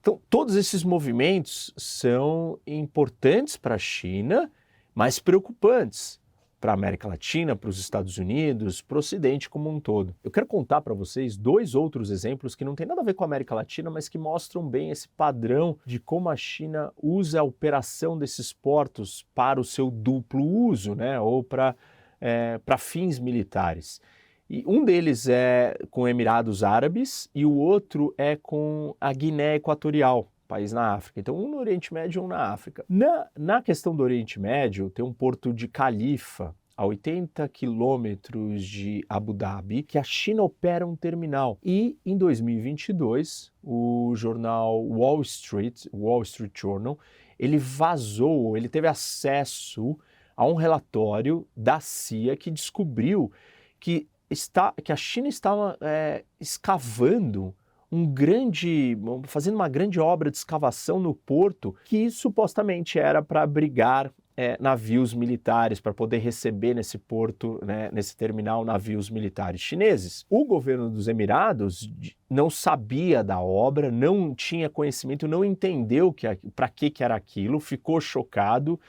Então, 0.00 0.20
todos 0.30 0.56
esses 0.56 0.82
movimentos 0.82 1.72
são 1.76 2.58
importantes 2.66 3.56
para 3.56 3.74
a 3.74 3.78
China, 3.78 4.50
mas 4.94 5.18
preocupantes 5.18 6.21
para 6.62 6.70
a 6.70 6.74
América 6.74 7.08
Latina, 7.08 7.56
para 7.56 7.68
os 7.68 7.80
Estados 7.80 8.18
Unidos, 8.18 8.80
para 8.80 8.94
o 8.94 9.00
Ocidente 9.00 9.50
como 9.50 9.68
um 9.68 9.80
todo. 9.80 10.14
Eu 10.22 10.30
quero 10.30 10.46
contar 10.46 10.80
para 10.80 10.94
vocês 10.94 11.36
dois 11.36 11.74
outros 11.74 12.08
exemplos 12.08 12.54
que 12.54 12.64
não 12.64 12.76
tem 12.76 12.86
nada 12.86 13.00
a 13.00 13.04
ver 13.04 13.14
com 13.14 13.24
a 13.24 13.26
América 13.26 13.52
Latina, 13.52 13.90
mas 13.90 14.08
que 14.08 14.16
mostram 14.16 14.64
bem 14.64 14.92
esse 14.92 15.08
padrão 15.08 15.76
de 15.84 15.98
como 15.98 16.30
a 16.30 16.36
China 16.36 16.92
usa 17.02 17.40
a 17.40 17.42
operação 17.42 18.16
desses 18.16 18.52
portos 18.52 19.26
para 19.34 19.60
o 19.60 19.64
seu 19.64 19.90
duplo 19.90 20.44
uso, 20.44 20.94
né, 20.94 21.18
ou 21.18 21.42
para 21.42 21.74
é, 22.20 22.58
para 22.58 22.78
fins 22.78 23.18
militares. 23.18 24.00
E 24.48 24.62
um 24.64 24.84
deles 24.84 25.28
é 25.28 25.76
com 25.90 26.06
Emirados 26.06 26.62
Árabes 26.62 27.28
e 27.34 27.44
o 27.44 27.52
outro 27.56 28.14
é 28.16 28.36
com 28.36 28.94
a 29.00 29.12
Guiné 29.12 29.56
Equatorial 29.56 30.31
país 30.52 30.70
na 30.70 30.92
África. 30.92 31.18
Então, 31.18 31.34
um 31.34 31.48
no 31.48 31.56
Oriente 31.56 31.94
Médio 31.94 32.20
e 32.20 32.24
um 32.24 32.28
na 32.28 32.52
África. 32.52 32.84
Na, 32.86 33.26
na 33.34 33.62
questão 33.62 33.96
do 33.96 34.02
Oriente 34.02 34.38
Médio, 34.38 34.90
tem 34.90 35.02
um 35.02 35.12
porto 35.12 35.50
de 35.50 35.66
Califa, 35.66 36.54
a 36.76 36.84
80 36.84 37.48
quilômetros 37.48 38.62
de 38.62 39.02
Abu 39.08 39.32
Dhabi, 39.32 39.82
que 39.82 39.98
a 39.98 40.02
China 40.02 40.42
opera 40.42 40.86
um 40.86 40.94
terminal. 40.94 41.58
E 41.64 41.96
em 42.04 42.18
2022, 42.18 43.50
o 43.62 44.12
jornal 44.14 44.82
Wall 44.82 45.22
Street, 45.22 45.86
Wall 45.90 46.20
Street 46.22 46.52
Journal, 46.54 46.98
ele 47.38 47.56
vazou, 47.56 48.54
ele 48.54 48.68
teve 48.68 48.86
acesso 48.86 49.98
a 50.36 50.44
um 50.44 50.54
relatório 50.54 51.48
da 51.56 51.80
CIA 51.80 52.36
que 52.36 52.50
descobriu 52.50 53.32
que, 53.80 54.06
está, 54.28 54.74
que 54.84 54.92
a 54.92 54.96
China 54.96 55.28
estava 55.28 55.78
é, 55.80 56.24
escavando 56.38 57.54
um 57.92 58.06
grande, 58.06 58.96
fazendo 59.26 59.56
uma 59.56 59.68
grande 59.68 60.00
obra 60.00 60.30
de 60.30 60.38
escavação 60.38 60.98
no 60.98 61.14
porto 61.14 61.76
que 61.84 62.10
supostamente 62.10 62.98
era 62.98 63.22
para 63.22 63.42
abrigar 63.42 64.10
é, 64.34 64.56
navios 64.58 65.12
militares 65.12 65.78
para 65.78 65.92
poder 65.92 66.16
receber 66.16 66.72
nesse 66.72 66.96
porto, 66.96 67.60
né, 67.62 67.90
nesse 67.92 68.16
terminal, 68.16 68.64
navios 68.64 69.10
militares 69.10 69.60
chineses. 69.60 70.24
O 70.30 70.46
governo 70.46 70.88
dos 70.88 71.06
Emirados 71.06 71.92
não 72.30 72.48
sabia 72.48 73.22
da 73.22 73.38
obra, 73.38 73.90
não 73.90 74.34
tinha 74.34 74.70
conhecimento, 74.70 75.28
não 75.28 75.44
entendeu 75.44 76.14
para 76.56 76.70
que, 76.70 76.88
que 76.88 77.04
era 77.04 77.14
aquilo, 77.14 77.60
ficou 77.60 78.00
chocado 78.00 78.80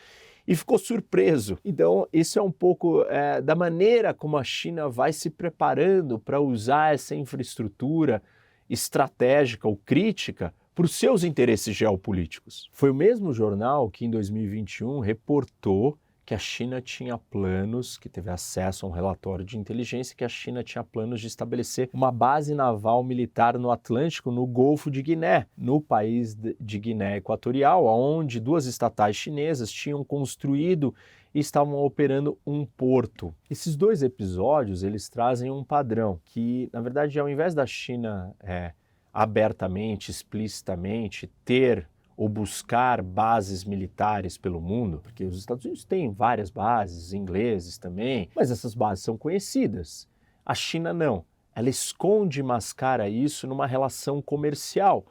e 0.47 0.55
ficou 0.55 0.77
surpreso. 0.77 1.57
Então, 1.63 2.07
isso 2.13 2.39
é 2.39 2.41
um 2.41 2.51
pouco 2.51 3.03
é, 3.03 3.41
da 3.41 3.53
maneira 3.53 4.13
como 4.13 4.37
a 4.37 4.43
China 4.45 4.87
vai 4.87 5.11
se 5.11 5.29
preparando 5.29 6.17
para 6.17 6.39
usar 6.39 6.93
essa 6.93 7.13
infraestrutura 7.13 8.21
estratégica 8.69 9.67
ou 9.67 9.77
crítica 9.77 10.53
para 10.73 10.85
os 10.85 10.95
seus 10.95 11.23
interesses 11.23 11.75
geopolíticos. 11.75 12.69
Foi 12.71 12.89
o 12.89 12.95
mesmo 12.95 13.33
jornal 13.33 13.89
que 13.89 14.05
em 14.05 14.09
2021 14.09 14.99
reportou 14.99 15.97
que 16.25 16.33
a 16.33 16.39
China 16.39 16.81
tinha 16.81 17.17
planos, 17.17 17.97
que 17.97 18.07
teve 18.07 18.29
acesso 18.29 18.85
a 18.85 18.89
um 18.89 18.91
relatório 18.91 19.43
de 19.43 19.57
inteligência, 19.57 20.15
que 20.15 20.23
a 20.23 20.29
China 20.29 20.63
tinha 20.63 20.83
planos 20.83 21.19
de 21.19 21.27
estabelecer 21.27 21.89
uma 21.91 22.11
base 22.11 22.55
naval 22.55 23.03
militar 23.03 23.57
no 23.59 23.69
Atlântico, 23.69 24.31
no 24.31 24.45
Golfo 24.45 24.89
de 24.89 25.01
Guiné, 25.01 25.47
no 25.57 25.81
país 25.81 26.33
de 26.33 26.79
Guiné 26.79 27.17
Equatorial, 27.17 27.85
onde 27.85 28.39
duas 28.39 28.65
estatais 28.65 29.17
chinesas 29.17 29.69
tinham 29.71 30.03
construído 30.03 30.95
e 31.33 31.39
estavam 31.39 31.75
operando 31.83 32.37
um 32.45 32.65
porto. 32.65 33.33
Esses 33.49 33.75
dois 33.75 34.03
episódios 34.03 34.83
eles 34.83 35.09
trazem 35.09 35.49
um 35.49 35.63
padrão 35.63 36.19
que, 36.25 36.69
na 36.71 36.81
verdade, 36.81 37.19
ao 37.19 37.27
invés 37.27 37.55
da 37.55 37.65
China 37.65 38.35
é, 38.39 38.73
abertamente, 39.11 40.11
explicitamente 40.11 41.27
ter 41.43 41.89
ou 42.15 42.29
buscar 42.29 43.01
bases 43.01 43.63
militares 43.63 44.37
pelo 44.37 44.61
mundo, 44.61 44.99
porque 45.01 45.25
os 45.25 45.37
Estados 45.37 45.65
Unidos 45.65 45.83
têm 45.83 46.11
várias 46.11 46.51
bases, 46.51 47.13
ingleses 47.13 47.77
também, 47.77 48.29
mas 48.35 48.51
essas 48.51 48.75
bases 48.75 49.03
são 49.03 49.17
conhecidas. 49.17 50.07
A 50.45 50.53
China 50.53 50.93
não. 50.93 51.25
Ela 51.55 51.69
esconde 51.69 52.39
e 52.39 52.43
mascara 52.43 53.07
isso 53.09 53.47
numa 53.47 53.67
relação 53.67 54.21
comercial. 54.21 55.05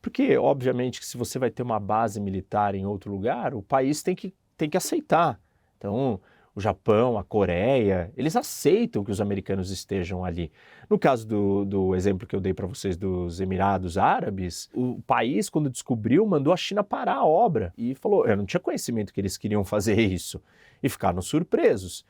Porque, 0.00 0.36
obviamente, 0.36 1.00
que 1.00 1.06
se 1.06 1.16
você 1.16 1.38
vai 1.38 1.50
ter 1.50 1.62
uma 1.62 1.80
base 1.80 2.20
militar 2.20 2.74
em 2.74 2.86
outro 2.86 3.10
lugar, 3.10 3.54
o 3.54 3.62
país 3.62 4.02
tem 4.02 4.14
que, 4.14 4.32
tem 4.56 4.70
que 4.70 4.76
aceitar. 4.76 5.40
Então, 5.78 6.20
o 6.54 6.60
Japão, 6.60 7.16
a 7.16 7.22
Coreia, 7.22 8.12
eles 8.16 8.34
aceitam 8.34 9.04
que 9.04 9.12
os 9.12 9.20
americanos 9.20 9.70
estejam 9.70 10.24
ali. 10.24 10.50
No 10.90 10.98
caso 10.98 11.26
do, 11.26 11.64
do 11.64 11.94
exemplo 11.94 12.26
que 12.26 12.34
eu 12.34 12.40
dei 12.40 12.52
para 12.52 12.66
vocês 12.66 12.96
dos 12.96 13.40
Emirados 13.40 13.96
Árabes, 13.96 14.68
o 14.74 15.00
país, 15.06 15.48
quando 15.48 15.70
descobriu, 15.70 16.26
mandou 16.26 16.52
a 16.52 16.56
China 16.56 16.82
parar 16.82 17.14
a 17.14 17.24
obra 17.24 17.72
e 17.78 17.94
falou: 17.94 18.26
eu 18.26 18.36
não 18.36 18.44
tinha 18.44 18.60
conhecimento 18.60 19.12
que 19.12 19.20
eles 19.20 19.38
queriam 19.38 19.64
fazer 19.64 19.98
isso. 20.00 20.42
E 20.82 20.88
ficaram 20.88 21.22
surpresos. 21.22 22.04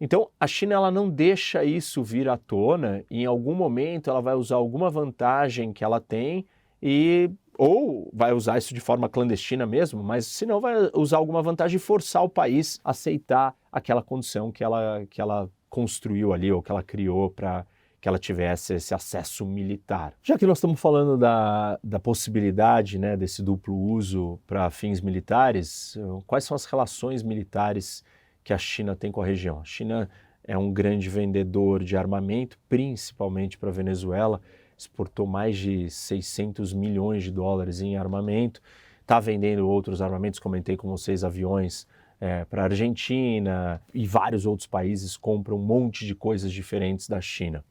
Então, 0.00 0.30
a 0.40 0.46
China 0.46 0.74
ela 0.74 0.90
não 0.90 1.08
deixa 1.08 1.62
isso 1.62 2.02
vir 2.02 2.28
à 2.28 2.36
tona 2.36 3.04
e 3.10 3.22
em 3.22 3.26
algum 3.26 3.54
momento 3.54 4.10
ela 4.10 4.20
vai 4.20 4.34
usar 4.34 4.56
alguma 4.56 4.90
vantagem 4.90 5.72
que 5.72 5.84
ela 5.84 6.00
tem 6.00 6.46
e 6.82 7.30
ou 7.64 8.10
vai 8.12 8.32
usar 8.32 8.58
isso 8.58 8.74
de 8.74 8.80
forma 8.80 9.08
clandestina 9.08 9.64
mesmo, 9.64 10.02
mas 10.02 10.26
se 10.26 10.44
não 10.44 10.60
vai 10.60 10.90
usar 10.96 11.18
alguma 11.18 11.40
vantagem 11.40 11.76
e 11.76 11.78
forçar 11.78 12.24
o 12.24 12.28
país 12.28 12.80
a 12.82 12.90
aceitar 12.90 13.54
aquela 13.70 14.02
condição 14.02 14.50
que 14.50 14.64
ela, 14.64 15.06
que 15.08 15.20
ela 15.20 15.48
construiu 15.70 16.32
ali 16.32 16.50
ou 16.50 16.60
que 16.60 16.72
ela 16.72 16.82
criou 16.82 17.30
para 17.30 17.64
que 18.00 18.08
ela 18.08 18.18
tivesse 18.18 18.74
esse 18.74 18.92
acesso 18.92 19.46
militar. 19.46 20.12
Já 20.24 20.36
que 20.36 20.44
nós 20.44 20.58
estamos 20.58 20.80
falando 20.80 21.16
da, 21.16 21.78
da 21.84 22.00
possibilidade 22.00 22.98
né, 22.98 23.16
desse 23.16 23.40
duplo 23.44 23.76
uso 23.76 24.40
para 24.44 24.68
fins 24.68 25.00
militares, 25.00 25.96
quais 26.26 26.42
são 26.42 26.56
as 26.56 26.64
relações 26.64 27.22
militares 27.22 28.02
que 28.42 28.52
a 28.52 28.58
China 28.58 28.96
tem 28.96 29.12
com 29.12 29.22
a 29.22 29.24
região? 29.24 29.60
A 29.60 29.64
China 29.64 30.10
é 30.42 30.58
um 30.58 30.72
grande 30.72 31.08
vendedor 31.08 31.84
de 31.84 31.96
armamento, 31.96 32.58
principalmente 32.68 33.56
para 33.56 33.68
a 33.68 33.72
Venezuela 33.72 34.40
exportou 34.82 35.26
mais 35.26 35.56
de 35.56 35.90
600 35.90 36.72
milhões 36.72 37.24
de 37.24 37.30
dólares 37.30 37.80
em 37.80 37.96
armamento, 37.96 38.60
está 39.00 39.18
vendendo 39.18 39.68
outros 39.68 40.00
armamentos, 40.00 40.38
comentei 40.38 40.76
com 40.76 40.88
vocês, 40.88 41.24
aviões 41.24 41.86
é, 42.20 42.44
para 42.44 42.62
a 42.62 42.64
Argentina 42.66 43.82
e 43.92 44.06
vários 44.06 44.46
outros 44.46 44.66
países 44.66 45.16
compram 45.16 45.56
um 45.56 45.62
monte 45.62 46.06
de 46.06 46.14
coisas 46.14 46.52
diferentes 46.52 47.08
da 47.08 47.20
China. 47.20 47.64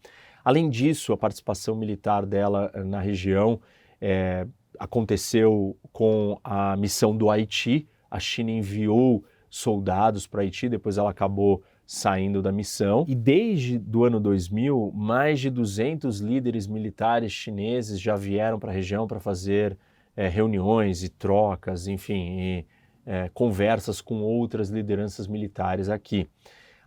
Além 0.43 0.69
disso, 0.69 1.13
a 1.13 1.17
participação 1.17 1.75
militar 1.75 2.25
dela 2.25 2.71
eh, 2.73 2.83
na 2.83 2.99
região 2.99 3.61
é, 3.99 4.47
aconteceu 4.79 5.77
com 5.91 6.39
a 6.43 6.75
missão 6.75 7.15
do 7.15 7.29
Haiti. 7.29 7.87
A 8.09 8.19
China 8.19 8.51
enviou 8.51 9.23
soldados 9.49 10.25
para 10.25 10.41
Haiti, 10.41 10.67
depois 10.67 10.97
ela 10.97 11.11
acabou 11.11 11.61
saindo 11.91 12.41
da 12.41 12.53
missão. 12.53 13.03
E 13.05 13.13
desde 13.13 13.77
do 13.77 14.05
ano 14.05 14.17
2000, 14.17 14.93
mais 14.95 15.41
de 15.41 15.49
200 15.49 16.21
líderes 16.21 16.65
militares 16.65 17.33
chineses 17.33 17.99
já 17.99 18.15
vieram 18.15 18.57
para 18.57 18.71
a 18.71 18.73
região 18.73 19.05
para 19.05 19.19
fazer 19.19 19.77
é, 20.15 20.29
reuniões 20.29 21.03
e 21.03 21.09
trocas, 21.09 21.89
enfim, 21.89 22.39
e, 22.39 22.65
é, 23.05 23.29
conversas 23.33 23.99
com 23.99 24.21
outras 24.21 24.69
lideranças 24.69 25.27
militares 25.27 25.89
aqui. 25.89 26.29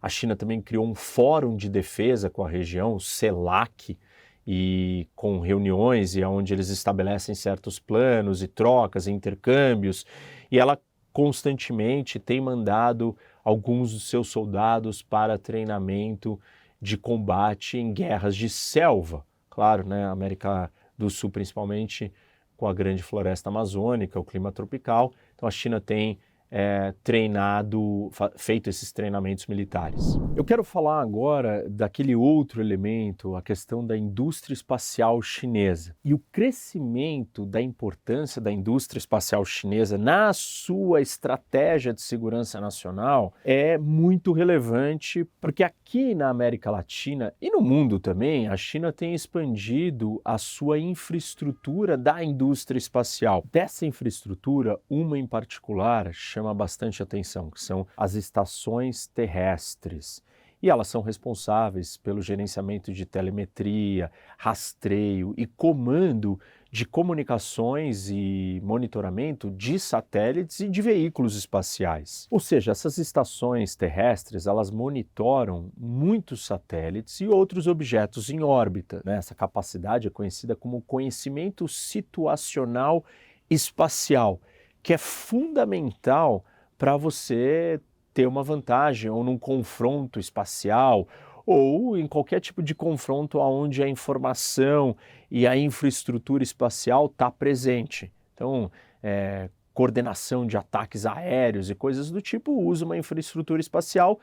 A 0.00 0.08
China 0.08 0.34
também 0.34 0.62
criou 0.62 0.86
um 0.86 0.94
fórum 0.94 1.54
de 1.54 1.68
defesa 1.68 2.30
com 2.30 2.42
a 2.42 2.48
região, 2.48 2.94
o 2.94 3.00
CELAC, 3.00 3.98
e 4.46 5.06
com 5.14 5.38
reuniões 5.38 6.16
e 6.16 6.24
onde 6.24 6.54
eles 6.54 6.70
estabelecem 6.70 7.34
certos 7.34 7.78
planos 7.78 8.42
e 8.42 8.48
trocas 8.48 9.06
e 9.06 9.12
intercâmbios. 9.12 10.06
E 10.50 10.58
ela 10.58 10.78
constantemente 11.12 12.18
tem 12.18 12.40
mandado 12.40 13.14
alguns 13.44 13.92
dos 13.92 14.08
seus 14.08 14.28
soldados 14.28 15.02
para 15.02 15.38
treinamento 15.38 16.40
de 16.80 16.96
combate 16.96 17.78
em 17.78 17.92
guerras 17.92 18.34
de 18.34 18.48
selva. 18.48 19.24
Claro, 19.50 19.86
né, 19.86 20.06
América 20.06 20.72
do 20.96 21.10
Sul 21.10 21.30
principalmente 21.30 22.12
com 22.56 22.66
a 22.66 22.72
grande 22.72 23.02
floresta 23.02 23.50
amazônica, 23.50 24.18
o 24.18 24.24
clima 24.24 24.50
tropical. 24.50 25.12
Então 25.34 25.46
a 25.46 25.52
China 25.52 25.80
tem 25.80 26.18
é, 26.56 26.94
treinado, 27.02 28.12
feito 28.36 28.70
esses 28.70 28.92
treinamentos 28.92 29.48
militares. 29.48 30.16
Eu 30.36 30.44
quero 30.44 30.62
falar 30.62 31.00
agora 31.00 31.68
daquele 31.68 32.14
outro 32.14 32.60
elemento, 32.60 33.34
a 33.34 33.42
questão 33.42 33.84
da 33.84 33.96
indústria 33.96 34.54
espacial 34.54 35.20
chinesa 35.20 35.96
e 36.04 36.14
o 36.14 36.22
crescimento 36.30 37.44
da 37.44 37.60
importância 37.60 38.40
da 38.40 38.52
indústria 38.52 39.00
espacial 39.00 39.44
chinesa 39.44 39.98
na 39.98 40.32
sua 40.32 41.00
estratégia 41.00 41.92
de 41.92 42.00
segurança 42.00 42.60
nacional 42.60 43.34
é 43.44 43.76
muito 43.76 44.32
relevante, 44.32 45.26
porque 45.40 45.64
aqui 45.64 46.14
na 46.14 46.28
América 46.28 46.70
Latina 46.70 47.34
e 47.42 47.50
no 47.50 47.60
mundo 47.60 47.98
também, 47.98 48.46
a 48.46 48.56
China 48.56 48.92
tem 48.92 49.12
expandido 49.12 50.20
a 50.24 50.38
sua 50.38 50.78
infraestrutura 50.78 51.96
da 51.96 52.22
indústria 52.22 52.78
espacial. 52.78 53.44
Dessa 53.50 53.84
infraestrutura, 53.84 54.78
uma 54.88 55.18
em 55.18 55.26
particular 55.26 56.12
chama 56.12 56.43
chama 56.44 56.52
bastante 56.52 57.02
atenção, 57.02 57.50
que 57.50 57.60
são 57.60 57.86
as 57.96 58.14
estações 58.14 59.06
terrestres. 59.06 60.22
E 60.62 60.70
elas 60.70 60.88
são 60.88 61.02
responsáveis 61.02 61.98
pelo 61.98 62.22
gerenciamento 62.22 62.90
de 62.90 63.04
telemetria, 63.04 64.10
rastreio 64.38 65.34
e 65.36 65.46
comando 65.46 66.40
de 66.70 66.86
comunicações 66.86 68.08
e 68.08 68.60
monitoramento 68.64 69.50
de 69.50 69.78
satélites 69.78 70.60
e 70.60 70.68
de 70.68 70.80
veículos 70.80 71.36
espaciais. 71.36 72.26
Ou 72.30 72.40
seja, 72.40 72.72
essas 72.72 72.96
estações 72.96 73.76
terrestres, 73.76 74.46
elas 74.46 74.70
monitoram 74.70 75.70
muitos 75.76 76.46
satélites 76.46 77.20
e 77.20 77.28
outros 77.28 77.66
objetos 77.66 78.30
em 78.30 78.42
órbita. 78.42 79.02
Né? 79.04 79.16
Essa 79.16 79.34
capacidade 79.34 80.08
é 80.08 80.10
conhecida 80.10 80.56
como 80.56 80.80
conhecimento 80.80 81.68
situacional 81.68 83.04
espacial 83.50 84.40
que 84.84 84.92
é 84.92 84.98
fundamental 84.98 86.44
para 86.76 86.94
você 86.94 87.80
ter 88.12 88.28
uma 88.28 88.42
vantagem 88.42 89.10
ou 89.10 89.24
num 89.24 89.38
confronto 89.38 90.20
espacial 90.20 91.08
ou 91.46 91.96
em 91.96 92.06
qualquer 92.06 92.38
tipo 92.38 92.62
de 92.62 92.74
confronto 92.74 93.38
onde 93.38 93.82
a 93.82 93.88
informação 93.88 94.94
e 95.30 95.46
a 95.46 95.56
infraestrutura 95.56 96.42
espacial 96.42 97.06
está 97.06 97.30
presente. 97.30 98.12
Então, 98.34 98.70
é, 99.02 99.48
coordenação 99.72 100.46
de 100.46 100.56
ataques 100.56 101.06
aéreos 101.06 101.70
e 101.70 101.74
coisas 101.74 102.10
do 102.10 102.20
tipo 102.20 102.52
usa 102.52 102.84
uma 102.84 102.96
infraestrutura 102.96 103.62
espacial 103.62 104.20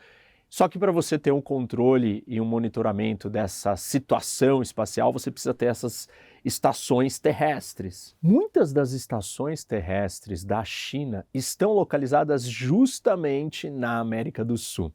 só 0.51 0.67
que 0.67 0.77
para 0.77 0.91
você 0.91 1.17
ter 1.17 1.31
um 1.31 1.39
controle 1.39 2.25
e 2.27 2.41
um 2.41 2.43
monitoramento 2.43 3.29
dessa 3.29 3.77
situação 3.77 4.61
espacial, 4.61 5.13
você 5.13 5.31
precisa 5.31 5.53
ter 5.53 5.67
essas 5.67 6.09
estações 6.43 7.19
terrestres. 7.19 8.15
Muitas 8.21 8.73
das 8.73 8.91
estações 8.91 9.63
terrestres 9.63 10.43
da 10.43 10.63
China 10.63 11.25
estão 11.33 11.71
localizadas 11.71 12.43
justamente 12.43 13.69
na 13.69 13.99
América 13.99 14.43
do 14.43 14.57
Sul. 14.57 14.91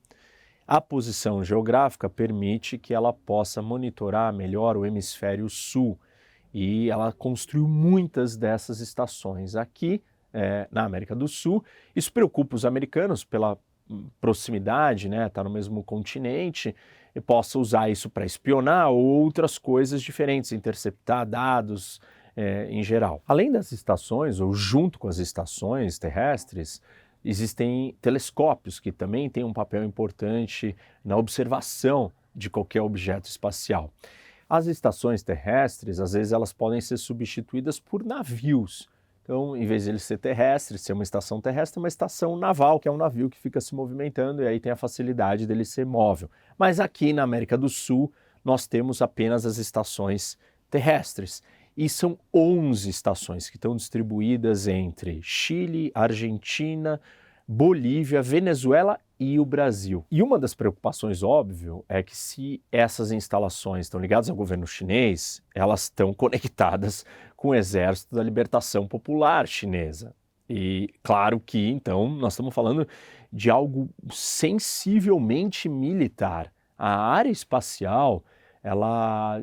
A 0.66 0.80
posição 0.80 1.44
geográfica 1.44 2.11
permite 2.11 2.76
que 2.76 2.92
ela 2.92 3.12
possa 3.12 3.62
monitorar 3.62 4.32
melhor 4.32 4.76
o 4.76 4.84
hemisfério 4.84 5.49
sul 5.49 5.99
e 6.53 6.90
ela 6.90 7.12
construiu 7.12 7.68
muitas 7.68 8.36
dessas 8.36 8.80
estações 8.80 9.55
aqui 9.55 10.03
é, 10.32 10.66
na 10.70 10.84
América 10.84 11.14
do 11.14 11.28
Sul. 11.28 11.64
Isso 11.94 12.12
preocupa 12.12 12.57
os 12.57 12.64
americanos 12.64 13.22
pela 13.22 13.57
proximidade, 14.20 15.09
né, 15.09 15.28
está 15.28 15.44
no 15.44 15.51
mesmo 15.51 15.82
continente, 15.84 16.74
e 17.16 17.20
possa 17.20 17.58
usar 17.58 17.88
isso 17.88 18.10
para 18.10 18.26
espionar 18.26 18.90
ou 18.90 19.02
outras 19.02 19.56
coisas 19.56 20.02
diferentes, 20.02 20.52
interceptar 20.52 21.26
dados 21.26 21.98
é, 22.36 22.68
em 22.70 22.82
geral. 22.82 23.22
Além 23.26 23.50
das 23.50 23.72
estações, 23.72 24.38
ou 24.38 24.52
junto 24.52 24.98
com 24.98 25.08
as 25.08 25.16
estações 25.16 25.98
terrestres, 25.98 26.82
existem 27.24 27.96
telescópios 28.02 28.78
que 28.78 28.92
também 28.92 29.30
têm 29.30 29.44
um 29.44 29.52
papel 29.54 29.82
importante 29.82 30.76
na 31.02 31.16
observação 31.16 32.12
de 32.34 32.50
qualquer 32.50 32.82
objeto 32.82 33.30
espacial. 33.30 33.90
As 34.46 34.66
estações 34.66 35.22
terrestres, 35.22 35.98
às 35.98 36.12
vezes, 36.12 36.34
elas 36.34 36.52
podem 36.52 36.82
ser 36.82 36.98
substituídas 36.98 37.80
por 37.80 38.04
navios 38.04 38.86
então, 39.26 39.56
em 39.56 39.66
vez 39.66 39.82
de 39.82 39.90
ele 39.90 39.98
ser 39.98 40.18
terrestre, 40.18 40.78
ser 40.78 40.92
uma 40.92 41.02
estação 41.02 41.40
terrestre, 41.40 41.80
é 41.80 41.82
uma 41.82 41.88
estação 41.88 42.36
naval, 42.36 42.78
que 42.78 42.86
é 42.86 42.92
um 42.92 42.96
navio 42.96 43.28
que 43.28 43.36
fica 43.36 43.60
se 43.60 43.74
movimentando 43.74 44.40
e 44.40 44.46
aí 44.46 44.60
tem 44.60 44.70
a 44.70 44.76
facilidade 44.76 45.48
dele 45.48 45.64
ser 45.64 45.84
móvel. 45.84 46.30
Mas 46.56 46.78
aqui 46.78 47.12
na 47.12 47.24
América 47.24 47.58
do 47.58 47.68
Sul, 47.68 48.12
nós 48.44 48.68
temos 48.68 49.02
apenas 49.02 49.44
as 49.44 49.58
estações 49.58 50.38
terrestres. 50.70 51.42
E 51.76 51.88
são 51.88 52.16
11 52.32 52.88
estações 52.88 53.50
que 53.50 53.56
estão 53.56 53.74
distribuídas 53.74 54.68
entre 54.68 55.18
Chile, 55.20 55.90
Argentina, 55.92 57.00
Bolívia, 57.48 58.22
Venezuela 58.22 58.96
e 59.18 59.40
o 59.40 59.44
Brasil. 59.44 60.04
E 60.08 60.22
uma 60.22 60.38
das 60.38 60.54
preocupações, 60.54 61.24
óbvio, 61.24 61.84
é 61.88 62.00
que 62.00 62.16
se 62.16 62.62
essas 62.70 63.10
instalações 63.10 63.86
estão 63.86 64.00
ligadas 64.00 64.30
ao 64.30 64.36
governo 64.36 64.68
chinês, 64.68 65.42
elas 65.52 65.82
estão 65.82 66.14
conectadas 66.14 67.04
com 67.47 67.51
o 67.51 67.55
Exército 67.55 68.12
da 68.12 68.24
Libertação 68.24 68.88
Popular 68.88 69.47
Chinesa. 69.47 70.12
E 70.51 70.92
claro 71.01 71.38
que 71.38 71.68
então 71.68 72.09
nós 72.09 72.32
estamos 72.32 72.53
falando 72.53 72.88
de 73.32 73.49
algo 73.49 73.88
sensivelmente 74.11 75.68
militar. 75.68 76.53
A 76.76 77.09
área 77.09 77.30
espacial, 77.30 78.24
ela, 78.64 79.40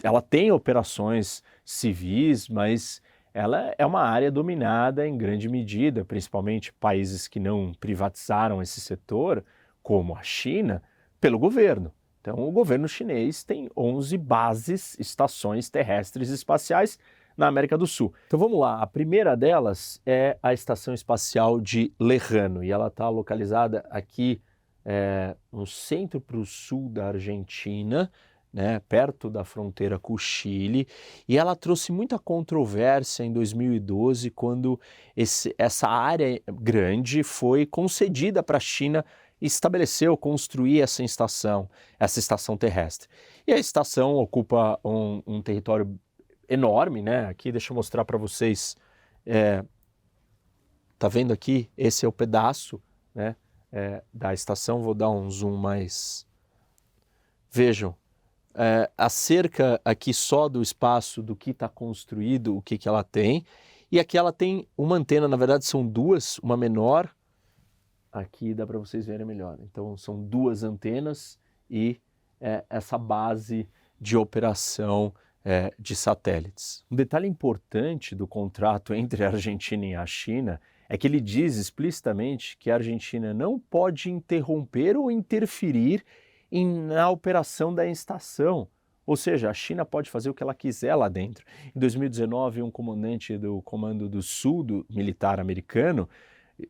ela 0.00 0.22
tem 0.22 0.52
operações 0.52 1.42
civis, 1.64 2.48
mas 2.48 3.02
ela 3.34 3.74
é 3.76 3.84
uma 3.84 4.02
área 4.02 4.30
dominada 4.30 5.06
em 5.06 5.18
grande 5.18 5.48
medida, 5.48 6.04
principalmente 6.04 6.72
países 6.74 7.26
que 7.26 7.40
não 7.40 7.72
privatizaram 7.80 8.62
esse 8.62 8.80
setor, 8.80 9.44
como 9.82 10.14
a 10.14 10.22
China, 10.22 10.82
pelo 11.20 11.38
governo. 11.38 11.92
Então, 12.20 12.38
o 12.38 12.52
governo 12.52 12.86
chinês 12.86 13.42
tem 13.42 13.68
11 13.76 14.16
bases, 14.18 14.96
estações 15.00 15.68
terrestres 15.68 16.28
espaciais 16.28 16.98
na 17.36 17.46
América 17.46 17.76
do 17.76 17.86
Sul. 17.86 18.12
Então 18.26 18.38
vamos 18.38 18.58
lá, 18.58 18.80
a 18.80 18.86
primeira 18.86 19.36
delas 19.36 20.00
é 20.04 20.36
a 20.42 20.52
Estação 20.52 20.94
Espacial 20.94 21.60
de 21.60 21.92
Lejano 21.98 22.62
e 22.62 22.70
ela 22.70 22.88
está 22.88 23.08
localizada 23.08 23.84
aqui 23.90 24.40
é, 24.84 25.36
no 25.52 25.66
centro 25.66 26.20
para 26.20 26.36
o 26.36 26.44
sul 26.44 26.88
da 26.88 27.08
Argentina, 27.08 28.10
né, 28.52 28.80
perto 28.88 29.30
da 29.30 29.44
fronteira 29.44 29.98
com 29.98 30.14
o 30.14 30.18
Chile, 30.18 30.88
e 31.28 31.38
ela 31.38 31.54
trouxe 31.54 31.92
muita 31.92 32.18
controvérsia 32.18 33.22
em 33.22 33.32
2012 33.32 34.30
quando 34.30 34.80
esse, 35.16 35.54
essa 35.56 35.88
área 35.88 36.42
grande 36.46 37.22
foi 37.22 37.64
concedida 37.64 38.42
para 38.42 38.56
a 38.56 38.60
China 38.60 39.04
estabeleceu, 39.40 40.16
construir 40.16 40.82
essa 40.82 41.02
estação, 41.02 41.68
essa 41.98 42.18
estação 42.18 42.56
terrestre. 42.56 43.08
E 43.46 43.52
a 43.52 43.58
estação 43.58 44.16
ocupa 44.16 44.78
um, 44.84 45.22
um 45.26 45.42
território 45.42 45.98
enorme, 46.50 47.00
né? 47.00 47.26
Aqui 47.26 47.52
deixa 47.52 47.72
eu 47.72 47.76
mostrar 47.76 48.04
para 48.04 48.18
vocês. 48.18 48.76
É, 49.24 49.64
tá 50.98 51.08
vendo 51.08 51.32
aqui? 51.32 51.70
Esse 51.78 52.04
é 52.04 52.08
o 52.08 52.12
pedaço, 52.12 52.82
né? 53.14 53.36
É, 53.72 54.02
da 54.12 54.34
estação. 54.34 54.82
Vou 54.82 54.92
dar 54.92 55.08
um 55.08 55.30
zoom 55.30 55.56
mais. 55.56 56.26
Vejam, 57.50 57.94
é, 58.54 58.90
a 58.98 59.08
cerca 59.08 59.80
aqui 59.84 60.12
só 60.12 60.48
do 60.48 60.60
espaço 60.60 61.22
do 61.22 61.36
que 61.36 61.50
está 61.50 61.68
construído, 61.68 62.56
o 62.56 62.62
que, 62.62 62.76
que 62.76 62.88
ela 62.88 63.04
tem. 63.04 63.44
E 63.92 63.98
aqui 63.98 64.18
ela 64.18 64.32
tem 64.32 64.66
uma 64.76 64.96
antena, 64.96 65.26
na 65.26 65.36
verdade 65.36 65.64
são 65.64 65.86
duas, 65.86 66.38
uma 66.38 66.56
menor. 66.56 67.14
Aqui 68.12 68.54
dá 68.54 68.66
para 68.66 68.78
vocês 68.78 69.06
verem 69.06 69.26
melhor. 69.26 69.58
Então 69.60 69.96
são 69.96 70.20
duas 70.20 70.64
antenas 70.64 71.38
e 71.68 72.00
é, 72.40 72.64
essa 72.68 72.98
base 72.98 73.68
de 74.00 74.16
operação 74.16 75.12
é, 75.44 75.72
de 75.78 75.96
satélites. 75.96 76.84
Um 76.90 76.96
detalhe 76.96 77.26
importante 77.26 78.14
do 78.14 78.26
contrato 78.26 78.92
entre 78.94 79.24
a 79.24 79.28
Argentina 79.28 79.86
e 79.86 79.94
a 79.94 80.06
China 80.06 80.60
é 80.88 80.98
que 80.98 81.06
ele 81.06 81.20
diz 81.20 81.56
explicitamente 81.56 82.56
que 82.58 82.70
a 82.70 82.74
Argentina 82.74 83.32
não 83.32 83.58
pode 83.58 84.10
interromper 84.10 84.96
ou 84.96 85.10
interferir 85.10 86.04
em, 86.50 86.66
na 86.66 87.08
operação 87.08 87.72
da 87.72 87.86
estação. 87.86 88.66
Ou 89.06 89.16
seja, 89.16 89.50
a 89.50 89.54
China 89.54 89.84
pode 89.84 90.10
fazer 90.10 90.30
o 90.30 90.34
que 90.34 90.42
ela 90.42 90.54
quiser 90.54 90.94
lá 90.94 91.08
dentro. 91.08 91.44
Em 91.74 91.78
2019, 91.78 92.62
um 92.62 92.70
comandante 92.70 93.36
do 93.38 93.62
Comando 93.62 94.08
do 94.08 94.20
Sul 94.20 94.62
do 94.62 94.86
militar 94.90 95.40
americano 95.40 96.08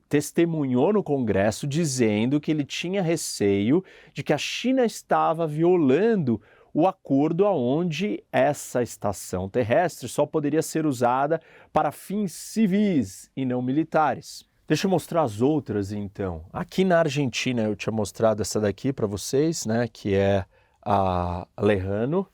testemunhou 0.08 0.92
no 0.92 1.02
Congresso 1.02 1.66
dizendo 1.66 2.40
que 2.40 2.50
ele 2.50 2.64
tinha 2.64 3.02
receio 3.02 3.82
de 4.12 4.22
que 4.22 4.32
a 4.32 4.38
China 4.38 4.84
estava 4.84 5.46
violando 5.46 6.40
o 6.72 6.86
acordo 6.86 7.46
aonde 7.46 8.22
essa 8.30 8.82
estação 8.82 9.48
terrestre 9.48 10.08
só 10.08 10.24
poderia 10.24 10.62
ser 10.62 10.86
usada 10.86 11.40
para 11.72 11.92
fins 11.92 12.32
civis 12.32 13.30
e 13.36 13.44
não 13.44 13.60
militares. 13.60 14.44
Deixa 14.66 14.86
eu 14.86 14.90
mostrar 14.90 15.22
as 15.22 15.40
outras 15.40 15.90
então. 15.90 16.44
Aqui 16.52 16.84
na 16.84 17.00
Argentina 17.00 17.62
eu 17.62 17.74
tinha 17.74 17.92
mostrado 17.92 18.40
essa 18.40 18.60
daqui 18.60 18.92
para 18.92 19.06
vocês, 19.06 19.66
né, 19.66 19.88
que 19.88 20.14
é 20.14 20.44
a 20.80 21.46
Lejano, 21.58 22.26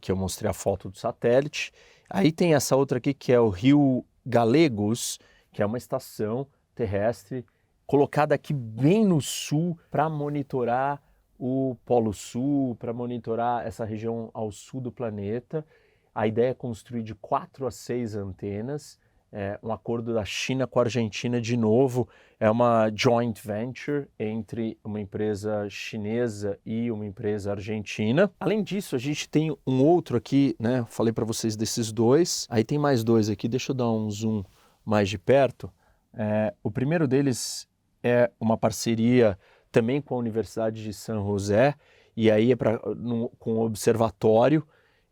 que 0.00 0.10
eu 0.10 0.16
mostrei 0.16 0.50
a 0.50 0.52
foto 0.52 0.90
do 0.90 0.98
satélite. 0.98 1.72
Aí 2.10 2.32
tem 2.32 2.54
essa 2.54 2.74
outra 2.74 2.98
aqui 2.98 3.14
que 3.14 3.32
é 3.32 3.38
o 3.38 3.48
Rio 3.48 4.04
Galegos, 4.26 5.20
que 5.52 5.62
é 5.62 5.66
uma 5.66 5.78
estação 5.78 6.48
terrestre 6.74 7.44
colocada 7.86 8.34
aqui 8.34 8.52
bem 8.52 9.04
no 9.04 9.20
sul 9.20 9.78
para 9.90 10.08
monitorar 10.08 11.00
o 11.44 11.76
Polo 11.84 12.12
Sul 12.12 12.76
para 12.76 12.92
monitorar 12.92 13.66
essa 13.66 13.84
região 13.84 14.30
ao 14.32 14.52
sul 14.52 14.80
do 14.80 14.92
planeta. 14.92 15.66
A 16.14 16.24
ideia 16.24 16.50
é 16.50 16.54
construir 16.54 17.02
de 17.02 17.16
quatro 17.16 17.66
a 17.66 17.70
seis 17.72 18.14
antenas. 18.14 18.96
É 19.32 19.58
um 19.60 19.72
acordo 19.72 20.14
da 20.14 20.24
China 20.24 20.68
com 20.68 20.78
a 20.78 20.84
Argentina 20.84 21.40
de 21.40 21.56
novo. 21.56 22.08
É 22.38 22.48
uma 22.48 22.92
joint 22.94 23.40
venture 23.44 24.06
entre 24.16 24.78
uma 24.84 25.00
empresa 25.00 25.68
chinesa 25.68 26.60
e 26.64 26.92
uma 26.92 27.04
empresa 27.04 27.50
argentina. 27.50 28.30
Além 28.38 28.62
disso, 28.62 28.94
a 28.94 28.98
gente 29.00 29.28
tem 29.28 29.50
um 29.66 29.82
outro 29.82 30.16
aqui, 30.16 30.54
né? 30.60 30.86
Falei 30.88 31.12
para 31.12 31.24
vocês 31.24 31.56
desses 31.56 31.90
dois. 31.90 32.46
Aí 32.48 32.62
tem 32.62 32.78
mais 32.78 33.02
dois 33.02 33.28
aqui. 33.28 33.48
Deixa 33.48 33.72
eu 33.72 33.74
dar 33.74 33.90
um 33.90 34.08
zoom 34.08 34.44
mais 34.84 35.08
de 35.08 35.18
perto. 35.18 35.72
É, 36.14 36.54
o 36.62 36.70
primeiro 36.70 37.08
deles 37.08 37.66
é 38.00 38.30
uma 38.38 38.56
parceria 38.56 39.36
também 39.72 40.00
com 40.00 40.14
a 40.14 40.18
Universidade 40.18 40.84
de 40.84 40.92
San 40.92 41.24
José, 41.24 41.74
e 42.14 42.30
aí 42.30 42.52
é 42.52 42.56
pra, 42.56 42.78
no, 42.94 43.30
com 43.38 43.54
o 43.54 43.64
observatório 43.64 44.64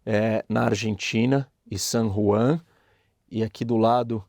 é, 0.04 0.44
na 0.48 0.64
Argentina 0.64 1.50
e 1.68 1.78
San 1.78 2.12
Juan, 2.12 2.60
e 3.30 3.42
aqui 3.42 3.64
do 3.64 3.76
lado 3.76 4.22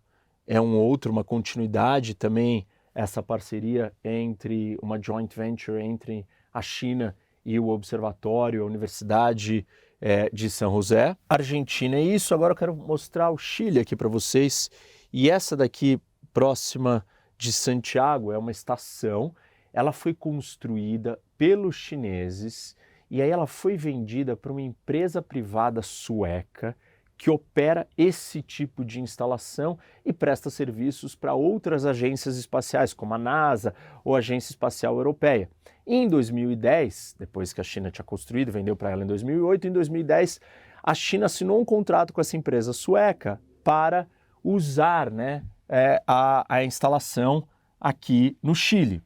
é 0.47 0.59
um 0.59 0.75
outro, 0.77 1.11
uma 1.11 1.23
continuidade 1.23 2.15
também, 2.15 2.65
essa 2.95 3.21
parceria 3.21 3.93
entre 4.03 4.77
uma 4.81 5.01
joint 5.01 5.33
venture 5.35 5.81
entre 5.81 6.25
a 6.53 6.61
China 6.61 7.15
e 7.45 7.59
o 7.59 7.69
observatório, 7.69 8.63
a 8.63 8.65
Universidade 8.65 9.65
é, 9.99 10.29
de 10.31 10.49
São 10.49 10.73
José. 10.73 11.15
Argentina 11.29 11.95
é 11.95 12.01
isso, 12.01 12.33
agora 12.33 12.53
eu 12.53 12.57
quero 12.57 12.75
mostrar 12.75 13.31
o 13.31 13.37
Chile 13.37 13.79
aqui 13.79 13.95
para 13.95 14.09
vocês, 14.09 14.69
e 15.11 15.29
essa 15.29 15.57
daqui 15.57 15.99
próxima 16.33 17.05
de 17.37 17.51
Santiago 17.51 18.31
é 18.31 18.37
uma 18.37 18.51
estação 18.51 19.33
ela 19.73 19.91
foi 19.91 20.13
construída 20.13 21.19
pelos 21.37 21.75
chineses 21.75 22.75
e 23.09 23.21
aí 23.21 23.29
ela 23.29 23.47
foi 23.47 23.75
vendida 23.75 24.37
para 24.37 24.51
uma 24.51 24.61
empresa 24.61 25.21
privada 25.21 25.81
sueca 25.81 26.75
que 27.17 27.29
opera 27.29 27.87
esse 27.95 28.41
tipo 28.41 28.83
de 28.83 28.99
instalação 28.99 29.77
e 30.03 30.11
presta 30.11 30.49
serviços 30.49 31.13
para 31.13 31.35
outras 31.35 31.85
agências 31.85 32.35
espaciais, 32.35 32.95
como 32.95 33.13
a 33.13 33.17
NASA 33.17 33.75
ou 34.03 34.15
a 34.15 34.17
Agência 34.17 34.51
Espacial 34.51 34.95
Europeia. 34.95 35.47
Em 35.85 36.07
2010, 36.07 37.17
depois 37.19 37.53
que 37.53 37.61
a 37.61 37.63
China 37.63 37.91
tinha 37.91 38.03
construído, 38.03 38.51
vendeu 38.51 38.75
para 38.75 38.89
ela 38.89 39.03
em 39.03 39.07
2008, 39.07 39.67
em 39.67 39.71
2010 39.71 40.39
a 40.83 40.93
China 40.95 41.27
assinou 41.27 41.61
um 41.61 41.65
contrato 41.65 42.11
com 42.11 42.21
essa 42.21 42.35
empresa 42.35 42.73
sueca 42.73 43.39
para 43.63 44.07
usar 44.43 45.11
né, 45.11 45.43
é, 45.69 46.01
a, 46.07 46.43
a 46.49 46.63
instalação 46.63 47.47
aqui 47.79 48.35
no 48.41 48.55
Chile. 48.55 49.01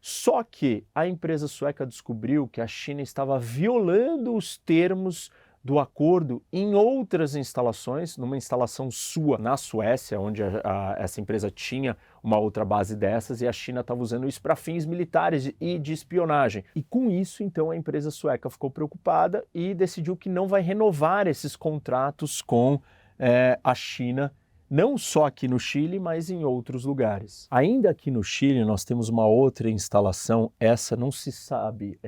Só 0.00 0.42
que 0.42 0.84
a 0.94 1.06
empresa 1.06 1.46
sueca 1.46 1.86
descobriu 1.86 2.48
que 2.48 2.60
a 2.60 2.66
China 2.66 3.02
estava 3.02 3.38
violando 3.38 4.34
os 4.34 4.56
termos 4.56 5.30
do 5.62 5.78
acordo 5.78 6.42
em 6.50 6.74
outras 6.74 7.36
instalações, 7.36 8.16
numa 8.16 8.36
instalação 8.36 8.90
sua 8.90 9.36
na 9.36 9.58
Suécia, 9.58 10.18
onde 10.18 10.42
a, 10.42 10.60
a, 10.64 10.94
essa 10.98 11.20
empresa 11.20 11.50
tinha 11.50 11.96
uma 12.22 12.38
outra 12.38 12.64
base 12.64 12.96
dessas, 12.96 13.42
e 13.42 13.46
a 13.46 13.52
China 13.52 13.82
estava 13.82 14.00
usando 14.00 14.26
isso 14.26 14.40
para 14.40 14.56
fins 14.56 14.86
militares 14.86 15.52
e 15.60 15.78
de 15.78 15.92
espionagem. 15.92 16.64
E 16.74 16.82
com 16.82 17.10
isso, 17.10 17.42
então, 17.42 17.70
a 17.70 17.76
empresa 17.76 18.10
sueca 18.10 18.48
ficou 18.48 18.70
preocupada 18.70 19.44
e 19.54 19.74
decidiu 19.74 20.16
que 20.16 20.30
não 20.30 20.48
vai 20.48 20.62
renovar 20.62 21.26
esses 21.26 21.54
contratos 21.54 22.40
com 22.40 22.80
é, 23.18 23.60
a 23.62 23.74
China 23.74 24.32
não 24.70 24.96
só 24.96 25.26
aqui 25.26 25.48
no 25.48 25.58
Chile, 25.58 25.98
mas 25.98 26.30
em 26.30 26.44
outros 26.44 26.84
lugares. 26.84 27.48
Ainda 27.50 27.90
aqui 27.90 28.08
no 28.08 28.22
Chile, 28.22 28.64
nós 28.64 28.84
temos 28.84 29.08
uma 29.08 29.26
outra 29.26 29.68
instalação, 29.68 30.52
essa 30.60 30.96
não 30.96 31.10
se 31.10 31.32
sabe 31.32 31.98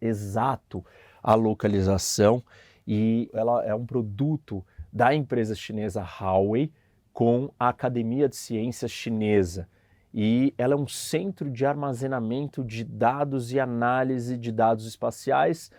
exato 0.00 0.84
a 1.20 1.34
localização, 1.34 2.42
e 2.86 3.28
ela 3.34 3.64
é 3.64 3.74
um 3.74 3.84
produto 3.84 4.64
da 4.92 5.12
empresa 5.12 5.54
chinesa 5.54 6.00
Huawei 6.02 6.70
com 7.12 7.50
a 7.58 7.68
Academia 7.68 8.28
de 8.28 8.36
Ciências 8.36 8.90
Chinesa. 8.90 9.68
E 10.14 10.54
ela 10.58 10.74
é 10.74 10.76
um 10.76 10.86
centro 10.86 11.50
de 11.50 11.64
armazenamento 11.64 12.62
de 12.62 12.84
dados 12.84 13.52
e 13.52 13.58
análise 13.58 14.36
de 14.36 14.52
dados 14.52 14.86
espaciais 14.86 15.70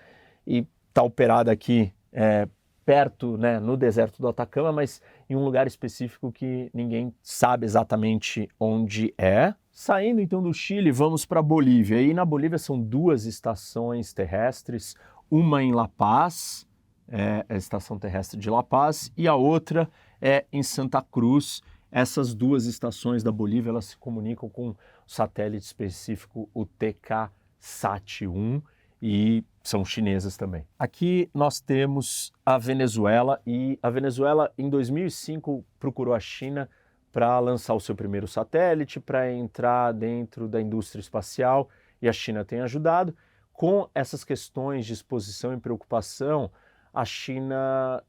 e 0.46 0.68
está 0.90 1.04
operada 1.04 1.52
aqui 1.52 1.94
é, 2.12 2.48
perto, 2.86 3.38
né, 3.38 3.60
no 3.60 3.78
deserto 3.78 4.22
do 4.22 4.28
Atacama, 4.28 4.72
mas 4.72 5.02
em 5.34 5.36
um 5.36 5.44
lugar 5.44 5.68
específico 5.68 6.32
que 6.32 6.70
ninguém 6.74 7.14
sabe 7.22 7.66
exatamente 7.66 8.48
onde 8.60 9.14
é. 9.18 9.54
Saindo 9.72 10.22
então 10.22 10.42
do 10.42 10.54
Chile, 10.54 10.92
vamos 10.92 11.26
para 11.26 11.40
a 11.40 11.44
Bolívia. 11.44 12.02
E 12.02 12.14
na 12.14 12.24
Bolívia 12.24 12.58
são 12.60 12.80
duas 12.80 13.26
estações 13.26 14.14
terrestres, 14.14 14.96
uma 15.30 15.64
em 15.64 15.74
La 15.74 15.88
Paz, 15.88 16.68
é 17.08 17.46
a 17.50 17.56
Estação 17.56 18.00
Terrestre 18.00 18.40
de 18.40 18.50
La 18.50 18.64
Paz, 18.64 19.12
e 19.18 19.28
a 19.28 19.36
outra 19.36 19.90
é 20.22 20.46
em 20.52 20.64
Santa 20.64 21.02
Cruz. 21.02 21.62
Essas 21.92 22.34
duas 22.34 22.66
estações 22.66 23.24
da 23.24 23.32
Bolívia 23.32 23.70
elas 23.70 23.86
se 23.86 23.98
comunicam 23.98 24.50
com 24.50 24.70
o 24.70 24.78
satélite 25.06 25.66
específico, 25.66 26.50
o 26.54 26.66
TK-SAT-1, 26.66 28.62
e 29.02 29.44
são 29.64 29.86
chinesas 29.86 30.36
também. 30.36 30.68
Aqui 30.78 31.30
nós 31.34 31.62
temos 31.62 32.34
a 32.46 32.58
Venezuela, 32.58 33.42
e 33.48 33.80
a 33.82 33.90
Venezuela 33.90 34.52
em 34.58 34.70
2005 34.70 35.66
procurou 35.80 36.14
a 36.14 36.20
China 36.20 36.70
para 37.12 37.40
lançar 37.40 37.74
o 37.74 37.80
seu 37.80 37.96
primeiro 37.96 38.28
satélite, 38.28 39.00
para 39.00 39.32
entrar 39.32 39.94
dentro 39.94 40.48
da 40.48 40.60
indústria 40.60 41.00
espacial, 41.00 41.70
e 42.02 42.10
a 42.10 42.14
China 42.14 42.44
tem 42.44 42.60
ajudado. 42.60 43.16
Com 43.54 43.88
essas 43.96 44.24
questões 44.24 44.86
de 44.86 44.94
exposição 44.94 45.54
e 45.54 45.60
preocupação, 45.60 46.52
a 46.94 47.06
China 47.06 48.04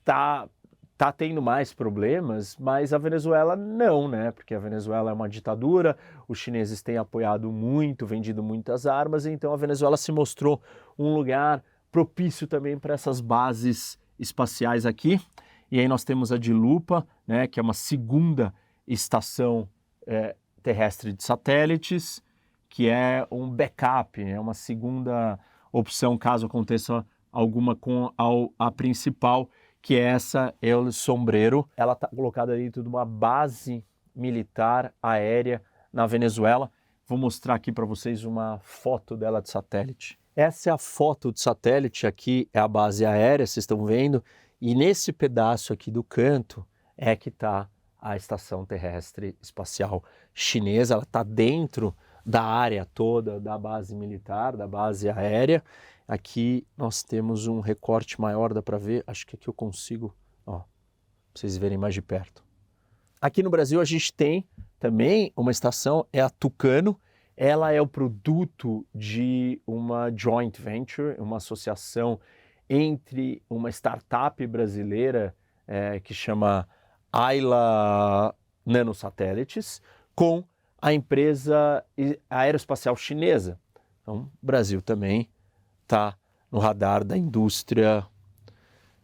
está 0.00 0.48
tá 0.96 1.10
tendo 1.10 1.42
mais 1.42 1.74
problemas, 1.74 2.56
mas 2.56 2.92
a 2.92 2.98
Venezuela 2.98 3.56
não, 3.56 4.06
né? 4.08 4.30
Porque 4.30 4.54
a 4.54 4.58
Venezuela 4.58 5.10
é 5.10 5.14
uma 5.14 5.28
ditadura, 5.28 5.96
os 6.28 6.38
chineses 6.38 6.82
têm 6.82 6.96
apoiado 6.96 7.50
muito, 7.50 8.06
vendido 8.06 8.42
muitas 8.42 8.86
armas, 8.86 9.26
então 9.26 9.52
a 9.52 9.56
Venezuela 9.56 9.96
se 9.96 10.12
mostrou 10.12 10.62
um 10.98 11.14
lugar 11.14 11.62
propício 11.90 12.46
também 12.46 12.78
para 12.78 12.94
essas 12.94 13.20
bases 13.20 13.98
espaciais 14.18 14.86
aqui. 14.86 15.20
E 15.70 15.80
aí 15.80 15.88
nós 15.88 16.04
temos 16.04 16.32
a 16.32 16.38
de 16.38 16.52
Lupa, 16.52 17.06
né, 17.26 17.46
que 17.46 17.58
é 17.58 17.62
uma 17.62 17.74
segunda 17.74 18.54
estação 18.86 19.68
é, 20.06 20.36
terrestre 20.62 21.12
de 21.12 21.22
satélites, 21.22 22.22
que 22.68 22.88
é 22.88 23.26
um 23.30 23.48
backup, 23.48 24.20
é 24.20 24.38
uma 24.38 24.54
segunda 24.54 25.38
opção 25.72 26.16
caso 26.18 26.46
aconteça 26.46 27.06
alguma 27.30 27.74
com 27.74 28.12
a, 28.16 28.66
a 28.66 28.70
principal, 28.70 29.48
que 29.80 29.94
é 29.94 30.02
essa 30.02 30.54
El 30.62 30.90
Sombrero. 30.92 31.68
Ela 31.76 31.92
está 31.92 32.08
colocada 32.08 32.56
dentro 32.56 32.82
de 32.82 32.88
uma 32.88 33.04
base 33.04 33.84
militar 34.14 34.94
aérea 35.02 35.62
na 35.92 36.06
Venezuela. 36.06 36.70
Vou 37.06 37.18
mostrar 37.18 37.54
aqui 37.54 37.70
para 37.70 37.84
vocês 37.84 38.24
uma 38.24 38.58
foto 38.62 39.16
dela 39.16 39.42
de 39.42 39.50
satélite. 39.50 40.18
Essa 40.36 40.70
é 40.70 40.72
a 40.72 40.78
foto 40.78 41.30
de 41.32 41.40
satélite, 41.40 42.06
aqui 42.06 42.48
é 42.52 42.58
a 42.58 42.66
base 42.66 43.06
aérea, 43.06 43.46
vocês 43.46 43.62
estão 43.62 43.84
vendo, 43.84 44.22
e 44.60 44.74
nesse 44.74 45.12
pedaço 45.12 45.72
aqui 45.72 45.92
do 45.92 46.02
canto 46.02 46.66
é 46.96 47.14
que 47.14 47.28
está 47.28 47.68
a 48.00 48.16
estação 48.16 48.66
terrestre 48.66 49.36
espacial 49.40 50.02
chinesa. 50.34 50.94
Ela 50.94 51.04
está 51.04 51.22
dentro 51.22 51.96
da 52.26 52.42
área 52.42 52.84
toda 52.84 53.38
da 53.38 53.56
base 53.56 53.94
militar, 53.94 54.56
da 54.56 54.66
base 54.66 55.08
aérea. 55.08 55.62
Aqui 56.06 56.66
nós 56.76 57.02
temos 57.02 57.46
um 57.46 57.60
recorte 57.60 58.20
maior, 58.20 58.52
dá 58.52 58.60
para 58.60 58.76
ver, 58.76 59.04
acho 59.06 59.26
que 59.26 59.36
aqui 59.36 59.48
eu 59.48 59.54
consigo, 59.54 60.14
ó, 60.44 60.58
pra 60.58 60.66
vocês 61.34 61.56
verem 61.56 61.78
mais 61.78 61.94
de 61.94 62.02
perto. 62.02 62.44
Aqui 63.20 63.42
no 63.42 63.50
Brasil 63.50 63.80
a 63.80 63.84
gente 63.84 64.12
tem 64.12 64.46
também 64.78 65.32
uma 65.36 65.50
estação, 65.50 66.06
é 66.12 66.20
a 66.20 66.28
Tucano, 66.28 67.00
ela 67.36 67.72
é 67.72 67.80
o 67.80 67.86
produto 67.86 68.86
de 68.94 69.60
uma 69.66 70.12
joint 70.14 70.60
venture, 70.60 71.16
uma 71.18 71.38
associação 71.38 72.20
entre 72.68 73.42
uma 73.48 73.70
startup 73.70 74.46
brasileira 74.46 75.34
é, 75.66 76.00
que 76.00 76.14
chama 76.14 76.68
Ayla 77.12 78.34
Nanosatélites 78.64 79.82
com 80.14 80.44
a 80.80 80.92
empresa 80.92 81.84
aeroespacial 82.28 82.96
chinesa. 82.96 83.58
Então, 84.02 84.30
o 84.42 84.46
Brasil 84.46 84.82
também 84.82 85.28
está 85.82 86.16
no 86.50 86.58
radar 86.58 87.02
da 87.04 87.16
indústria. 87.16 88.06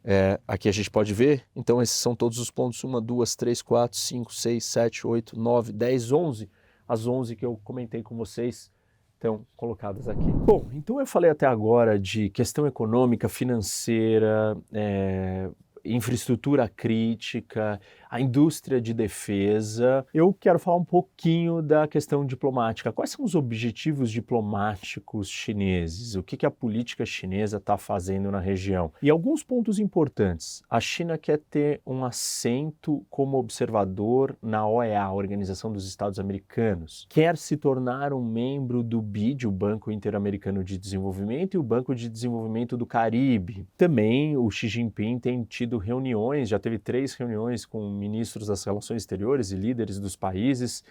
É, 0.04 0.40
aqui 0.46 0.68
a 0.68 0.72
gente 0.72 0.90
pode 0.90 1.12
ver, 1.12 1.46
então 1.54 1.82
esses 1.82 1.96
são 1.96 2.14
todos 2.14 2.38
os 2.38 2.50
pontos, 2.50 2.82
1, 2.82 3.02
2, 3.02 3.36
3, 3.36 3.62
4, 3.62 3.98
5, 3.98 4.34
6, 4.34 4.64
7, 4.64 5.06
8, 5.06 5.38
9, 5.38 5.72
10, 5.72 6.12
11, 6.12 6.50
as 6.91 7.07
11 7.07 7.36
que 7.36 7.47
eu 7.47 7.57
comentei 7.62 8.03
com 8.03 8.16
vocês 8.16 8.68
estão 9.14 9.47
colocadas 9.57 10.09
aqui. 10.09 10.28
Bom, 10.45 10.68
então 10.72 10.99
eu 10.99 11.07
falei 11.07 11.30
até 11.30 11.47
agora 11.47 11.97
de 11.97 12.28
questão 12.30 12.66
econômica, 12.66 13.28
financeira, 13.28 14.57
é, 14.72 15.49
infraestrutura 15.84 16.68
crítica, 16.68 17.80
a 18.11 18.20
indústria 18.20 18.80
de 18.80 18.92
defesa. 18.92 20.04
Eu 20.12 20.34
quero 20.34 20.58
falar 20.58 20.78
um 20.78 20.84
pouquinho 20.84 21.62
da 21.62 21.86
questão 21.86 22.26
diplomática. 22.26 22.92
Quais 22.92 23.11
são 23.11 23.24
os 23.24 23.36
objetivos 23.36 24.11
diplomáticos 24.11 25.28
chineses? 25.28 26.16
O 26.16 26.22
que, 26.22 26.36
que 26.36 26.44
a 26.44 26.50
política 26.50 27.06
chinesa 27.06 27.58
está 27.58 27.78
fazendo 27.78 28.30
na 28.30 28.40
região? 28.40 28.92
E 29.00 29.08
alguns 29.08 29.44
pontos 29.44 29.78
importantes. 29.78 30.62
A 30.68 30.80
China 30.80 31.16
quer 31.16 31.38
ter 31.38 31.80
um 31.86 32.04
assento 32.04 33.06
como 33.08 33.38
observador 33.38 34.36
na 34.42 34.66
OEA, 34.66 35.08
Organização 35.12 35.72
dos 35.72 35.86
Estados 35.86 36.18
Americanos. 36.18 37.06
Quer 37.08 37.36
se 37.36 37.56
tornar 37.56 38.12
um 38.12 38.24
membro 38.24 38.82
do 38.82 39.00
BID, 39.00 39.46
o 39.46 39.52
Banco 39.52 39.92
Interamericano 39.92 40.64
de 40.64 40.76
Desenvolvimento, 40.76 41.54
e 41.54 41.58
o 41.58 41.62
Banco 41.62 41.94
de 41.94 42.08
Desenvolvimento 42.08 42.76
do 42.76 42.84
Caribe. 42.86 43.66
Também 43.76 44.36
o 44.36 44.50
Xi 44.50 44.66
Jinping 44.66 45.18
tem 45.20 45.44
tido 45.44 45.78
reuniões, 45.78 46.48
já 46.48 46.58
teve 46.58 46.78
três 46.78 47.14
reuniões 47.14 47.64
com 47.64 47.99
ministros 48.01 48.48
das 48.48 48.64
relações 48.64 49.03
exteriores 49.03 49.53
e 49.53 49.57
líderes 49.57 50.01
dos 50.01 50.16
países 50.16 50.82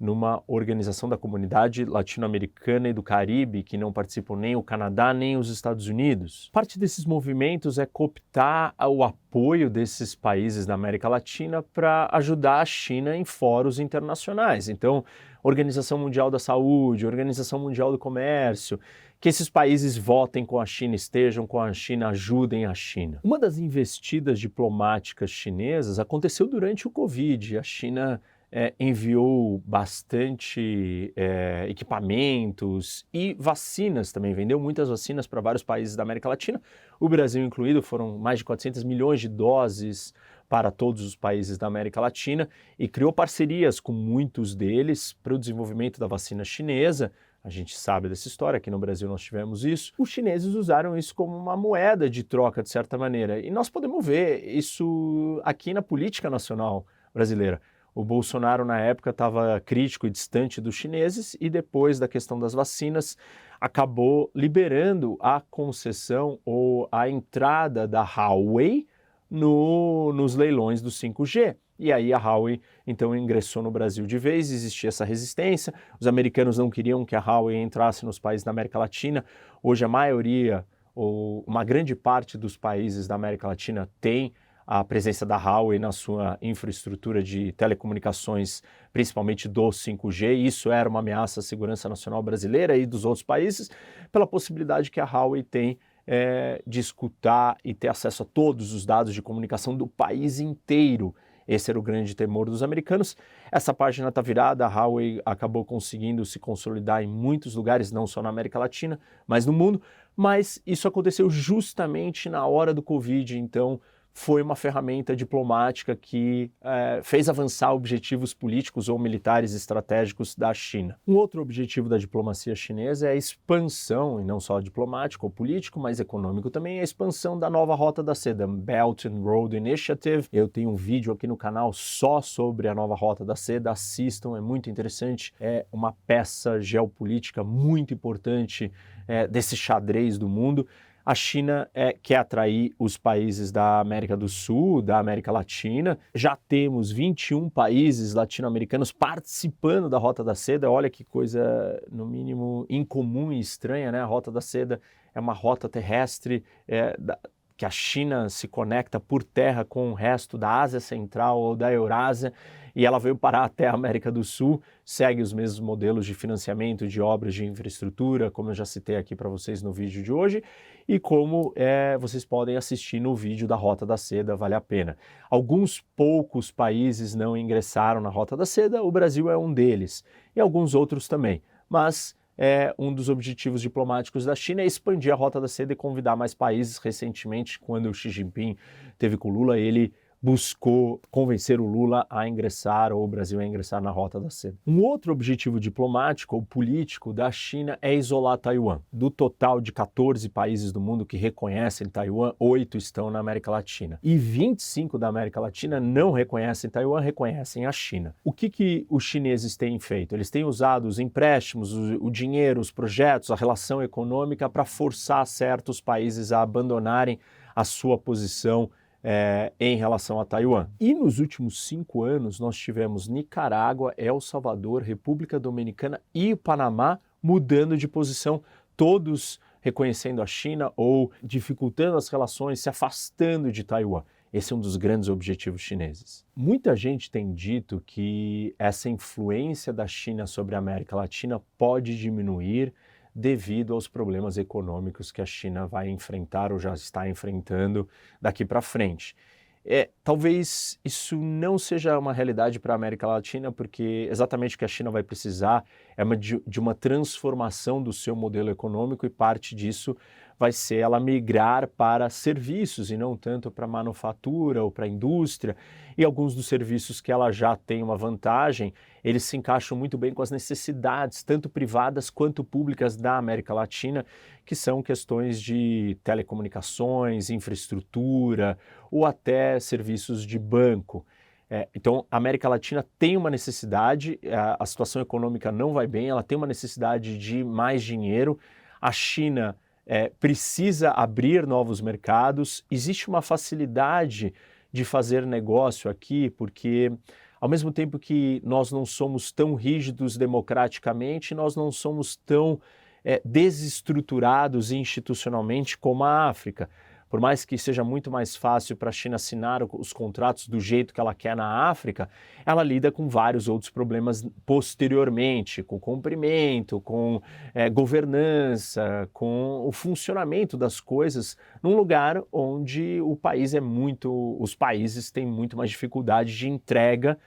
numa 0.00 0.42
organização 0.46 1.10
da 1.10 1.18
comunidade 1.18 1.84
latino-americana 1.84 2.88
e 2.88 2.92
do 2.92 3.02
Caribe, 3.02 3.62
que 3.62 3.76
não 3.76 3.92
participam 3.92 4.34
nem 4.34 4.56
o 4.56 4.62
Canadá 4.62 5.12
nem 5.12 5.36
os 5.36 5.50
Estados 5.50 5.88
Unidos. 5.88 6.48
Parte 6.54 6.78
desses 6.78 7.04
movimentos 7.04 7.78
é 7.78 7.84
cooptar 7.84 8.74
o 8.80 9.04
apoio 9.04 9.68
desses 9.68 10.14
países 10.14 10.64
da 10.64 10.72
América 10.72 11.06
Latina 11.06 11.62
para 11.62 12.08
ajudar 12.12 12.60
a 12.60 12.64
China 12.64 13.14
em 13.14 13.26
fóruns 13.26 13.78
internacionais. 13.78 14.70
Então, 14.70 15.04
Organização 15.42 15.98
Mundial 15.98 16.30
da 16.30 16.38
Saúde, 16.38 17.06
Organização 17.06 17.58
Mundial 17.58 17.92
do 17.92 17.98
Comércio, 17.98 18.80
que 19.20 19.28
esses 19.28 19.50
países 19.50 19.98
votem 19.98 20.46
com 20.46 20.58
a 20.58 20.64
China, 20.64 20.94
estejam 20.94 21.46
com 21.46 21.60
a 21.60 21.72
China, 21.74 22.08
ajudem 22.08 22.64
a 22.64 22.72
China. 22.72 23.20
Uma 23.22 23.38
das 23.38 23.58
investidas 23.58 24.40
diplomáticas 24.40 25.30
chinesas 25.30 25.98
aconteceu 25.98 26.48
durante 26.48 26.88
o 26.88 26.90
Covid. 26.90 27.58
A 27.58 27.62
China 27.62 28.20
é, 28.50 28.72
enviou 28.80 29.62
bastante 29.64 31.12
é, 31.14 31.66
equipamentos 31.68 33.06
e 33.12 33.34
vacinas 33.38 34.10
também, 34.10 34.34
vendeu 34.34 34.58
muitas 34.58 34.88
vacinas 34.88 35.26
para 35.26 35.40
vários 35.40 35.62
países 35.62 35.94
da 35.94 36.02
América 36.02 36.28
Latina, 36.28 36.60
o 36.98 37.08
Brasil 37.08 37.44
incluído, 37.44 37.82
foram 37.82 38.18
mais 38.18 38.38
de 38.38 38.44
400 38.44 38.82
milhões 38.84 39.20
de 39.20 39.28
doses 39.28 40.12
para 40.48 40.70
todos 40.70 41.02
os 41.02 41.14
países 41.14 41.56
da 41.56 41.68
América 41.68 42.00
Latina 42.00 42.48
e 42.76 42.88
criou 42.88 43.12
parcerias 43.12 43.78
com 43.78 43.92
muitos 43.92 44.56
deles 44.56 45.12
para 45.22 45.34
o 45.34 45.38
desenvolvimento 45.38 46.00
da 46.00 46.08
vacina 46.08 46.42
chinesa. 46.42 47.12
A 47.42 47.48
gente 47.48 47.76
sabe 47.78 48.08
dessa 48.08 48.28
história, 48.28 48.58
aqui 48.58 48.70
no 48.70 48.78
Brasil 48.78 49.08
nós 49.08 49.22
tivemos 49.22 49.64
isso. 49.64 49.92
Os 49.98 50.10
chineses 50.10 50.54
usaram 50.54 50.96
isso 50.96 51.14
como 51.14 51.34
uma 51.36 51.56
moeda 51.56 52.08
de 52.08 52.22
troca, 52.22 52.62
de 52.62 52.68
certa 52.68 52.98
maneira. 52.98 53.40
E 53.40 53.50
nós 53.50 53.70
podemos 53.70 54.04
ver 54.04 54.46
isso 54.46 55.40
aqui 55.42 55.72
na 55.72 55.80
política 55.80 56.28
nacional 56.28 56.84
brasileira. 57.14 57.60
O 57.94 58.04
Bolsonaro, 58.04 58.64
na 58.64 58.78
época, 58.78 59.10
estava 59.10 59.58
crítico 59.60 60.06
e 60.06 60.10
distante 60.10 60.60
dos 60.60 60.74
chineses, 60.74 61.36
e 61.40 61.48
depois 61.48 61.98
da 61.98 62.06
questão 62.06 62.38
das 62.38 62.52
vacinas, 62.52 63.16
acabou 63.60 64.30
liberando 64.34 65.16
a 65.18 65.42
concessão 65.50 66.38
ou 66.44 66.88
a 66.92 67.08
entrada 67.08 67.88
da 67.88 68.02
Huawei 68.02 68.86
no, 69.30 70.12
nos 70.12 70.36
leilões 70.36 70.82
do 70.82 70.90
5G. 70.90 71.56
E 71.80 71.90
aí 71.90 72.12
a 72.12 72.18
Huawei 72.18 72.60
então 72.86 73.16
ingressou 73.16 73.62
no 73.62 73.70
Brasil 73.70 74.06
de 74.06 74.18
vez, 74.18 74.52
existia 74.52 74.88
essa 74.88 75.04
resistência, 75.04 75.72
os 75.98 76.06
americanos 76.06 76.58
não 76.58 76.68
queriam 76.68 77.06
que 77.06 77.16
a 77.16 77.20
Huawei 77.20 77.56
entrasse 77.56 78.04
nos 78.04 78.18
países 78.18 78.44
da 78.44 78.50
América 78.50 78.78
Latina. 78.78 79.24
Hoje 79.62 79.82
a 79.82 79.88
maioria, 79.88 80.64
ou 80.94 81.42
uma 81.46 81.64
grande 81.64 81.96
parte 81.96 82.36
dos 82.36 82.54
países 82.54 83.08
da 83.08 83.14
América 83.14 83.48
Latina 83.48 83.88
tem 83.98 84.34
a 84.66 84.84
presença 84.84 85.24
da 85.24 85.36
Huawei 85.36 85.78
na 85.78 85.90
sua 85.90 86.38
infraestrutura 86.42 87.22
de 87.22 87.50
telecomunicações, 87.52 88.62
principalmente 88.92 89.48
do 89.48 89.70
5G. 89.70 90.36
Isso 90.36 90.70
era 90.70 90.88
uma 90.88 91.00
ameaça 91.00 91.40
à 91.40 91.42
segurança 91.42 91.88
nacional 91.88 92.22
brasileira 92.22 92.76
e 92.76 92.84
dos 92.84 93.06
outros 93.06 93.24
países, 93.24 93.70
pela 94.12 94.26
possibilidade 94.26 94.90
que 94.90 95.00
a 95.00 95.04
Huawei 95.04 95.42
tem 95.42 95.78
é, 96.06 96.62
de 96.66 96.78
escutar 96.78 97.56
e 97.64 97.74
ter 97.74 97.88
acesso 97.88 98.22
a 98.22 98.26
todos 98.26 98.72
os 98.72 98.86
dados 98.86 99.14
de 99.14 99.22
comunicação 99.22 99.76
do 99.76 99.86
país 99.86 100.38
inteiro. 100.38 101.14
Esse 101.50 101.68
era 101.68 101.78
o 101.80 101.82
grande 101.82 102.14
temor 102.14 102.48
dos 102.48 102.62
americanos. 102.62 103.16
Essa 103.50 103.74
página 103.74 104.08
está 104.08 104.22
virada, 104.22 104.64
a 104.64 104.68
Huawei 104.68 105.20
acabou 105.26 105.64
conseguindo 105.64 106.24
se 106.24 106.38
consolidar 106.38 107.02
em 107.02 107.08
muitos 107.08 107.56
lugares, 107.56 107.90
não 107.90 108.06
só 108.06 108.22
na 108.22 108.28
América 108.28 108.56
Latina, 108.56 109.00
mas 109.26 109.44
no 109.44 109.52
mundo. 109.52 109.82
Mas 110.16 110.62
isso 110.64 110.86
aconteceu 110.86 111.28
justamente 111.28 112.30
na 112.30 112.46
hora 112.46 112.72
do 112.72 112.80
Covid, 112.80 113.36
então 113.36 113.80
foi 114.12 114.42
uma 114.42 114.56
ferramenta 114.56 115.14
diplomática 115.14 115.94
que 115.96 116.50
é, 116.62 117.00
fez 117.02 117.28
avançar 117.28 117.72
objetivos 117.72 118.34
políticos 118.34 118.88
ou 118.88 118.98
militares 118.98 119.54
estratégicos 119.54 120.34
da 120.34 120.52
China. 120.52 120.98
Um 121.06 121.16
outro 121.16 121.40
objetivo 121.40 121.88
da 121.88 121.96
diplomacia 121.96 122.54
chinesa 122.54 123.08
é 123.08 123.12
a 123.12 123.16
expansão, 123.16 124.20
e 124.20 124.24
não 124.24 124.40
só 124.40 124.60
diplomático 124.60 125.26
ou 125.26 125.30
político, 125.30 125.78
mas 125.78 126.00
econômico 126.00 126.50
também, 126.50 126.80
a 126.80 126.82
expansão 126.82 127.38
da 127.38 127.48
nova 127.48 127.74
Rota 127.74 128.02
da 128.02 128.14
Seda, 128.14 128.46
Belt 128.46 129.06
and 129.06 129.20
Road 129.22 129.56
Initiative. 129.56 130.28
Eu 130.32 130.48
tenho 130.48 130.70
um 130.70 130.76
vídeo 130.76 131.12
aqui 131.12 131.26
no 131.26 131.36
canal 131.36 131.72
só 131.72 132.20
sobre 132.20 132.68
a 132.68 132.74
nova 132.74 132.94
Rota 132.94 133.24
da 133.24 133.36
Seda, 133.36 133.70
assistam, 133.70 134.36
é 134.36 134.40
muito 134.40 134.68
interessante, 134.68 135.32
é 135.40 135.66
uma 135.72 135.92
peça 136.06 136.60
geopolítica 136.60 137.42
muito 137.44 137.94
importante 137.94 138.70
é, 139.06 139.26
desse 139.26 139.56
xadrez 139.56 140.18
do 140.18 140.28
mundo 140.28 140.66
a 141.04 141.14
China 141.14 141.68
é, 141.74 141.92
quer 141.92 142.16
atrair 142.16 142.74
os 142.78 142.96
países 142.96 143.50
da 143.50 143.80
América 143.80 144.16
do 144.16 144.28
Sul, 144.28 144.82
da 144.82 144.98
América 144.98 145.32
Latina. 145.32 145.98
Já 146.14 146.36
temos 146.36 146.90
21 146.90 147.48
países 147.48 148.14
latino-americanos 148.14 148.92
participando 148.92 149.88
da 149.88 149.98
Rota 149.98 150.22
da 150.22 150.34
Seda. 150.34 150.70
Olha 150.70 150.90
que 150.90 151.04
coisa, 151.04 151.82
no 151.90 152.06
mínimo, 152.06 152.66
incomum 152.68 153.32
e 153.32 153.40
estranha, 153.40 153.90
né? 153.90 154.00
A 154.00 154.06
Rota 154.06 154.30
da 154.30 154.40
Seda 154.40 154.80
é 155.14 155.20
uma 155.20 155.32
rota 155.32 155.68
terrestre 155.68 156.44
é, 156.68 156.96
da, 156.98 157.18
que 157.60 157.66
a 157.66 157.70
China 157.70 158.30
se 158.30 158.48
conecta 158.48 158.98
por 158.98 159.22
terra 159.22 159.66
com 159.66 159.90
o 159.90 159.94
resto 159.94 160.38
da 160.38 160.62
Ásia 160.62 160.80
Central 160.80 161.38
ou 161.38 161.54
da 161.54 161.70
Eurásia 161.70 162.32
e 162.74 162.86
ela 162.86 162.98
veio 162.98 163.16
parar 163.16 163.44
até 163.44 163.66
a 163.66 163.72
América 163.72 164.10
do 164.10 164.22
Sul, 164.22 164.62
segue 164.84 165.22
os 165.22 165.32
mesmos 165.32 165.60
modelos 165.60 166.06
de 166.06 166.14
financiamento 166.14 166.86
de 166.86 167.00
obras 167.00 167.34
de 167.34 167.44
infraestrutura, 167.44 168.30
como 168.30 168.50
eu 168.50 168.54
já 168.54 168.64
citei 168.64 168.96
aqui 168.96 169.14
para 169.14 169.28
vocês 169.28 169.62
no 169.62 169.72
vídeo 169.72 170.02
de 170.02 170.12
hoje, 170.12 170.42
e 170.88 170.98
como 170.98 171.52
é, 171.56 171.96
vocês 171.98 172.24
podem 172.24 172.56
assistir 172.56 173.00
no 173.00 173.14
vídeo 173.14 173.46
da 173.46 173.56
Rota 173.56 173.86
da 173.86 173.96
Seda, 173.96 174.36
vale 174.36 174.54
a 174.54 174.60
pena. 174.60 174.96
Alguns 175.30 175.80
poucos 175.94 176.50
países 176.50 177.14
não 177.14 177.36
ingressaram 177.36 178.00
na 178.00 178.08
Rota 178.08 178.36
da 178.36 178.46
Seda, 178.46 178.82
o 178.82 178.90
Brasil 178.90 179.30
é 179.30 179.36
um 179.36 179.52
deles, 179.52 180.04
e 180.34 180.40
alguns 180.40 180.74
outros 180.74 181.06
também, 181.08 181.42
mas 181.68 182.16
é, 182.42 182.74
um 182.78 182.90
dos 182.90 183.10
objetivos 183.10 183.60
diplomáticos 183.60 184.24
da 184.24 184.34
China 184.34 184.62
é 184.62 184.64
expandir 184.64 185.12
a 185.12 185.14
Rota 185.14 185.38
da 185.38 185.46
Seda 185.46 185.74
e 185.74 185.76
convidar 185.76 186.16
mais 186.16 186.32
países. 186.32 186.78
Recentemente, 186.78 187.58
quando 187.58 187.90
o 187.90 187.92
Xi 187.92 188.08
Jinping 188.08 188.56
teve 188.98 189.18
com 189.18 189.28
Lula, 189.28 189.58
ele 189.58 189.92
buscou 190.22 191.00
convencer 191.10 191.60
o 191.60 191.66
Lula 191.66 192.06
a 192.10 192.28
ingressar, 192.28 192.92
ou 192.92 193.02
o 193.02 193.08
Brasil 193.08 193.40
a 193.40 193.46
ingressar 193.46 193.80
na 193.80 193.90
Rota 193.90 194.20
da 194.20 194.28
Seda. 194.28 194.56
Um 194.66 194.80
outro 194.82 195.12
objetivo 195.12 195.58
diplomático 195.58 196.36
ou 196.36 196.42
político 196.42 197.12
da 197.12 197.30
China 197.32 197.78
é 197.80 197.94
isolar 197.94 198.36
Taiwan. 198.36 198.80
Do 198.92 199.10
total 199.10 199.60
de 199.60 199.72
14 199.72 200.28
países 200.28 200.72
do 200.72 200.80
mundo 200.80 201.06
que 201.06 201.16
reconhecem 201.16 201.88
Taiwan, 201.88 202.34
oito 202.38 202.76
estão 202.76 203.10
na 203.10 203.18
América 203.18 203.50
Latina. 203.50 203.98
E 204.02 204.16
25 204.16 204.98
da 204.98 205.08
América 205.08 205.40
Latina 205.40 205.80
não 205.80 206.12
reconhecem 206.12 206.68
Taiwan, 206.68 207.00
reconhecem 207.00 207.64
a 207.64 207.72
China. 207.72 208.14
O 208.22 208.32
que, 208.32 208.50
que 208.50 208.86
os 208.90 209.04
chineses 209.04 209.56
têm 209.56 209.78
feito? 209.78 210.14
Eles 210.14 210.30
têm 210.30 210.44
usado 210.44 210.86
os 210.86 210.98
empréstimos, 210.98 211.72
o, 211.72 212.04
o 212.04 212.10
dinheiro, 212.10 212.60
os 212.60 212.70
projetos, 212.70 213.30
a 213.30 213.36
relação 213.36 213.82
econômica 213.82 214.50
para 214.50 214.66
forçar 214.66 215.26
certos 215.26 215.80
países 215.80 216.30
a 216.30 216.42
abandonarem 216.42 217.18
a 217.54 217.64
sua 217.64 217.98
posição 217.98 218.70
é, 219.02 219.52
em 219.58 219.76
relação 219.76 220.20
a 220.20 220.24
Taiwan. 220.24 220.68
E 220.78 220.94
nos 220.94 221.18
últimos 221.18 221.66
cinco 221.66 222.04
anos, 222.04 222.38
nós 222.38 222.56
tivemos 222.56 223.08
Nicarágua, 223.08 223.94
El 223.96 224.20
Salvador, 224.20 224.82
República 224.82 225.38
Dominicana 225.38 226.00
e 226.14 226.32
o 226.32 226.36
Panamá 226.36 226.98
mudando 227.22 227.76
de 227.76 227.88
posição, 227.88 228.42
todos 228.76 229.40
reconhecendo 229.60 230.22
a 230.22 230.26
China 230.26 230.72
ou 230.76 231.10
dificultando 231.22 231.96
as 231.96 232.08
relações, 232.08 232.60
se 232.60 232.68
afastando 232.68 233.52
de 233.52 233.62
Taiwan. 233.62 234.02
Esse 234.32 234.52
é 234.52 234.56
um 234.56 234.60
dos 234.60 234.76
grandes 234.76 235.08
objetivos 235.08 235.60
chineses. 235.60 236.24
Muita 236.36 236.76
gente 236.76 237.10
tem 237.10 237.34
dito 237.34 237.82
que 237.84 238.54
essa 238.58 238.88
influência 238.88 239.72
da 239.72 239.88
China 239.88 240.24
sobre 240.26 240.54
a 240.54 240.58
América 240.58 240.94
Latina 240.94 241.42
pode 241.58 241.98
diminuir 241.98 242.72
devido 243.14 243.74
aos 243.74 243.88
problemas 243.88 244.38
econômicos 244.38 245.10
que 245.10 245.20
a 245.20 245.26
China 245.26 245.66
vai 245.66 245.88
enfrentar 245.88 246.52
ou 246.52 246.58
já 246.58 246.74
está 246.74 247.08
enfrentando 247.08 247.88
daqui 248.20 248.44
para 248.44 248.60
frente. 248.60 249.16
É, 249.64 249.90
talvez 250.02 250.80
isso 250.82 251.16
não 251.16 251.58
seja 251.58 251.98
uma 251.98 252.14
realidade 252.14 252.58
para 252.58 252.72
a 252.72 252.76
América 252.76 253.06
Latina, 253.06 253.52
porque 253.52 254.08
exatamente 254.10 254.56
o 254.56 254.58
que 254.58 254.64
a 254.64 254.68
China 254.68 254.90
vai 254.90 255.02
precisar 255.02 255.64
é 255.96 256.02
uma, 256.02 256.16
de, 256.16 256.42
de 256.46 256.58
uma 256.58 256.74
transformação 256.74 257.82
do 257.82 257.92
seu 257.92 258.16
modelo 258.16 258.48
econômico 258.48 259.04
e 259.04 259.10
parte 259.10 259.54
disso 259.54 259.94
vai 260.40 260.52
ser 260.52 260.76
ela 260.76 260.98
migrar 260.98 261.68
para 261.68 262.08
serviços 262.08 262.90
e 262.90 262.96
não 262.96 263.14
tanto 263.14 263.50
para 263.50 263.66
manufatura 263.66 264.64
ou 264.64 264.70
para 264.70 264.88
indústria. 264.88 265.54
E 265.98 266.02
alguns 266.02 266.34
dos 266.34 266.46
serviços 266.46 266.98
que 266.98 267.12
ela 267.12 267.30
já 267.30 267.54
tem 267.54 267.82
uma 267.82 267.94
vantagem, 267.94 268.72
eles 269.04 269.22
se 269.24 269.36
encaixam 269.36 269.76
muito 269.76 269.98
bem 269.98 270.14
com 270.14 270.22
as 270.22 270.30
necessidades, 270.30 271.22
tanto 271.22 271.50
privadas 271.50 272.08
quanto 272.08 272.42
públicas 272.42 272.96
da 272.96 273.18
América 273.18 273.52
Latina, 273.52 274.06
que 274.46 274.54
são 274.54 274.82
questões 274.82 275.42
de 275.42 275.98
telecomunicações, 276.02 277.28
infraestrutura 277.28 278.56
ou 278.90 279.04
até 279.04 279.60
serviços 279.60 280.24
de 280.24 280.38
banco. 280.38 281.04
É, 281.50 281.68
então, 281.74 282.06
a 282.10 282.16
América 282.16 282.48
Latina 282.48 282.82
tem 282.98 283.14
uma 283.14 283.28
necessidade, 283.28 284.18
a, 284.24 284.56
a 284.58 284.64
situação 284.64 285.02
econômica 285.02 285.52
não 285.52 285.74
vai 285.74 285.86
bem, 285.86 286.08
ela 286.08 286.22
tem 286.22 286.38
uma 286.38 286.46
necessidade 286.46 287.18
de 287.18 287.44
mais 287.44 287.82
dinheiro. 287.82 288.38
A 288.80 288.90
China 288.90 289.54
é, 289.92 290.08
precisa 290.20 290.92
abrir 290.92 291.44
novos 291.48 291.80
mercados. 291.80 292.64
Existe 292.70 293.08
uma 293.08 293.20
facilidade 293.20 294.32
de 294.70 294.84
fazer 294.84 295.26
negócio 295.26 295.90
aqui, 295.90 296.30
porque 296.30 296.92
ao 297.40 297.48
mesmo 297.48 297.72
tempo 297.72 297.98
que 297.98 298.40
nós 298.44 298.70
não 298.70 298.86
somos 298.86 299.32
tão 299.32 299.56
rígidos 299.56 300.16
democraticamente, 300.16 301.34
nós 301.34 301.56
não 301.56 301.72
somos 301.72 302.14
tão 302.14 302.60
é, 303.04 303.20
desestruturados 303.24 304.70
institucionalmente 304.70 305.76
como 305.76 306.04
a 306.04 306.28
África 306.28 306.70
por 307.10 307.20
mais 307.20 307.44
que 307.44 307.58
seja 307.58 307.82
muito 307.82 308.08
mais 308.08 308.36
fácil 308.36 308.76
para 308.76 308.88
a 308.88 308.92
China 308.92 309.16
assinar 309.16 309.62
os 309.64 309.92
contratos 309.92 310.46
do 310.46 310.60
jeito 310.60 310.94
que 310.94 311.00
ela 311.00 311.12
quer 311.12 311.36
na 311.36 311.68
África, 311.68 312.08
ela 312.46 312.62
lida 312.62 312.92
com 312.92 313.08
vários 313.08 313.48
outros 313.48 313.68
problemas 313.68 314.24
posteriormente, 314.46 315.60
com 315.60 315.80
cumprimento, 315.80 316.80
com 316.80 317.20
é, 317.52 317.68
governança, 317.68 319.08
com 319.12 319.66
o 319.66 319.72
funcionamento 319.72 320.56
das 320.56 320.80
coisas 320.80 321.36
num 321.60 321.76
lugar 321.76 322.22
onde 322.32 323.00
o 323.00 323.16
país 323.16 323.54
é 323.54 323.60
muito, 323.60 324.36
os 324.40 324.54
países 324.54 325.10
têm 325.10 325.26
muito 325.26 325.56
mais 325.56 325.68
dificuldade 325.70 326.36
de 326.36 326.48
entrega 326.48 327.18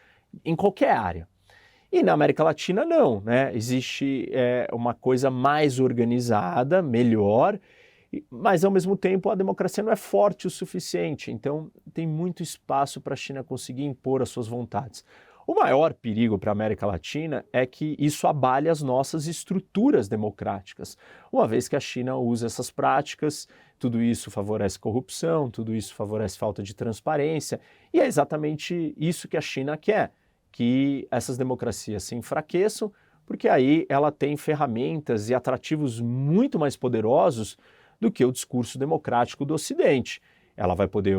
em 0.46 0.56
qualquer 0.56 0.96
área. 0.96 1.28
E 1.92 2.02
na 2.02 2.14
América 2.14 2.44
Latina 2.44 2.86
não, 2.86 3.22
né? 3.22 3.52
Existe 3.54 4.28
é, 4.32 4.68
uma 4.74 4.94
coisa 4.96 5.30
mais 5.30 5.80
organizada, 5.80 6.82
melhor, 6.82 7.60
mas, 8.30 8.64
ao 8.64 8.72
mesmo 8.72 8.96
tempo, 8.96 9.30
a 9.30 9.36
democracia 9.36 9.84
não 9.84 9.92
é 9.92 9.96
forte 9.96 10.48
o 10.48 10.50
suficiente, 10.50 11.32
então 11.32 11.72
tem 11.94 12.06
muito 12.06 12.44
espaço 12.44 13.00
para 13.02 13.14
a 13.14 13.18
China 13.18 13.44
conseguir 13.44 13.84
impor 13.84 14.22
as 14.22 14.30
suas 14.30 14.48
vontades. 14.48 15.04
O 15.46 15.56
maior 15.56 15.94
perigo 15.94 16.38
para 16.38 16.52
a 16.52 16.54
América 16.54 16.86
Latina 16.86 17.46
é 17.52 17.66
que 17.66 17.98
isso 18.00 18.28
abale 18.28 18.70
as 18.70 18.82
nossas 18.82 19.28
estruturas 19.28 20.08
democráticas. 20.08 20.98
Uma 21.32 21.46
vez 21.46 21.68
que 21.68 21.76
a 21.76 21.82
China 21.82 22.16
usa 22.16 22.46
essas 22.46 22.72
práticas, 22.72 23.48
tudo 23.78 24.02
isso 24.02 24.32
favorece 24.32 24.80
corrupção, 24.80 25.50
tudo 25.50 25.76
isso 25.76 25.94
favorece 25.94 26.38
falta 26.38 26.64
de 26.64 26.74
transparência, 26.74 27.60
e 27.94 28.00
é 28.00 28.06
exatamente 28.06 28.94
isso 28.98 29.28
que 29.28 29.36
a 29.36 29.42
China 29.42 29.76
quer: 29.76 30.14
que 30.50 31.08
essas 31.12 31.38
democracias 31.38 32.04
se 32.04 32.16
enfraqueçam, 32.16 32.94
porque 33.26 33.50
aí 33.50 33.86
ela 33.90 34.12
tem 34.12 34.38
ferramentas 34.38 35.30
e 35.30 35.34
atrativos 35.34 36.00
muito 36.00 36.58
mais 36.58 36.78
poderosos 36.78 37.58
do 38.04 38.12
que 38.12 38.26
o 38.26 38.32
discurso 38.32 38.78
democrático 38.78 39.46
do 39.46 39.54
Ocidente. 39.54 40.22
Ela 40.56 40.76
vai 40.76 40.88
poder 40.88 41.18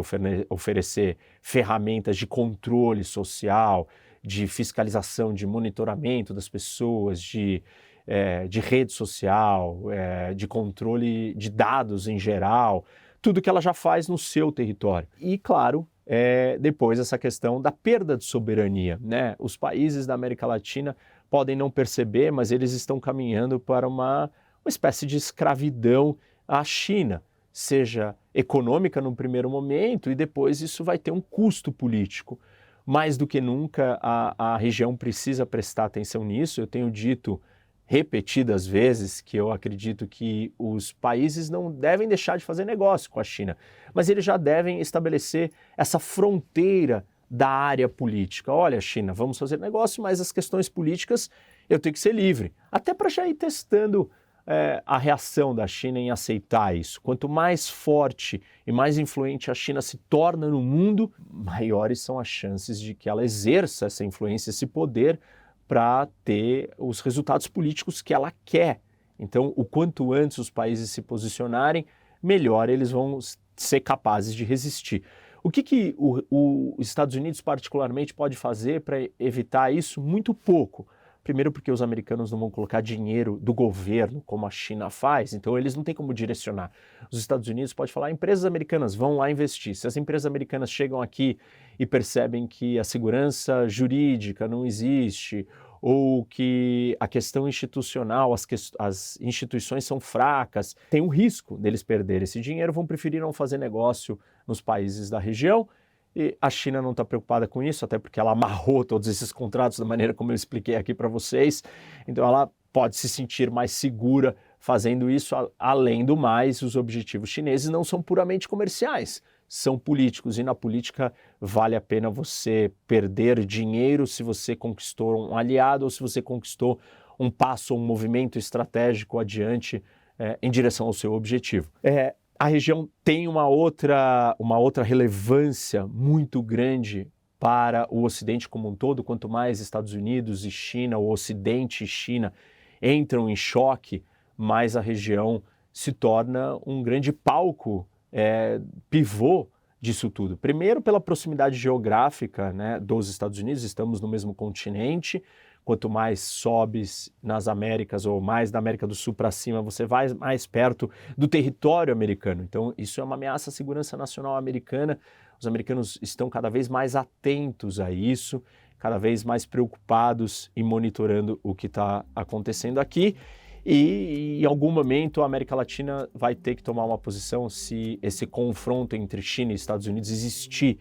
oferecer 0.48 1.16
ferramentas 1.42 2.16
de 2.16 2.26
controle 2.26 3.02
social, 3.02 3.88
de 4.22 4.46
fiscalização, 4.46 5.34
de 5.34 5.46
monitoramento 5.46 6.32
das 6.32 6.48
pessoas, 6.48 7.20
de, 7.20 7.62
é, 8.06 8.46
de 8.46 8.60
rede 8.60 8.92
social, 8.92 9.90
é, 9.90 10.34
de 10.34 10.46
controle 10.46 11.34
de 11.34 11.50
dados 11.50 12.06
em 12.06 12.18
geral, 12.18 12.84
tudo 13.20 13.40
que 13.40 13.48
ela 13.48 13.60
já 13.60 13.72
faz 13.72 14.06
no 14.06 14.18
seu 14.18 14.52
território. 14.52 15.08
E, 15.18 15.36
claro, 15.38 15.88
é, 16.06 16.58
depois 16.58 16.98
essa 16.98 17.18
questão 17.18 17.60
da 17.60 17.72
perda 17.72 18.16
de 18.16 18.24
soberania. 18.24 18.98
Né? 19.00 19.34
Os 19.38 19.56
países 19.56 20.06
da 20.06 20.14
América 20.14 20.46
Latina 20.46 20.94
podem 21.30 21.56
não 21.56 21.70
perceber, 21.70 22.30
mas 22.30 22.52
eles 22.52 22.72
estão 22.72 23.00
caminhando 23.00 23.58
para 23.58 23.88
uma, 23.88 24.30
uma 24.64 24.68
espécie 24.68 25.06
de 25.06 25.16
escravidão 25.16 26.16
à 26.46 26.62
China, 26.64 27.22
seja 27.52 28.16
econômica 28.34 29.00
no 29.00 29.14
primeiro 29.14 29.48
momento 29.48 30.10
e 30.10 30.14
depois 30.14 30.60
isso 30.60 30.82
vai 30.82 30.98
ter 30.98 31.10
um 31.10 31.20
custo 31.20 31.70
político. 31.70 32.38
Mais 32.84 33.16
do 33.16 33.26
que 33.26 33.40
nunca, 33.40 33.98
a, 34.02 34.54
a 34.54 34.56
região 34.56 34.96
precisa 34.96 35.46
prestar 35.46 35.86
atenção 35.86 36.24
nisso. 36.24 36.60
Eu 36.60 36.66
tenho 36.66 36.90
dito 36.90 37.40
repetidas 37.86 38.66
vezes 38.66 39.20
que 39.20 39.36
eu 39.36 39.52
acredito 39.52 40.06
que 40.06 40.52
os 40.58 40.92
países 40.92 41.48
não 41.48 41.70
devem 41.70 42.08
deixar 42.08 42.36
de 42.36 42.44
fazer 42.44 42.64
negócio 42.64 43.10
com 43.10 43.20
a 43.20 43.24
China, 43.24 43.56
mas 43.92 44.08
eles 44.08 44.24
já 44.24 44.36
devem 44.36 44.80
estabelecer 44.80 45.50
essa 45.76 45.98
fronteira 45.98 47.06
da 47.30 47.48
área 47.48 47.88
política. 47.88 48.52
Olha, 48.52 48.80
China, 48.80 49.12
vamos 49.12 49.38
fazer 49.38 49.58
negócio, 49.58 50.02
mas 50.02 50.20
as 50.20 50.32
questões 50.32 50.68
políticas 50.68 51.30
eu 51.68 51.78
tenho 51.78 51.92
que 51.92 52.00
ser 52.00 52.14
livre. 52.14 52.52
Até 52.70 52.92
para 52.94 53.08
já 53.08 53.26
ir 53.26 53.34
testando 53.34 54.10
é, 54.46 54.82
a 54.84 54.98
reação 54.98 55.54
da 55.54 55.66
China 55.66 55.98
em 55.98 56.10
aceitar 56.10 56.76
isso. 56.76 57.00
Quanto 57.00 57.28
mais 57.28 57.68
forte 57.68 58.42
e 58.66 58.72
mais 58.72 58.98
influente 58.98 59.50
a 59.50 59.54
China 59.54 59.80
se 59.80 59.96
torna 59.96 60.48
no 60.48 60.60
mundo, 60.60 61.10
maiores 61.30 62.00
são 62.00 62.18
as 62.18 62.28
chances 62.28 62.80
de 62.80 62.94
que 62.94 63.08
ela 63.08 63.24
exerça 63.24 63.86
essa 63.86 64.04
influência, 64.04 64.50
esse 64.50 64.66
poder 64.66 65.18
para 65.66 66.08
ter 66.24 66.70
os 66.78 67.00
resultados 67.00 67.46
políticos 67.46 68.02
que 68.02 68.12
ela 68.12 68.32
quer. 68.44 68.80
Então, 69.18 69.52
o 69.56 69.64
quanto 69.64 70.12
antes 70.12 70.38
os 70.38 70.50
países 70.50 70.90
se 70.90 71.00
posicionarem, 71.00 71.86
melhor 72.22 72.68
eles 72.68 72.90
vão 72.90 73.18
ser 73.56 73.80
capazes 73.80 74.34
de 74.34 74.44
resistir. 74.44 75.02
O 75.42 75.50
que, 75.50 75.62
que 75.62 75.94
os 75.98 76.86
Estados 76.86 77.14
Unidos, 77.16 77.40
particularmente, 77.40 78.14
pode 78.14 78.36
fazer 78.36 78.80
para 78.80 78.96
evitar 79.18 79.72
isso? 79.72 80.00
Muito 80.00 80.34
pouco. 80.34 80.86
Primeiro, 81.24 81.50
porque 81.50 81.72
os 81.72 81.80
americanos 81.80 82.30
não 82.30 82.38
vão 82.38 82.50
colocar 82.50 82.82
dinheiro 82.82 83.38
do 83.40 83.54
governo, 83.54 84.22
como 84.26 84.46
a 84.46 84.50
China 84.50 84.90
faz, 84.90 85.32
então 85.32 85.56
eles 85.56 85.74
não 85.74 85.82
têm 85.82 85.94
como 85.94 86.12
direcionar. 86.12 86.70
Os 87.10 87.18
Estados 87.18 87.48
Unidos 87.48 87.72
pode 87.72 87.90
falar, 87.90 88.10
empresas 88.10 88.44
americanas 88.44 88.94
vão 88.94 89.16
lá 89.16 89.30
investir. 89.30 89.74
Se 89.74 89.86
as 89.86 89.96
empresas 89.96 90.26
americanas 90.26 90.70
chegam 90.70 91.00
aqui 91.00 91.38
e 91.78 91.86
percebem 91.86 92.46
que 92.46 92.78
a 92.78 92.84
segurança 92.84 93.66
jurídica 93.66 94.46
não 94.46 94.66
existe, 94.66 95.46
ou 95.80 96.26
que 96.26 96.94
a 97.00 97.08
questão 97.08 97.48
institucional, 97.48 98.34
as, 98.34 98.44
que, 98.44 98.54
as 98.78 99.18
instituições 99.20 99.84
são 99.84 99.98
fracas, 99.98 100.76
tem 100.90 101.00
um 101.00 101.08
risco 101.08 101.56
deles 101.56 101.82
perderem 101.82 102.24
esse 102.24 102.40
dinheiro, 102.40 102.72
vão 102.72 102.86
preferir 102.86 103.20
não 103.20 103.32
fazer 103.32 103.56
negócio 103.56 104.18
nos 104.46 104.60
países 104.60 105.08
da 105.08 105.18
região 105.18 105.66
e 106.14 106.36
a 106.40 106.48
China 106.48 106.80
não 106.80 106.92
está 106.92 107.04
preocupada 107.04 107.46
com 107.48 107.62
isso, 107.62 107.84
até 107.84 107.98
porque 107.98 108.20
ela 108.20 108.32
amarrou 108.32 108.84
todos 108.84 109.08
esses 109.08 109.32
contratos 109.32 109.78
da 109.78 109.84
maneira 109.84 110.14
como 110.14 110.30
eu 110.30 110.34
expliquei 110.34 110.76
aqui 110.76 110.94
para 110.94 111.08
vocês. 111.08 111.62
Então 112.06 112.26
ela 112.26 112.50
pode 112.72 112.96
se 112.96 113.08
sentir 113.08 113.50
mais 113.50 113.72
segura 113.72 114.36
fazendo 114.58 115.10
isso. 115.10 115.34
Além 115.58 116.04
do 116.04 116.16
mais, 116.16 116.62
os 116.62 116.76
objetivos 116.76 117.28
chineses 117.28 117.68
não 117.68 117.84
são 117.84 118.02
puramente 118.02 118.48
comerciais, 118.48 119.22
são 119.48 119.78
políticos. 119.78 120.38
E 120.38 120.42
na 120.42 120.54
política 120.54 121.12
vale 121.40 121.76
a 121.76 121.80
pena 121.80 122.10
você 122.10 122.72
perder 122.86 123.44
dinheiro 123.44 124.06
se 124.06 124.22
você 124.22 124.56
conquistou 124.56 125.30
um 125.30 125.36
aliado 125.36 125.84
ou 125.84 125.90
se 125.90 126.00
você 126.00 126.22
conquistou 126.22 126.78
um 127.18 127.30
passo, 127.30 127.74
um 127.74 127.78
movimento 127.78 128.38
estratégico 128.38 129.18
adiante 129.18 129.82
é, 130.18 130.38
em 130.42 130.50
direção 130.50 130.86
ao 130.86 130.92
seu 130.92 131.12
objetivo. 131.12 131.70
É, 131.82 132.14
a 132.44 132.46
região 132.46 132.90
tem 133.02 133.26
uma 133.26 133.48
outra, 133.48 134.36
uma 134.38 134.58
outra 134.58 134.84
relevância 134.84 135.86
muito 135.86 136.42
grande 136.42 137.08
para 137.40 137.88
o 137.90 138.04
Ocidente 138.04 138.50
como 138.50 138.68
um 138.68 138.76
todo. 138.76 139.02
Quanto 139.02 139.30
mais 139.30 139.60
Estados 139.60 139.94
Unidos 139.94 140.44
e 140.44 140.50
China, 140.50 140.98
o 140.98 141.10
Ocidente 141.10 141.84
e 141.84 141.86
China 141.86 142.34
entram 142.82 143.30
em 143.30 143.34
choque, 143.34 144.04
mais 144.36 144.76
a 144.76 144.82
região 144.82 145.42
se 145.72 145.90
torna 145.90 146.58
um 146.66 146.82
grande 146.82 147.14
palco, 147.14 147.88
é, 148.12 148.60
pivô 148.90 149.48
disso 149.80 150.10
tudo. 150.10 150.36
Primeiro, 150.36 150.82
pela 150.82 151.00
proximidade 151.00 151.56
geográfica 151.56 152.52
né, 152.52 152.78
dos 152.78 153.08
Estados 153.08 153.38
Unidos, 153.38 153.62
estamos 153.62 154.02
no 154.02 154.08
mesmo 154.08 154.34
continente, 154.34 155.22
Quanto 155.64 155.88
mais 155.88 156.20
sobes 156.20 157.10
nas 157.22 157.48
Américas 157.48 158.04
ou 158.04 158.20
mais 158.20 158.50
da 158.50 158.58
América 158.58 158.86
do 158.86 158.94
Sul 158.94 159.14
para 159.14 159.30
cima, 159.30 159.62
você 159.62 159.86
vai 159.86 160.12
mais 160.12 160.46
perto 160.46 160.90
do 161.16 161.26
território 161.26 161.92
americano. 161.92 162.42
Então, 162.42 162.74
isso 162.76 163.00
é 163.00 163.04
uma 163.04 163.14
ameaça 163.14 163.48
à 163.48 163.52
segurança 163.52 163.96
nacional 163.96 164.36
americana. 164.36 164.98
Os 165.40 165.46
americanos 165.46 165.98
estão 166.02 166.28
cada 166.28 166.50
vez 166.50 166.68
mais 166.68 166.94
atentos 166.94 167.80
a 167.80 167.90
isso, 167.90 168.42
cada 168.78 168.98
vez 168.98 169.24
mais 169.24 169.46
preocupados 169.46 170.50
em 170.54 170.62
monitorando 170.62 171.40
o 171.42 171.54
que 171.54 171.66
está 171.66 172.04
acontecendo 172.14 172.78
aqui. 172.78 173.16
E 173.64 174.40
em 174.42 174.44
algum 174.44 174.70
momento 174.70 175.22
a 175.22 175.24
América 175.24 175.54
Latina 175.54 176.06
vai 176.12 176.34
ter 176.34 176.54
que 176.54 176.62
tomar 176.62 176.84
uma 176.84 176.98
posição 176.98 177.48
se 177.48 177.98
esse 178.02 178.26
confronto 178.26 178.94
entre 178.94 179.22
China 179.22 179.52
e 179.52 179.54
Estados 179.54 179.86
Unidos 179.86 180.10
existir. 180.10 180.78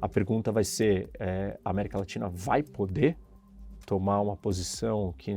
A 0.00 0.08
pergunta 0.08 0.50
vai 0.50 0.64
ser: 0.64 1.10
é, 1.20 1.58
a 1.62 1.68
América 1.68 1.98
Latina 1.98 2.26
vai 2.30 2.62
poder 2.62 3.18
tomar 3.84 4.20
uma 4.20 4.36
posição 4.36 5.14
que 5.16 5.36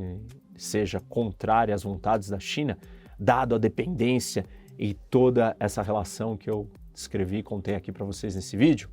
seja 0.56 1.00
contrária 1.00 1.74
às 1.74 1.84
vontades 1.84 2.30
da 2.30 2.40
China, 2.40 2.78
dado 3.20 3.56
a 3.56 3.58
dependência 3.58 4.46
e 4.78 4.94
toda 4.94 5.56
essa 5.60 5.82
relação 5.82 6.38
que 6.38 6.50
eu 6.50 6.70
escrevi 6.94 7.38
e 7.38 7.44
contei 7.44 7.76
aqui 7.76 7.92
para 7.92 8.06
vocês 8.06 8.36
nesse 8.36 8.56
vídeo? 8.58 8.90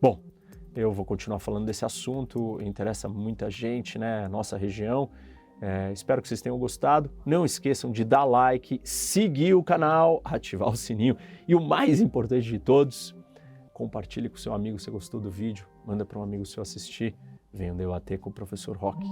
Bom, 0.00 0.20
eu 0.74 0.92
vou 0.92 1.04
continuar 1.04 1.38
falando 1.40 1.66
desse 1.66 1.84
assunto, 1.84 2.58
interessa 2.62 3.08
muita 3.08 3.50
gente, 3.50 3.98
né, 3.98 4.28
nossa 4.28 4.56
região. 4.56 5.10
É, 5.60 5.90
espero 5.92 6.22
que 6.22 6.28
vocês 6.28 6.40
tenham 6.40 6.56
gostado. 6.58 7.10
Não 7.26 7.44
esqueçam 7.44 7.90
de 7.90 8.04
dar 8.04 8.24
like, 8.24 8.80
seguir 8.84 9.54
o 9.54 9.62
canal, 9.62 10.20
ativar 10.24 10.68
o 10.68 10.76
sininho 10.76 11.16
e 11.46 11.54
o 11.54 11.60
mais 11.60 12.00
importante 12.00 12.46
de 12.46 12.58
todos, 12.58 13.14
compartilhe 13.72 14.28
com 14.28 14.36
seu 14.36 14.52
amigo 14.54 14.78
se 14.78 14.90
gostou 14.90 15.20
do 15.20 15.30
vídeo, 15.30 15.66
manda 15.84 16.04
para 16.04 16.18
um 16.18 16.22
amigo 16.22 16.44
seu 16.44 16.62
assistir. 16.62 17.14
Venham 17.52 17.76
debater 17.76 18.18
com 18.18 18.30
o 18.30 18.32
professor 18.32 18.76
Rock. 18.76 19.04